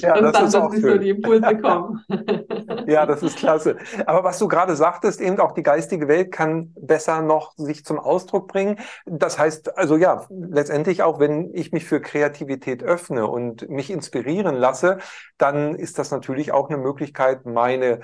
ja, 0.00 0.20
das, 0.20 0.32
das 0.32 0.48
ist 0.48 0.54
auch 0.54 0.72
schön. 0.72 0.82
so 0.82 0.98
die 0.98 1.10
Impulse 1.10 1.56
kommen. 1.62 2.04
ja, 2.86 3.06
das 3.06 3.22
ist 3.22 3.38
klasse. 3.38 3.76
Aber 4.06 4.24
was 4.24 4.38
du 4.38 4.48
gerade 4.48 4.76
sagtest, 4.76 5.20
eben 5.20 5.38
auch 5.40 5.52
die 5.52 5.62
geistige 5.62 6.08
Welt 6.08 6.32
kann 6.32 6.74
besser 6.80 7.22
noch 7.22 7.54
sich 7.56 7.84
zum 7.84 7.98
Ausdruck 7.98 8.48
bringen. 8.48 8.78
Das 9.06 9.38
heißt, 9.38 9.78
also 9.78 9.96
ja, 9.96 10.26
letztendlich 10.30 11.02
auch, 11.02 11.20
wenn 11.20 11.54
ich 11.54 11.72
mich 11.72 11.84
für 11.84 12.00
Kreativität 12.00 12.82
öffne 12.82 13.26
und 13.26 13.68
mich 13.68 13.90
inspirieren 13.90 14.54
lasse, 14.54 14.98
dann 15.38 15.74
ist 15.74 15.98
das 15.98 16.10
natürlich 16.10 16.52
auch 16.52 16.68
eine 16.68 16.78
Möglichkeit, 16.78 17.46
meine 17.46 18.00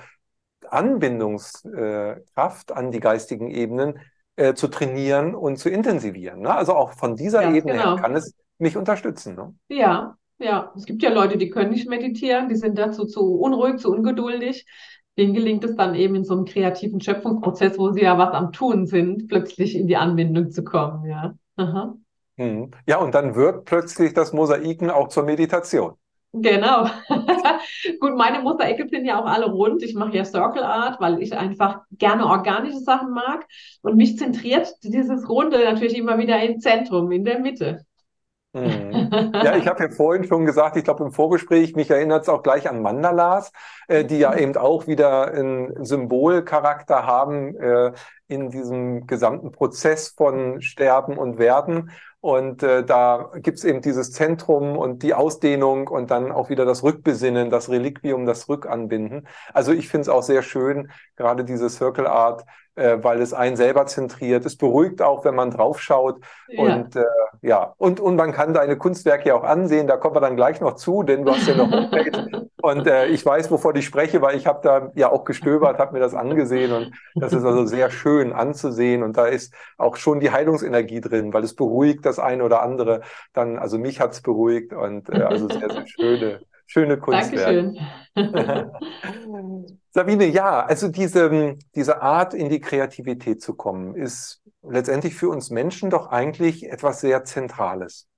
Anbindungskraft 0.69 2.71
an 2.71 2.91
die 2.91 2.99
geistigen 2.99 3.51
Ebenen 3.51 3.99
äh, 4.35 4.53
zu 4.53 4.67
trainieren 4.67 5.35
und 5.35 5.57
zu 5.57 5.69
intensivieren. 5.69 6.41
Ne? 6.41 6.53
Also 6.53 6.73
auch 6.73 6.93
von 6.93 7.15
dieser 7.15 7.41
Ganz 7.41 7.57
Ebene 7.57 7.73
genau. 7.73 7.95
her 7.95 8.01
kann 8.01 8.15
es 8.15 8.33
mich 8.57 8.77
unterstützen. 8.77 9.35
Ne? 9.35 9.53
Ja, 9.69 10.17
ja. 10.37 10.71
Es 10.75 10.85
gibt 10.85 11.03
ja 11.03 11.11
Leute, 11.11 11.37
die 11.37 11.49
können 11.49 11.71
nicht 11.71 11.89
meditieren, 11.89 12.49
die 12.49 12.55
sind 12.55 12.77
dazu 12.77 13.05
zu 13.05 13.35
unruhig, 13.35 13.77
zu 13.77 13.91
ungeduldig. 13.91 14.65
Denen 15.17 15.33
gelingt 15.33 15.63
es 15.63 15.75
dann 15.75 15.95
eben 15.95 16.15
in 16.15 16.25
so 16.25 16.33
einem 16.33 16.45
kreativen 16.45 16.99
Schöpfungsprozess, 16.99 17.77
wo 17.77 17.91
sie 17.91 18.01
ja 18.01 18.17
was 18.17 18.33
am 18.33 18.51
Tun 18.51 18.85
sind, 18.85 19.29
plötzlich 19.29 19.75
in 19.75 19.87
die 19.87 19.95
Anbindung 19.95 20.51
zu 20.51 20.63
kommen. 20.63 21.05
Ja. 21.05 21.35
Aha. 21.55 21.95
Hm. 22.37 22.71
Ja, 22.85 22.97
und 22.97 23.15
dann 23.15 23.35
wird 23.35 23.63
plötzlich 23.63 24.13
das 24.13 24.33
Mosaiken 24.33 24.89
auch 24.89 25.07
zur 25.07 25.23
Meditation. 25.23 25.93
Genau. 26.33 26.89
Gut, 28.01 28.17
meine 28.17 28.41
Mosaike 28.41 28.89
sind 28.89 29.05
ja 29.05 29.21
auch 29.21 29.25
alle 29.25 29.45
rund. 29.45 29.81
Ich 29.83 29.95
mache 29.95 30.17
ja 30.17 30.25
Circle 30.25 30.63
Art, 30.63 30.99
weil 30.99 31.21
ich 31.21 31.33
einfach 31.33 31.83
gerne 31.91 32.25
organische 32.25 32.79
Sachen 32.79 33.11
mag. 33.11 33.45
Und 33.81 33.95
mich 33.95 34.17
zentriert 34.17 34.67
dieses 34.83 35.29
Runde 35.29 35.63
natürlich 35.63 35.97
immer 35.97 36.17
wieder 36.17 36.41
im 36.43 36.59
Zentrum, 36.59 37.09
in 37.13 37.23
der 37.23 37.39
Mitte. 37.39 37.85
Mhm. 38.55 39.31
Ja, 39.33 39.57
ich 39.57 39.67
habe 39.67 39.83
ja 39.83 39.89
vorhin 39.89 40.23
schon 40.23 40.45
gesagt, 40.45 40.77
ich 40.77 40.85
glaube 40.85 41.03
im 41.03 41.11
Vorgespräch, 41.11 41.75
mich 41.75 41.89
erinnert 41.89 42.23
es 42.23 42.29
auch 42.29 42.41
gleich 42.41 42.69
an 42.69 42.81
Mandalas, 42.81 43.51
äh, 43.87 44.05
die 44.05 44.17
ja 44.17 44.31
mhm. 44.31 44.37
eben 44.37 44.57
auch 44.57 44.87
wieder 44.87 45.27
einen 45.27 45.83
Symbolcharakter 45.83 47.05
haben 47.05 47.55
äh, 47.57 47.91
in 48.27 48.49
diesem 48.49 49.07
gesamten 49.07 49.51
Prozess 49.51 50.09
von 50.09 50.61
Sterben 50.61 51.17
und 51.17 51.37
Werden. 51.37 51.91
Und 52.21 52.63
äh, 52.63 52.83
da 52.83 53.29
gibt's 53.35 53.63
eben 53.65 53.81
dieses 53.81 54.11
Zentrum 54.13 54.77
und 54.77 55.03
die 55.03 55.13
Ausdehnung 55.13 55.89
und 55.89 56.09
dann 56.09 56.31
auch 56.31 56.49
wieder 56.49 56.65
das 56.65 56.81
Rückbesinnen, 56.81 57.51
das 57.51 57.69
Reliquium, 57.69 58.25
das 58.25 58.47
Rückanbinden. 58.49 59.27
Also 59.53 59.73
ich 59.73 59.89
finde 59.89 60.03
es 60.03 60.09
auch 60.09 60.23
sehr 60.23 60.41
schön, 60.41 60.89
gerade 61.17 61.43
diese 61.43 61.69
Circle 61.69 62.07
Art, 62.07 62.45
äh, 62.75 62.97
weil 63.01 63.21
es 63.21 63.33
einen 63.33 63.55
selber 63.55 63.85
zentriert. 63.85 64.45
Es 64.45 64.57
beruhigt 64.57 65.01
auch, 65.01 65.25
wenn 65.25 65.35
man 65.35 65.51
draufschaut. 65.51 66.19
Ja. 66.47 66.63
Und 66.63 66.95
äh, 66.95 67.03
ja, 67.41 67.73
und, 67.77 67.99
und 67.99 68.15
man 68.15 68.31
kann 68.31 68.53
deine 68.53 68.77
Kunstwerke 68.77 69.33
auch 69.35 69.43
ansehen. 69.43 69.87
Da 69.87 69.97
kommen 69.97 70.15
wir 70.15 70.21
dann 70.21 70.35
gleich 70.35 70.61
noch 70.61 70.75
zu, 70.75 71.03
denn 71.03 71.25
du 71.25 71.31
hast 71.31 71.47
ja 71.47 71.53
eine 71.53 71.71
Homepage. 71.71 72.47
und 72.61 72.87
äh, 72.87 73.07
ich 73.07 73.25
weiß, 73.25 73.51
wovon 73.51 73.75
ich 73.75 73.85
spreche, 73.85 74.21
weil 74.21 74.35
ich 74.35 74.47
habe 74.47 74.59
da 74.63 74.91
ja 74.95 75.11
auch 75.11 75.23
gestöbert, 75.23 75.79
habe 75.79 75.93
mir 75.93 75.99
das 75.99 76.13
angesehen. 76.13 76.71
Und 76.71 76.91
das 77.15 77.33
ist 77.33 77.45
also 77.45 77.65
sehr 77.65 77.89
schön 77.91 78.33
anzusehen. 78.33 79.03
Und 79.03 79.17
da 79.17 79.25
ist 79.27 79.53
auch 79.77 79.95
schon 79.95 80.19
die 80.19 80.31
Heilungsenergie 80.31 81.01
drin, 81.01 81.33
weil 81.33 81.43
es 81.43 81.55
beruhigt 81.55 82.05
das 82.05 82.19
eine 82.19 82.43
oder 82.43 82.61
andere. 82.61 83.01
Dann, 83.33 83.57
also 83.57 83.77
mich 83.77 84.01
hat's 84.01 84.21
beruhigt 84.21 84.73
und 84.73 85.09
äh, 85.09 85.21
also 85.21 85.47
sehr, 85.47 85.69
sehr 85.69 85.87
schöne, 85.87 86.39
schöne 86.65 86.97
Kunstwerke. 86.97 87.73
Dankeschön. 88.15 89.77
Sabine, 89.95 90.25
ja, 90.25 90.65
also 90.65 90.89
diese, 90.89 91.55
diese 91.73 92.01
Art, 92.01 92.33
in 92.33 92.49
die 92.49 92.59
Kreativität 92.59 93.41
zu 93.41 93.53
kommen, 93.53 93.95
ist 93.95 94.41
letztendlich 94.61 95.15
für 95.15 95.29
uns 95.29 95.51
Menschen 95.51 95.89
doch 95.89 96.07
eigentlich 96.07 96.69
etwas 96.69 96.99
sehr 96.99 97.23
Zentrales. 97.23 98.09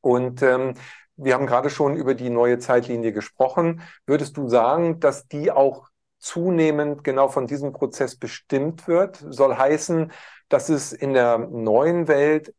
Und 0.00 0.42
ähm, 0.42 0.74
wir 1.14 1.34
haben 1.34 1.46
gerade 1.46 1.70
schon 1.70 1.94
über 1.94 2.16
die 2.16 2.28
neue 2.28 2.58
Zeitlinie 2.58 3.12
gesprochen. 3.12 3.82
Würdest 4.04 4.36
du 4.36 4.48
sagen, 4.48 4.98
dass 4.98 5.28
die 5.28 5.52
auch 5.52 5.86
zunehmend 6.18 7.04
genau 7.04 7.28
von 7.28 7.46
diesem 7.46 7.72
Prozess 7.72 8.16
bestimmt 8.16 8.88
wird? 8.88 9.24
Soll 9.28 9.54
heißen, 9.54 10.10
dass 10.48 10.70
es 10.70 10.92
in 10.92 11.12
der 11.12 11.38
neuen 11.38 12.08
Welt 12.08 12.52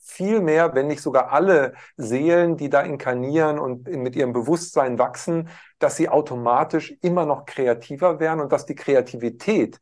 viel 0.00 0.40
mehr, 0.40 0.74
wenn 0.74 0.86
nicht 0.86 1.02
sogar 1.02 1.32
alle 1.32 1.74
Seelen, 1.96 2.56
die 2.56 2.70
da 2.70 2.82
inkarnieren 2.82 3.58
und 3.58 3.88
mit 3.88 4.16
ihrem 4.16 4.32
Bewusstsein 4.32 4.98
wachsen, 4.98 5.48
dass 5.78 5.96
sie 5.96 6.08
automatisch 6.08 6.94
immer 7.02 7.26
noch 7.26 7.46
kreativer 7.46 8.20
werden 8.20 8.40
und 8.40 8.52
dass 8.52 8.66
die 8.66 8.74
Kreativität 8.74 9.80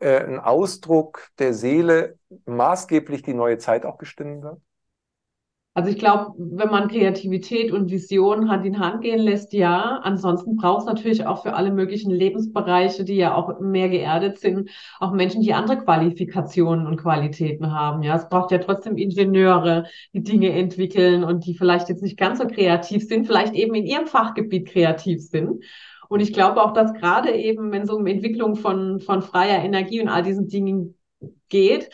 äh, 0.00 0.24
ein 0.24 0.40
Ausdruck 0.40 1.28
der 1.38 1.54
Seele 1.54 2.18
maßgeblich 2.46 3.22
die 3.22 3.34
neue 3.34 3.58
Zeit 3.58 3.86
auch 3.86 3.98
bestimmen 3.98 4.42
wird? 4.42 4.60
Also 5.76 5.90
ich 5.90 5.98
glaube, 5.98 6.32
wenn 6.38 6.70
man 6.70 6.88
Kreativität 6.88 7.70
und 7.70 7.90
Vision 7.90 8.48
Hand 8.48 8.64
in 8.64 8.78
Hand 8.78 9.02
gehen 9.02 9.18
lässt, 9.18 9.52
ja. 9.52 10.00
Ansonsten 10.02 10.56
braucht 10.56 10.80
es 10.80 10.86
natürlich 10.86 11.26
auch 11.26 11.42
für 11.42 11.52
alle 11.52 11.70
möglichen 11.70 12.10
Lebensbereiche, 12.10 13.04
die 13.04 13.16
ja 13.16 13.34
auch 13.34 13.60
mehr 13.60 13.90
geerdet 13.90 14.38
sind, 14.38 14.70
auch 15.00 15.12
Menschen, 15.12 15.42
die 15.42 15.52
andere 15.52 15.76
Qualifikationen 15.76 16.86
und 16.86 16.96
Qualitäten 16.96 17.74
haben. 17.74 18.02
Ja, 18.02 18.16
es 18.16 18.26
braucht 18.30 18.52
ja 18.52 18.58
trotzdem 18.58 18.96
Ingenieure, 18.96 19.84
die 20.14 20.22
Dinge 20.22 20.48
entwickeln 20.48 21.24
und 21.24 21.44
die 21.44 21.52
vielleicht 21.52 21.90
jetzt 21.90 22.02
nicht 22.02 22.16
ganz 22.16 22.38
so 22.38 22.46
kreativ 22.46 23.06
sind, 23.06 23.26
vielleicht 23.26 23.52
eben 23.52 23.74
in 23.74 23.84
ihrem 23.84 24.06
Fachgebiet 24.06 24.68
kreativ 24.68 25.20
sind. 25.28 25.62
Und 26.08 26.20
ich 26.20 26.32
glaube 26.32 26.62
auch, 26.62 26.72
dass 26.72 26.94
gerade 26.94 27.32
eben, 27.32 27.70
wenn 27.70 27.82
es 27.82 27.90
um 27.90 28.06
Entwicklung 28.06 28.56
von, 28.56 29.00
von 29.00 29.20
freier 29.20 29.62
Energie 29.62 30.00
und 30.00 30.08
all 30.08 30.22
diesen 30.22 30.48
Dingen 30.48 30.94
geht, 31.50 31.90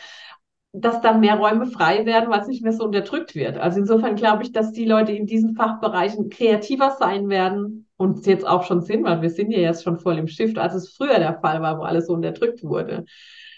dass 0.73 1.03
dann 1.03 1.21
mehr 1.21 1.37
Räume 1.37 1.67
frei 1.67 2.07
werden, 2.07 2.31
weil 2.31 2.41
es 2.41 2.49
nicht 2.49 2.63
mehr 2.63 2.73
so 2.73 2.85
unterdrückt 2.85 3.35
wird. 3.35 3.59
Also 3.59 3.79
insofern 3.79 4.17
glaube 4.17 4.43
ich, 4.43 4.53
dass 4.53 4.73
die 4.73 4.87
Leute 4.87 5.13
in 5.13 5.27
diesen 5.27 5.55
Fachbereichen 5.55 6.31
kreativer 6.31 6.97
sein 6.99 7.29
werden 7.29 7.87
und 7.99 8.27
jetzt 8.27 8.47
auch 8.47 8.65
schon 8.65 8.81
sind, 8.81 9.05
weil 9.05 9.21
wir 9.21 9.31
sind 9.31 9.51
ja 9.51 9.59
jetzt 9.59 9.85
schon 9.85 9.99
voll 9.99 10.17
im 10.17 10.29
Shift, 10.29 10.59
als 10.59 10.75
es 10.75 10.95
früher 10.95 11.19
der 11.19 11.39
Fall 11.41 11.61
war, 11.61 11.79
wo 11.79 11.83
alles 11.83 12.07
so 12.07 12.15
unterdrückt 12.15 12.65
wurde. 12.65 13.05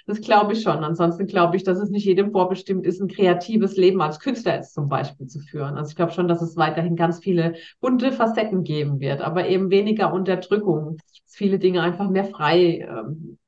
Das 0.07 0.21
glaube 0.21 0.53
ich 0.53 0.63
schon. 0.63 0.85
Ansonsten 0.85 1.27
glaube 1.27 1.57
ich, 1.57 1.63
dass 1.63 1.79
es 1.79 1.89
nicht 1.89 2.05
jedem 2.05 2.33
vorbestimmt 2.33 2.85
ist, 2.85 3.01
ein 3.01 3.09
kreatives 3.09 3.77
Leben 3.77 4.03
als 4.03 4.19
Künstler 4.19 4.57
jetzt 4.57 4.75
zum 4.75 4.89
Beispiel 4.89 5.29
zu 5.29 5.39
führen. 5.39 5.79
Also 5.79 5.91
ich 5.91 5.97
glaube 5.97 6.13
schon, 6.13 6.29
dass 6.29 6.43
es 6.43 6.57
weiterhin 6.57 6.97
ganz 6.97 7.21
viele 7.21 7.55
bunte 7.81 8.13
Facetten 8.13 8.65
geben 8.65 9.01
wird, 9.01 9.23
aber 9.23 9.49
eben 9.49 9.71
weniger 9.71 10.13
Unterdrückung. 10.13 10.99
Viele 11.27 11.59
Dinge 11.59 11.81
einfach 11.81 12.11
mehr 12.11 12.25
frei 12.25 12.87
ähm, 12.89 13.39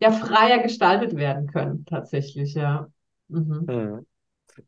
ja 0.00 0.12
freier 0.12 0.62
gestaltet 0.62 1.16
werden 1.16 1.46
können, 1.48 1.84
tatsächlich, 1.84 2.54
ja. 2.54 2.88
Mhm. 3.28 3.64
Mhm. 3.66 4.06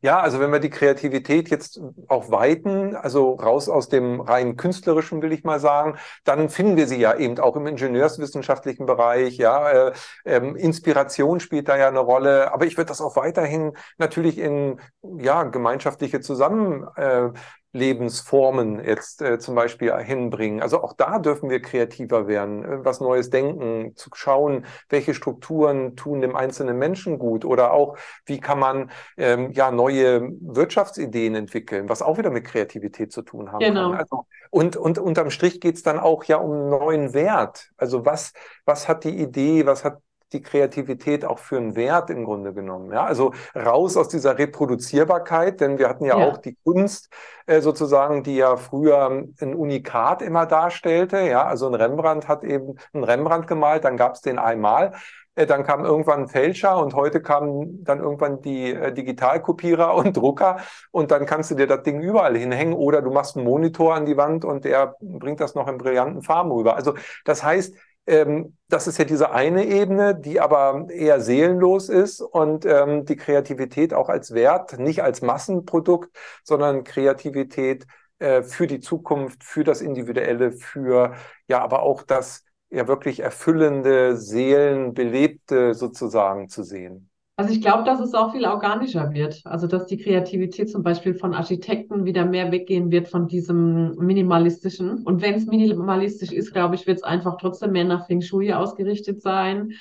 Ja, 0.03 0.21
also 0.21 0.41
wenn 0.41 0.53
wir 0.53 0.61
die 0.61 0.71
Kreativität 0.71 1.51
jetzt 1.51 1.81
auch 2.09 2.31
weiten, 2.31 2.95
also 2.95 3.35
raus 3.35 3.69
aus 3.69 3.89
dem 3.89 4.21
rein 4.21 4.57
künstlerischen, 4.57 5.21
will 5.23 5.33
ich 5.33 5.45
mal 5.45 5.59
sagen, 5.59 5.99
dann 6.25 6.49
finden 6.49 6.77
wir 6.77 6.87
sie 6.87 6.99
ja 6.99 7.17
eben 7.17 7.39
auch 7.39 7.57
im 7.57 7.67
ingenieurswissenschaftlichen 7.67 8.87
Bereich. 8.87 9.37
Ja, 9.37 9.89
äh, 9.89 9.93
ähm, 10.25 10.57
Inspiration 10.57 11.41
spielt 11.41 11.69
da 11.69 11.77
ja 11.77 11.89
eine 11.89 11.99
Rolle, 12.01 12.53
aber 12.53 12.67
ich 12.67 12.77
würde 12.77 12.89
das 12.89 13.01
auch 13.01 13.17
weiterhin 13.17 13.73
natürlich 13.99 14.39
in 14.39 14.81
ja 15.03 15.43
gemeinschaftliche 15.45 16.21
Zusammen 16.21 16.87
äh, 16.97 17.31
Lebensformen 17.73 18.85
jetzt 18.85 19.23
äh, 19.23 19.39
zum 19.39 19.55
Beispiel 19.55 19.97
hinbringen. 19.97 20.61
Also 20.61 20.83
auch 20.83 20.93
da 20.93 21.19
dürfen 21.19 21.51
wir 21.51 21.63
kreativer 21.63 22.27
werden, 22.27 22.65
äh, 22.65 22.85
was 22.85 23.01
Neues 23.01 23.31
denken, 23.31 23.95
zu 23.95 24.11
schauen, 24.15 24.67
welche 24.89 25.15
Strukturen 25.15 25.95
tun 25.95 26.21
dem 26.21 26.35
einzelnen 26.35 26.79
Menschen 26.79 27.19
gut 27.19 27.45
oder 27.45 27.73
auch, 27.73 27.97
wie 28.27 28.41
kann 28.41 28.59
man 28.59 28.91
ähm, 29.17 29.53
ja 29.53 29.71
neue 29.71 30.31
Wirtschaftsideen 30.41 31.37
entwickeln, 31.37 31.89
was 31.89 32.03
auch 32.03 32.19
wieder 32.19 32.31
mit 32.31 32.45
Kreativität 32.45 33.13
zu 33.13 33.23
tun 33.23 33.53
haben 33.53 33.61
genau. 33.61 33.91
kann. 33.91 34.01
Also, 34.01 34.27
und, 34.51 34.77
und 34.77 34.99
unterm 34.99 35.31
Strich 35.31 35.61
geht 35.61 35.77
es 35.77 35.83
dann 35.85 36.01
auch 36.01 36.25
ja 36.25 36.39
um 36.39 36.69
neuen 36.69 37.15
Wert. 37.15 37.71
Also 37.77 38.05
was, 38.05 38.33
was 38.65 38.89
hat 38.89 39.05
die 39.05 39.17
Idee, 39.17 39.65
was 39.65 39.85
hat 39.85 40.01
die 40.33 40.43
Kreativität 40.43 41.25
auch 41.25 41.39
für 41.39 41.57
einen 41.57 41.77
Wert 41.77 42.11
im 42.11 42.25
Grunde 42.25 42.53
genommen. 42.53 42.93
Ja, 42.93 43.05
also 43.05 43.33
raus 43.55 43.97
aus 43.97 44.09
dieser 44.09 44.39
Reproduzierbarkeit, 44.39 45.61
denn 45.61 45.79
wir 45.79 45.89
hatten 45.89 46.05
ja, 46.05 46.19
ja. 46.19 46.27
auch 46.27 46.39
die 46.39 46.57
Kunst 46.65 47.11
äh, 47.47 47.61
sozusagen, 47.61 48.23
die 48.23 48.37
ja 48.37 48.57
früher 48.57 49.27
ein 49.41 49.55
Unikat 49.55 50.23
immer 50.23 50.47
darstellte. 50.47 51.21
Ja, 51.21 51.45
also 51.45 51.67
ein 51.67 51.75
Rembrandt 51.75 52.29
hat 52.29 52.45
eben 52.45 52.77
ein 52.93 53.05
Rembrandt 53.05 53.47
gemalt, 53.47 53.85
dann 53.85 53.97
gab 53.97 54.15
es 54.15 54.21
den 54.21 54.39
einmal. 54.39 54.93
Äh, 55.35 55.47
dann 55.47 55.65
kam 55.65 55.85
irgendwann 55.85 56.23
ein 56.23 56.29
Fälscher 56.29 56.79
und 56.79 56.95
heute 56.95 57.23
kamen 57.23 57.85
dann 57.85 58.01
irgendwann 58.01 58.43
die 58.43 58.73
äh, 58.73 58.93
Digitalkopierer 58.93 59.95
und 59.95 60.17
Drucker 60.17 60.59
und 60.91 61.11
dann 61.11 61.27
kannst 61.27 61.51
du 61.51 61.55
dir 61.55 61.67
das 61.67 61.83
Ding 61.83 62.01
überall 62.01 62.37
hinhängen 62.37 62.75
oder 62.75 63.03
du 63.03 63.11
machst 63.11 63.37
einen 63.37 63.47
Monitor 63.47 63.95
an 63.95 64.07
die 64.07 64.17
Wand 64.17 64.45
und 64.45 64.65
der 64.65 64.97
bringt 65.01 65.41
das 65.41 65.55
noch 65.55 65.69
in 65.69 65.79
brillanten 65.79 66.23
Farben 66.23 66.51
rüber. 66.51 66.77
Also 66.77 66.95
das 67.25 67.43
heißt, 67.43 67.75
ähm, 68.07 68.57
das 68.69 68.87
ist 68.87 68.99
ja 68.99 69.05
diese 69.05 69.31
eine 69.33 69.67
Ebene, 69.67 70.15
die 70.19 70.41
aber 70.41 70.87
eher 70.91 71.21
seelenlos 71.21 71.89
ist 71.89 72.21
und 72.21 72.65
ähm, 72.67 73.05
die 73.05 73.17
Kreativität 73.17 73.95
auch 73.95 74.09
als 74.09 74.33
Wert, 74.35 74.79
nicht 74.79 75.03
als 75.03 75.23
Massenprodukt, 75.23 76.17
sondern 76.45 76.85
Kreativität 76.85 77.87
äh, 78.19 78.43
für 78.43 78.67
die 78.67 78.81
Zukunft, 78.81 79.45
für 79.45 79.65
das 79.65 79.81
Individuelle, 79.81 80.53
für 80.53 81.15
ja, 81.49 81.61
aber 81.63 81.83
auch 81.83 82.03
das 82.03 82.45
ja 82.71 82.87
wirklich 82.89 83.21
erfüllende, 83.21 84.17
seelenbelebte 84.17 85.75
sozusagen 85.75 86.49
zu 86.49 86.63
sehen. 86.63 87.10
Also 87.41 87.55
ich 87.55 87.63
glaube, 87.63 87.85
dass 87.85 88.01
es 88.01 88.13
auch 88.13 88.33
viel 88.33 88.45
organischer 88.45 89.15
wird. 89.15 89.41
Also 89.45 89.67
dass 89.67 89.87
die 89.87 89.97
Kreativität 89.97 90.69
zum 90.69 90.83
Beispiel 90.83 91.15
von 91.15 91.33
Architekten 91.33 92.05
wieder 92.05 92.27
mehr 92.27 92.53
weggehen 92.53 92.91
wird 92.91 93.09
von 93.09 93.29
diesem 93.29 93.95
minimalistischen. 93.95 95.05
Und 95.05 95.23
wenn 95.23 95.37
es 95.37 95.47
minimalistisch 95.47 96.33
ist, 96.33 96.53
glaube 96.53 96.75
ich, 96.75 96.87
wird 96.87 96.99
es 96.99 97.03
einfach 97.03 97.39
trotzdem 97.39 97.73
mehr 97.73 97.87
nach 97.87 98.07
Feng 98.07 98.21
Shui 98.21 98.53
ausgerichtet 98.53 99.23
sein. 99.23 99.73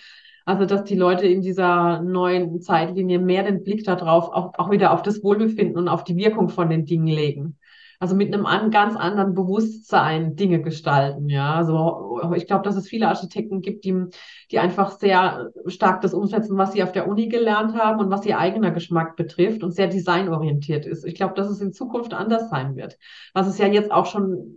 Also 0.45 0.63
dass 0.63 0.85
die 0.85 0.95
Leute 0.95 1.27
in 1.27 1.41
dieser 1.41 2.01
neuen 2.01 2.61
Zeitlinie 2.61 3.19
mehr 3.19 3.43
den 3.43 3.61
Blick 3.61 3.83
darauf, 3.83 4.29
auch, 4.29 4.53
auch 4.57 4.71
wieder 4.71 4.93
auf 4.93 5.01
das 5.01 5.21
Wohlbefinden 5.21 5.75
und 5.75 5.89
auf 5.89 6.05
die 6.05 6.15
Wirkung 6.15 6.47
von 6.47 6.69
den 6.69 6.85
Dingen 6.85 7.07
legen. 7.07 7.57
Also 8.01 8.15
mit 8.15 8.33
einem 8.33 8.45
an, 8.45 8.71
ganz 8.71 8.95
anderen 8.95 9.33
Bewusstsein 9.33 10.37
Dinge 10.37 10.61
gestalten, 10.61 11.27
ja. 11.27 11.55
Also 11.55 12.21
ich 12.33 12.47
glaube, 12.47 12.63
dass 12.63 12.77
es 12.77 12.87
viele 12.87 13.09
Architekten 13.09 13.61
gibt, 13.61 13.83
die, 13.83 14.05
die 14.51 14.59
einfach 14.59 14.91
sehr 14.97 15.51
stark 15.65 15.99
das 15.99 16.13
umsetzen, 16.13 16.57
was 16.57 16.71
sie 16.71 16.81
auf 16.81 16.93
der 16.93 17.09
Uni 17.09 17.27
gelernt 17.27 17.77
haben 17.77 17.99
und 17.99 18.09
was 18.09 18.25
ihr 18.25 18.39
eigener 18.39 18.71
Geschmack 18.71 19.17
betrifft 19.17 19.63
und 19.63 19.71
sehr 19.71 19.87
designorientiert 19.87 20.85
ist. 20.85 21.03
Ich 21.05 21.15
glaube, 21.15 21.33
dass 21.33 21.49
es 21.49 21.59
in 21.59 21.73
Zukunft 21.73 22.13
anders 22.13 22.49
sein 22.49 22.77
wird. 22.77 22.97
Was 23.33 23.47
es 23.47 23.57
ja 23.57 23.67
jetzt 23.67 23.91
auch 23.91 24.05
schon 24.05 24.55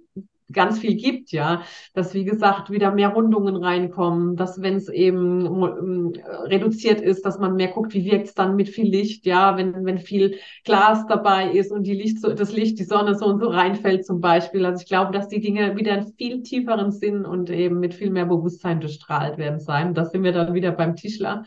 ganz 0.53 0.79
viel 0.79 0.95
gibt, 0.95 1.33
ja, 1.33 1.63
dass 1.95 2.15
wie 2.15 2.25
gesagt 2.25 2.71
wieder 2.71 2.93
mehr 2.93 3.09
Rundungen 3.09 3.57
reinkommen, 3.57 4.37
dass 4.37 4.61
wenn 4.63 4.77
es 4.77 4.89
eben 4.89 5.47
ähm, 5.47 6.13
reduziert 6.45 7.01
ist, 7.01 7.25
dass 7.25 7.39
man 7.39 7.57
mehr 7.57 7.69
guckt, 7.69 7.95
wie 7.95 8.05
wirkt 8.05 8.29
es 8.29 8.35
dann 8.35 8.57
mit 8.57 8.69
viel 8.69 8.89
Licht, 8.89 9.27
ja, 9.27 9.57
wenn 9.57 9.85
wenn 9.85 9.99
viel 9.99 10.37
Glas 10.65 11.07
dabei 11.07 11.51
ist 11.51 11.73
und 11.73 11.85
die 11.85 11.95
Licht 11.95 12.21
so, 12.21 12.33
das 12.33 12.53
Licht, 12.53 12.79
die 12.79 12.85
Sonne 12.85 13.15
so 13.15 13.27
und 13.27 13.41
so 13.41 13.49
reinfällt 13.49 14.07
zum 14.07 14.21
Beispiel. 14.21 14.65
Also 14.65 14.83
ich 14.83 14.89
glaube, 14.89 15.13
dass 15.13 15.29
die 15.29 15.41
Dinge 15.41 15.77
wieder 15.77 15.93
einen 15.93 16.13
viel 16.17 16.43
tieferen 16.43 16.93
Sinn 16.93 17.25
und 17.25 17.51
eben 17.51 17.81
mit 17.81 17.95
viel 17.95 18.11
mehr 18.11 18.27
Bewusstsein 18.27 18.81
bestrahlt 18.81 19.39
werden 19.39 19.61
sein. 19.61 19.95
Da 19.95 20.05
sind 20.05 20.23
wir 20.23 20.33
dann 20.33 20.55
wieder 20.55 20.73
beim 20.73 20.97
Tischler 20.97 21.45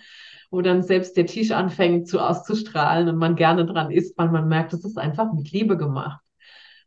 wo 0.51 0.61
dann 0.61 0.83
selbst 0.83 1.17
der 1.17 1.25
Tisch 1.25 1.51
anfängt 1.51 2.07
zu 2.07 2.19
auszustrahlen 2.19 3.09
und 3.09 3.17
man 3.17 3.35
gerne 3.35 3.65
dran 3.65 3.91
isst, 3.91 4.17
weil 4.17 4.29
man 4.29 4.47
merkt, 4.47 4.73
es 4.73 4.85
ist 4.85 4.97
einfach 4.97 5.33
mit 5.33 5.51
Liebe 5.51 5.77
gemacht. 5.77 6.24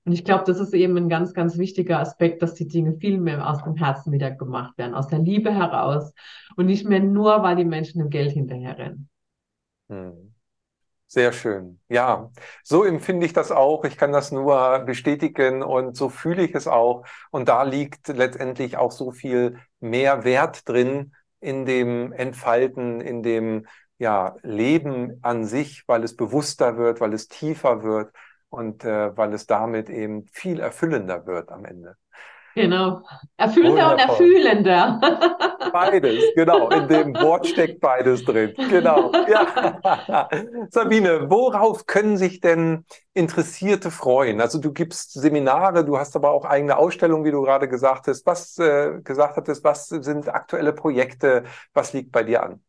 Und 0.09 0.15
ich 0.15 0.25
glaube, 0.25 0.45
das 0.47 0.59
ist 0.59 0.73
eben 0.73 0.97
ein 0.97 1.11
ganz, 1.11 1.35
ganz 1.35 1.59
wichtiger 1.59 2.01
Aspekt, 2.01 2.41
dass 2.41 2.55
die 2.55 2.67
Dinge 2.67 2.95
viel 2.95 3.19
mehr 3.19 3.47
aus 3.47 3.63
dem 3.63 3.77
Herzen 3.77 4.11
wieder 4.11 4.31
gemacht 4.31 4.79
werden, 4.79 4.95
aus 4.95 5.09
der 5.09 5.19
Liebe 5.19 5.53
heraus 5.53 6.15
und 6.57 6.65
nicht 6.65 6.89
mehr 6.89 7.01
nur, 7.01 7.43
weil 7.43 7.57
die 7.57 7.67
Menschen 7.67 7.99
dem 7.99 8.09
Geld 8.09 8.33
hinterherrennen. 8.33 9.11
Hm. 9.91 10.35
Sehr 11.09 11.33
schön. 11.33 11.79
Ja, 11.91 12.31
so 12.63 12.85
empfinde 12.85 13.27
ich 13.27 13.35
das 13.35 13.53
auch. 13.53 13.85
Ich 13.85 13.99
kann 13.99 14.11
das 14.11 14.33
nur 14.33 14.79
bestätigen 14.87 15.63
und 15.63 15.95
so 15.95 16.09
fühle 16.09 16.43
ich 16.43 16.55
es 16.55 16.67
auch. 16.67 17.05
Und 17.31 17.51
da 17.51 17.65
liegt 17.65 18.09
letztendlich 18.09 18.79
auch 18.79 18.93
so 18.93 19.11
viel 19.11 19.59
mehr 19.79 20.25
Wert 20.25 20.67
drin 20.67 21.13
in 21.39 21.67
dem 21.67 22.13
Entfalten, 22.13 23.03
in 23.03 23.23
dem 23.23 23.67
ja, 23.99 24.37
Leben 24.43 25.19
an 25.21 25.45
sich, 25.45 25.85
weil 25.87 26.03
es 26.03 26.17
bewusster 26.17 26.79
wird, 26.79 27.03
weil 27.03 27.13
es 27.13 27.29
tiefer 27.29 27.83
wird 27.83 28.11
und 28.51 28.85
äh, 28.85 29.17
weil 29.17 29.33
es 29.35 29.47
damit 29.47 29.91
eben 29.91 30.25
viel 30.33 30.61
erfüllender 30.61 31.27
wird 31.27 31.51
am 31.51 31.65
Ende. 31.65 31.97
Genau. 32.55 33.03
Erfüllender 33.37 33.93
und 33.93 34.01
erfühlender. 34.01 35.01
Beides, 35.73 36.25
genau. 36.35 36.69
In 36.71 36.89
dem 36.89 37.15
Wort 37.15 37.47
steckt 37.47 37.81
beides 37.81 38.25
drin. 38.25 38.53
Genau. 38.69 39.13
Ja. 39.29 40.29
Sabine, 40.71 41.31
worauf 41.31 41.87
können 41.87 42.17
sich 42.17 42.41
denn 42.41 42.85
Interessierte 43.15 43.93
freuen? 43.93 44.41
Also 44.41 44.59
du 44.59 44.73
gibst 44.73 45.13
Seminare, 45.13 45.85
du 45.85 45.99
hast 45.99 46.17
aber 46.17 46.33
auch 46.33 46.45
eigene 46.45 46.77
Ausstellungen, 46.79 47.25
wie 47.25 47.31
du 47.31 47.43
gerade 47.43 47.69
gesagt 47.69 48.09
hast. 48.09 48.27
Was 48.27 48.59
äh, 48.59 49.01
gesagt 49.05 49.37
hattest, 49.37 49.63
was 49.63 49.87
sind 49.87 50.29
aktuelle 50.29 50.73
Projekte? 50.73 51.45
Was 51.75 51.93
liegt 51.93 52.11
bei 52.11 52.25
dir 52.25 52.43
an? 52.43 52.61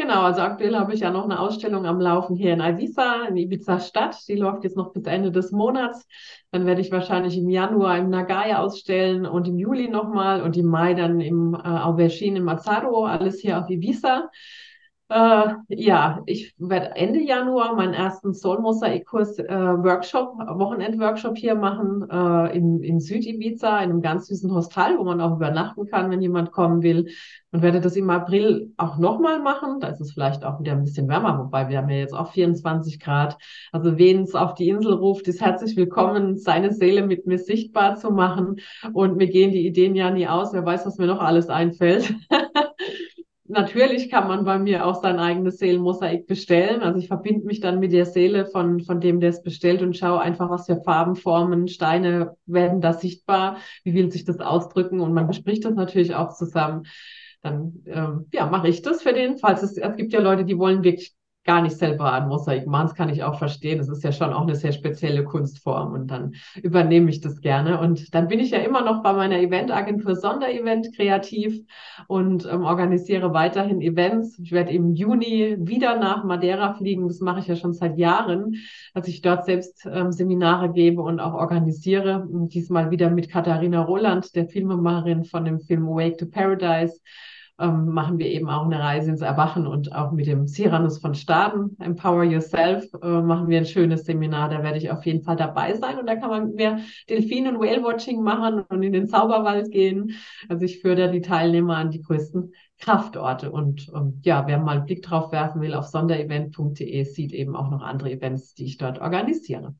Genau, 0.00 0.22
also 0.22 0.42
aktuell 0.42 0.76
habe 0.76 0.94
ich 0.94 1.00
ja 1.00 1.10
noch 1.10 1.24
eine 1.24 1.40
Ausstellung 1.40 1.84
am 1.84 2.00
Laufen 2.00 2.36
hier 2.36 2.52
in 2.52 2.60
Ibiza, 2.60 3.24
in 3.24 3.36
Ibiza 3.36 3.80
Stadt. 3.80 4.16
Die 4.28 4.36
läuft 4.36 4.62
jetzt 4.62 4.76
noch 4.76 4.92
bis 4.92 5.02
Ende 5.06 5.32
des 5.32 5.50
Monats. 5.50 6.06
Dann 6.52 6.66
werde 6.66 6.80
ich 6.80 6.92
wahrscheinlich 6.92 7.36
im 7.36 7.50
Januar 7.50 7.98
im 7.98 8.08
Nagaya 8.08 8.60
ausstellen 8.60 9.26
und 9.26 9.48
im 9.48 9.58
Juli 9.58 9.88
nochmal 9.88 10.42
und 10.42 10.56
im 10.56 10.66
Mai 10.66 10.94
dann 10.94 11.20
im 11.20 11.52
äh, 11.54 11.58
Aubergine 11.58 12.38
im 12.38 12.44
Mazzaro, 12.44 13.06
alles 13.06 13.40
hier 13.40 13.58
auf 13.58 13.68
Ibiza. 13.68 14.30
Äh, 15.10 15.54
ja, 15.68 16.22
ich 16.26 16.54
werde 16.58 16.94
Ende 16.94 17.20
Januar 17.20 17.74
meinen 17.74 17.94
ersten 17.94 18.34
Soul-Mosaik-Kurs, 18.34 19.38
äh, 19.38 19.48
Workshop, 19.48 20.34
Wochenend-Workshop 20.36 21.38
hier 21.38 21.54
machen, 21.54 22.06
äh, 22.10 22.54
in, 22.54 22.82
in 22.82 23.00
Südibiza, 23.00 23.78
in 23.78 23.90
einem 23.90 24.02
ganz 24.02 24.26
süßen 24.26 24.52
Hostel, 24.54 24.98
wo 24.98 25.04
man 25.04 25.22
auch 25.22 25.36
übernachten 25.36 25.86
kann, 25.86 26.10
wenn 26.10 26.20
jemand 26.20 26.52
kommen 26.52 26.82
will. 26.82 27.08
Und 27.50 27.62
werde 27.62 27.80
das 27.80 27.96
im 27.96 28.10
April 28.10 28.74
auch 28.76 28.98
nochmal 28.98 29.40
machen. 29.40 29.80
Da 29.80 29.88
ist 29.88 30.02
es 30.02 30.12
vielleicht 30.12 30.44
auch 30.44 30.60
wieder 30.60 30.72
ein 30.72 30.84
bisschen 30.84 31.08
wärmer, 31.08 31.38
wobei 31.38 31.70
wir 31.70 31.78
haben 31.78 31.88
ja 31.88 31.96
jetzt 31.96 32.12
auch 32.12 32.32
24 32.32 33.00
Grad. 33.00 33.38
Also 33.72 33.96
wen 33.96 34.24
es 34.24 34.34
auf 34.34 34.52
die 34.52 34.68
Insel 34.68 34.92
ruft, 34.92 35.26
ist 35.28 35.40
herzlich 35.40 35.74
willkommen, 35.74 36.36
seine 36.36 36.74
Seele 36.74 37.06
mit 37.06 37.26
mir 37.26 37.38
sichtbar 37.38 37.96
zu 37.96 38.10
machen. 38.10 38.56
Und 38.92 39.16
mir 39.16 39.28
gehen 39.28 39.52
die 39.52 39.66
Ideen 39.66 39.94
ja 39.94 40.10
nie 40.10 40.28
aus. 40.28 40.52
Wer 40.52 40.66
weiß, 40.66 40.84
was 40.84 40.98
mir 40.98 41.06
noch 41.06 41.20
alles 41.20 41.48
einfällt. 41.48 42.14
natürlich 43.48 44.10
kann 44.10 44.28
man 44.28 44.44
bei 44.44 44.58
mir 44.58 44.86
auch 44.86 45.02
sein 45.02 45.18
eigenes 45.18 45.58
Seelenmosaik 45.58 46.26
bestellen. 46.26 46.82
Also 46.82 46.98
ich 46.98 47.08
verbinde 47.08 47.46
mich 47.46 47.60
dann 47.60 47.80
mit 47.80 47.92
der 47.92 48.06
Seele 48.06 48.46
von, 48.46 48.80
von 48.80 49.00
dem, 49.00 49.20
der 49.20 49.30
es 49.30 49.42
bestellt 49.42 49.82
und 49.82 49.96
schaue 49.96 50.20
einfach, 50.20 50.50
was 50.50 50.66
für 50.66 50.80
Farben, 50.82 51.16
Formen, 51.16 51.68
Steine 51.68 52.36
werden 52.46 52.80
da 52.80 52.92
sichtbar, 52.92 53.58
wie 53.84 53.94
will 53.94 54.10
sich 54.10 54.24
das 54.24 54.40
ausdrücken 54.40 55.00
und 55.00 55.12
man 55.12 55.26
bespricht 55.26 55.64
das 55.64 55.74
natürlich 55.74 56.14
auch 56.14 56.34
zusammen. 56.34 56.84
Dann 57.42 57.82
ähm, 57.86 58.26
ja, 58.32 58.46
mache 58.46 58.68
ich 58.68 58.82
das 58.82 59.02
für 59.02 59.12
den, 59.12 59.38
falls 59.38 59.62
es, 59.62 59.76
es 59.76 59.96
gibt 59.96 60.12
ja 60.12 60.20
Leute, 60.20 60.44
die 60.44 60.58
wollen 60.58 60.84
wirklich 60.84 61.14
gar 61.48 61.62
nicht 61.62 61.78
selber 61.78 62.12
an 62.12 62.28
Mosaik 62.28 62.66
machen. 62.66 62.88
Das 62.88 62.94
kann 62.94 63.08
ich 63.08 63.24
auch 63.24 63.38
verstehen. 63.38 63.78
Das 63.78 63.88
ist 63.88 64.04
ja 64.04 64.12
schon 64.12 64.34
auch 64.34 64.42
eine 64.42 64.54
sehr 64.54 64.72
spezielle 64.72 65.24
Kunstform 65.24 65.94
und 65.94 66.08
dann 66.08 66.34
übernehme 66.62 67.08
ich 67.08 67.22
das 67.22 67.40
gerne. 67.40 67.80
Und 67.80 68.14
dann 68.14 68.28
bin 68.28 68.38
ich 68.38 68.50
ja 68.50 68.58
immer 68.58 68.82
noch 68.82 69.02
bei 69.02 69.14
meiner 69.14 69.38
Eventagentur 69.38 70.14
Sonderevent 70.14 70.94
kreativ 70.94 71.58
und 72.06 72.44
ähm, 72.44 72.64
organisiere 72.64 73.32
weiterhin 73.32 73.80
Events. 73.80 74.38
Ich 74.38 74.52
werde 74.52 74.72
im 74.72 74.92
Juni 74.92 75.56
wieder 75.58 75.98
nach 75.98 76.22
Madeira 76.22 76.74
fliegen. 76.74 77.08
Das 77.08 77.20
mache 77.20 77.40
ich 77.40 77.46
ja 77.46 77.56
schon 77.56 77.72
seit 77.72 77.96
Jahren, 77.96 78.56
dass 78.92 79.08
ich 79.08 79.22
dort 79.22 79.46
selbst 79.46 79.88
ähm, 79.90 80.12
Seminare 80.12 80.70
gebe 80.70 81.00
und 81.00 81.18
auch 81.18 81.32
organisiere. 81.32 82.28
Und 82.30 82.52
diesmal 82.52 82.90
wieder 82.90 83.08
mit 83.08 83.30
Katharina 83.30 83.80
Roland, 83.80 84.36
der 84.36 84.48
Filmemacherin 84.48 85.24
von 85.24 85.46
dem 85.46 85.60
Film 85.60 85.86
Wake 85.86 86.18
to 86.18 86.26
Paradise 86.26 87.00
ähm, 87.60 87.86
machen 87.86 88.18
wir 88.18 88.26
eben 88.26 88.48
auch 88.48 88.64
eine 88.64 88.78
Reise 88.78 89.10
ins 89.10 89.20
Erwachen 89.20 89.66
und 89.66 89.92
auch 89.92 90.12
mit 90.12 90.26
dem 90.26 90.46
Cyrannus 90.46 90.98
von 90.98 91.14
Staden, 91.14 91.76
Empower 91.80 92.24
Yourself, 92.24 92.86
äh, 93.02 93.20
machen 93.20 93.48
wir 93.48 93.58
ein 93.58 93.66
schönes 93.66 94.04
Seminar. 94.04 94.48
Da 94.48 94.62
werde 94.62 94.78
ich 94.78 94.90
auf 94.90 95.04
jeden 95.04 95.22
Fall 95.22 95.36
dabei 95.36 95.74
sein 95.74 95.98
und 95.98 96.06
da 96.06 96.16
kann 96.16 96.30
man 96.30 96.46
mit 96.46 96.56
mir 96.56 96.78
Delfin- 97.08 97.48
und 97.48 97.58
Whale-Watching 97.58 98.22
machen 98.22 98.60
und 98.68 98.82
in 98.82 98.92
den 98.92 99.08
Zauberwald 99.08 99.70
gehen. 99.70 100.12
Also 100.48 100.64
ich 100.64 100.80
fördere 100.80 101.10
die 101.10 101.20
Teilnehmer 101.20 101.76
an 101.76 101.90
die 101.90 102.02
größten 102.02 102.52
Kraftorte. 102.78 103.50
Und 103.50 103.90
ähm, 103.94 104.20
ja, 104.22 104.46
wer 104.46 104.58
mal 104.58 104.76
einen 104.76 104.86
Blick 104.86 105.02
drauf 105.02 105.32
werfen 105.32 105.60
will, 105.60 105.74
auf 105.74 105.86
sonderevent.de 105.86 107.04
sieht 107.04 107.32
eben 107.32 107.56
auch 107.56 107.70
noch 107.70 107.82
andere 107.82 108.12
Events, 108.12 108.54
die 108.54 108.64
ich 108.64 108.78
dort 108.78 109.00
organisiere. 109.00 109.74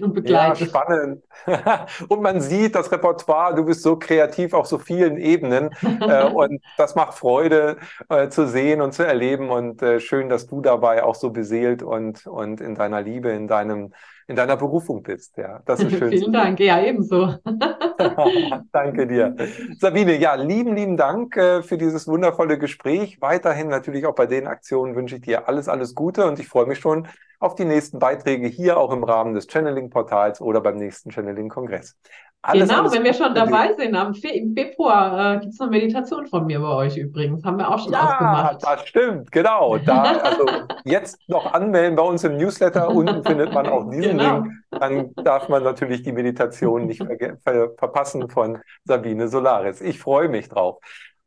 Und 0.00 0.14
begleitet. 0.14 0.60
Ja, 0.60 0.66
spannend. 0.66 1.22
und 2.08 2.22
man 2.22 2.40
sieht 2.40 2.74
das 2.74 2.90
Repertoire, 2.90 3.54
du 3.54 3.64
bist 3.64 3.82
so 3.82 3.96
kreativ 3.96 4.54
auf 4.54 4.66
so 4.66 4.78
vielen 4.78 5.16
Ebenen 5.16 5.70
äh, 6.00 6.24
und 6.32 6.62
das 6.76 6.94
macht 6.94 7.14
Freude 7.14 7.76
äh, 8.08 8.28
zu 8.28 8.46
sehen 8.46 8.80
und 8.80 8.92
zu 8.92 9.04
erleben 9.04 9.50
und 9.50 9.82
äh, 9.82 10.00
schön, 10.00 10.28
dass 10.28 10.46
du 10.46 10.60
dabei 10.60 11.04
auch 11.04 11.14
so 11.14 11.30
beseelt 11.30 11.82
und, 11.82 12.26
und 12.26 12.60
in 12.60 12.74
deiner 12.74 13.02
Liebe, 13.02 13.30
in 13.30 13.48
deinem 13.48 13.92
in 14.26 14.36
deiner 14.36 14.56
Berufung 14.56 15.02
bist. 15.02 15.36
Ja, 15.36 15.60
das 15.64 15.80
ist 15.80 15.92
schön. 15.98 16.10
Vielen 16.10 16.32
Dank, 16.32 16.60
ja, 16.60 16.82
ebenso. 16.82 17.34
Danke 18.72 19.06
dir. 19.06 19.36
Sabine, 19.78 20.16
ja, 20.16 20.34
lieben, 20.34 20.74
lieben 20.74 20.96
Dank 20.96 21.36
äh, 21.36 21.62
für 21.62 21.78
dieses 21.78 22.06
wundervolle 22.06 22.58
Gespräch. 22.58 23.20
Weiterhin 23.20 23.68
natürlich 23.68 24.06
auch 24.06 24.14
bei 24.14 24.26
den 24.26 24.46
Aktionen 24.46 24.94
wünsche 24.94 25.16
ich 25.16 25.22
dir 25.22 25.48
alles, 25.48 25.68
alles 25.68 25.94
Gute 25.94 26.26
und 26.26 26.38
ich 26.38 26.48
freue 26.48 26.66
mich 26.66 26.78
schon 26.78 27.08
auf 27.38 27.56
die 27.56 27.64
nächsten 27.64 27.98
Beiträge 27.98 28.46
hier 28.46 28.76
auch 28.76 28.92
im 28.92 29.02
Rahmen 29.02 29.34
des 29.34 29.48
Channeling-Portals 29.48 30.40
oder 30.40 30.60
beim 30.60 30.76
nächsten 30.76 31.10
Channeling-Kongress. 31.10 31.96
Alles, 32.44 32.68
genau, 32.68 32.80
alles 32.80 32.92
wenn 32.92 33.04
wir 33.04 33.14
schon 33.14 33.36
dabei 33.36 33.72
sind, 33.74 33.94
am 33.94 34.14
Fe 34.14 34.30
im 34.30 34.52
Februar 34.52 35.36
äh, 35.36 35.38
gibt 35.38 35.52
es 35.52 35.60
eine 35.60 35.70
Meditation 35.70 36.26
von 36.26 36.44
mir 36.44 36.58
bei 36.58 36.74
euch 36.74 36.96
übrigens. 36.96 37.44
Haben 37.44 37.58
wir 37.58 37.68
auch 37.68 37.78
schon 37.78 37.92
ja, 37.92 38.02
ausgemacht. 38.02 38.62
Ja, 38.64 38.76
das 38.76 38.88
stimmt, 38.88 39.30
genau. 39.30 39.78
Da, 39.78 40.02
also 40.02 40.46
jetzt 40.84 41.20
noch 41.28 41.52
anmelden 41.52 41.94
bei 41.94 42.02
uns 42.02 42.24
im 42.24 42.36
Newsletter. 42.36 42.90
Unten 42.90 43.22
findet 43.22 43.52
man 43.52 43.68
auch 43.68 43.88
diesen 43.88 44.18
genau. 44.18 44.40
Link. 44.40 44.52
Dann 44.70 45.14
darf 45.22 45.48
man 45.48 45.62
natürlich 45.62 46.02
die 46.02 46.10
Meditation 46.10 46.86
nicht 46.86 47.04
ver 47.04 47.36
ver 47.44 47.70
verpassen 47.78 48.28
von 48.28 48.58
Sabine 48.84 49.28
Solaris. 49.28 49.80
Ich 49.80 50.00
freue 50.00 50.28
mich 50.28 50.48
drauf. 50.48 50.80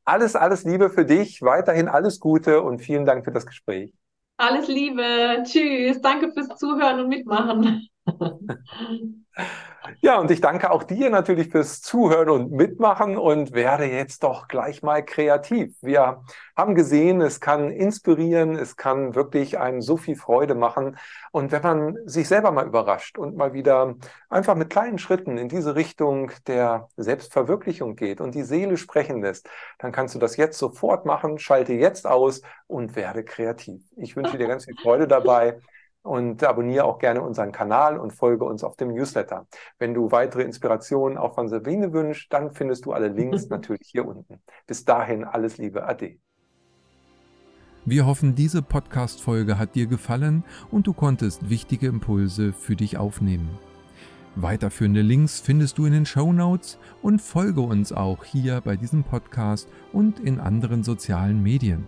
Alles, 0.04 0.36
alles 0.36 0.66
Liebe 0.66 0.90
für 0.90 1.06
dich. 1.06 1.42
Weiterhin 1.42 1.88
alles 1.88 2.20
Gute 2.20 2.62
und 2.62 2.80
vielen 2.80 3.06
Dank 3.06 3.24
für 3.24 3.32
das 3.32 3.46
Gespräch. 3.46 3.94
Alles 4.36 4.68
Liebe. 4.68 5.44
Tschüss. 5.44 6.02
Danke 6.02 6.34
fürs 6.34 6.50
Zuhören 6.58 7.00
und 7.00 7.08
Mitmachen. 7.08 7.88
Ja, 10.02 10.20
und 10.20 10.32
ich 10.32 10.42
danke 10.42 10.72
auch 10.72 10.84
dir 10.84 11.10
natürlich 11.10 11.50
fürs 11.50 11.82
Zuhören 11.82 12.30
und 12.30 12.52
Mitmachen 12.52 13.18
und 13.18 13.54
werde 13.54 13.86
jetzt 13.86 14.24
doch 14.24 14.48
gleich 14.48 14.82
mal 14.82 15.04
kreativ. 15.04 15.76
Wir 15.82 16.24
haben 16.56 16.74
gesehen, 16.76 17.22
es 17.22 17.40
kann 17.40 17.70
inspirieren, 17.70 18.56
es 18.56 18.78
kann 18.78 19.14
wirklich 19.16 19.60
einem 19.60 19.82
so 19.82 19.98
viel 19.98 20.16
Freude 20.16 20.56
machen. 20.56 20.98
Und 21.32 21.52
wenn 21.52 21.62
man 21.62 21.98
sich 22.06 22.28
selber 22.28 22.52
mal 22.52 22.66
überrascht 22.66 23.18
und 23.18 23.36
mal 23.36 23.54
wieder 23.54 23.96
einfach 24.30 24.56
mit 24.56 24.70
kleinen 24.70 24.98
Schritten 24.98 25.38
in 25.38 25.50
diese 25.50 25.76
Richtung 25.76 26.32
der 26.48 26.88
Selbstverwirklichung 26.98 27.96
geht 27.96 28.22
und 28.22 28.34
die 28.36 28.44
Seele 28.44 28.78
sprechen 28.78 29.22
lässt, 29.22 29.50
dann 29.80 29.92
kannst 29.92 30.16
du 30.16 30.20
das 30.20 30.38
jetzt 30.38 30.58
sofort 30.58 31.06
machen, 31.06 31.38
schalte 31.38 31.74
jetzt 31.74 32.08
aus 32.08 32.42
und 32.68 32.96
werde 32.96 33.24
kreativ. 33.24 33.82
Ich 33.98 34.16
wünsche 34.16 34.38
dir 34.38 34.48
ganz 34.48 34.66
viel 34.66 34.76
Freude 34.82 35.08
dabei 35.08 35.60
und 36.06 36.44
abonniere 36.44 36.86
auch 36.86 37.00
gerne 37.00 37.22
unseren 37.22 37.52
Kanal 37.52 37.98
und 37.98 38.12
folge 38.12 38.46
uns 38.46 38.64
auf 38.64 38.76
dem 38.76 38.94
Newsletter. 38.94 39.48
Wenn 39.80 39.94
du 39.94 40.12
weitere 40.12 40.44
Inspirationen 40.44 41.18
auch 41.18 41.34
von 41.34 41.50
Sabine 41.50 41.92
wünschst, 41.94 42.32
dann 42.32 42.52
findest 42.52 42.86
du 42.86 42.94
alle 42.94 43.08
Links 43.08 43.48
natürlich 43.50 43.88
hier 43.88 44.08
unten. 44.08 44.40
Bis 44.68 44.86
dahin 44.86 45.24
alles 45.24 45.58
Liebe, 45.58 45.86
Ade. 45.88 46.18
Wir 47.86 48.06
hoffen, 48.06 48.36
diese 48.36 48.62
Podcast-Folge 48.62 49.60
hat 49.60 49.76
dir 49.76 49.88
gefallen 49.88 50.44
und 50.72 50.88
du 50.88 50.94
konntest 50.94 51.50
wichtige 51.50 51.88
Impulse 51.88 52.54
für 52.54 52.76
dich 52.76 52.98
aufnehmen. 52.98 53.60
Weiterführende 54.36 55.02
Links 55.02 55.40
findest 55.40 55.78
du 55.78 55.86
in 55.86 55.94
den 55.94 56.06
Show 56.06 56.34
Notes 56.34 56.78
und 57.02 57.22
folge 57.22 57.62
uns 57.62 57.92
auch 57.94 58.24
hier 58.26 58.62
bei 58.62 58.76
diesem 58.76 59.04
Podcast 59.04 59.70
und 59.94 60.20
in 60.20 60.40
anderen 60.40 60.84
sozialen 60.84 61.42
Medien. 61.42 61.88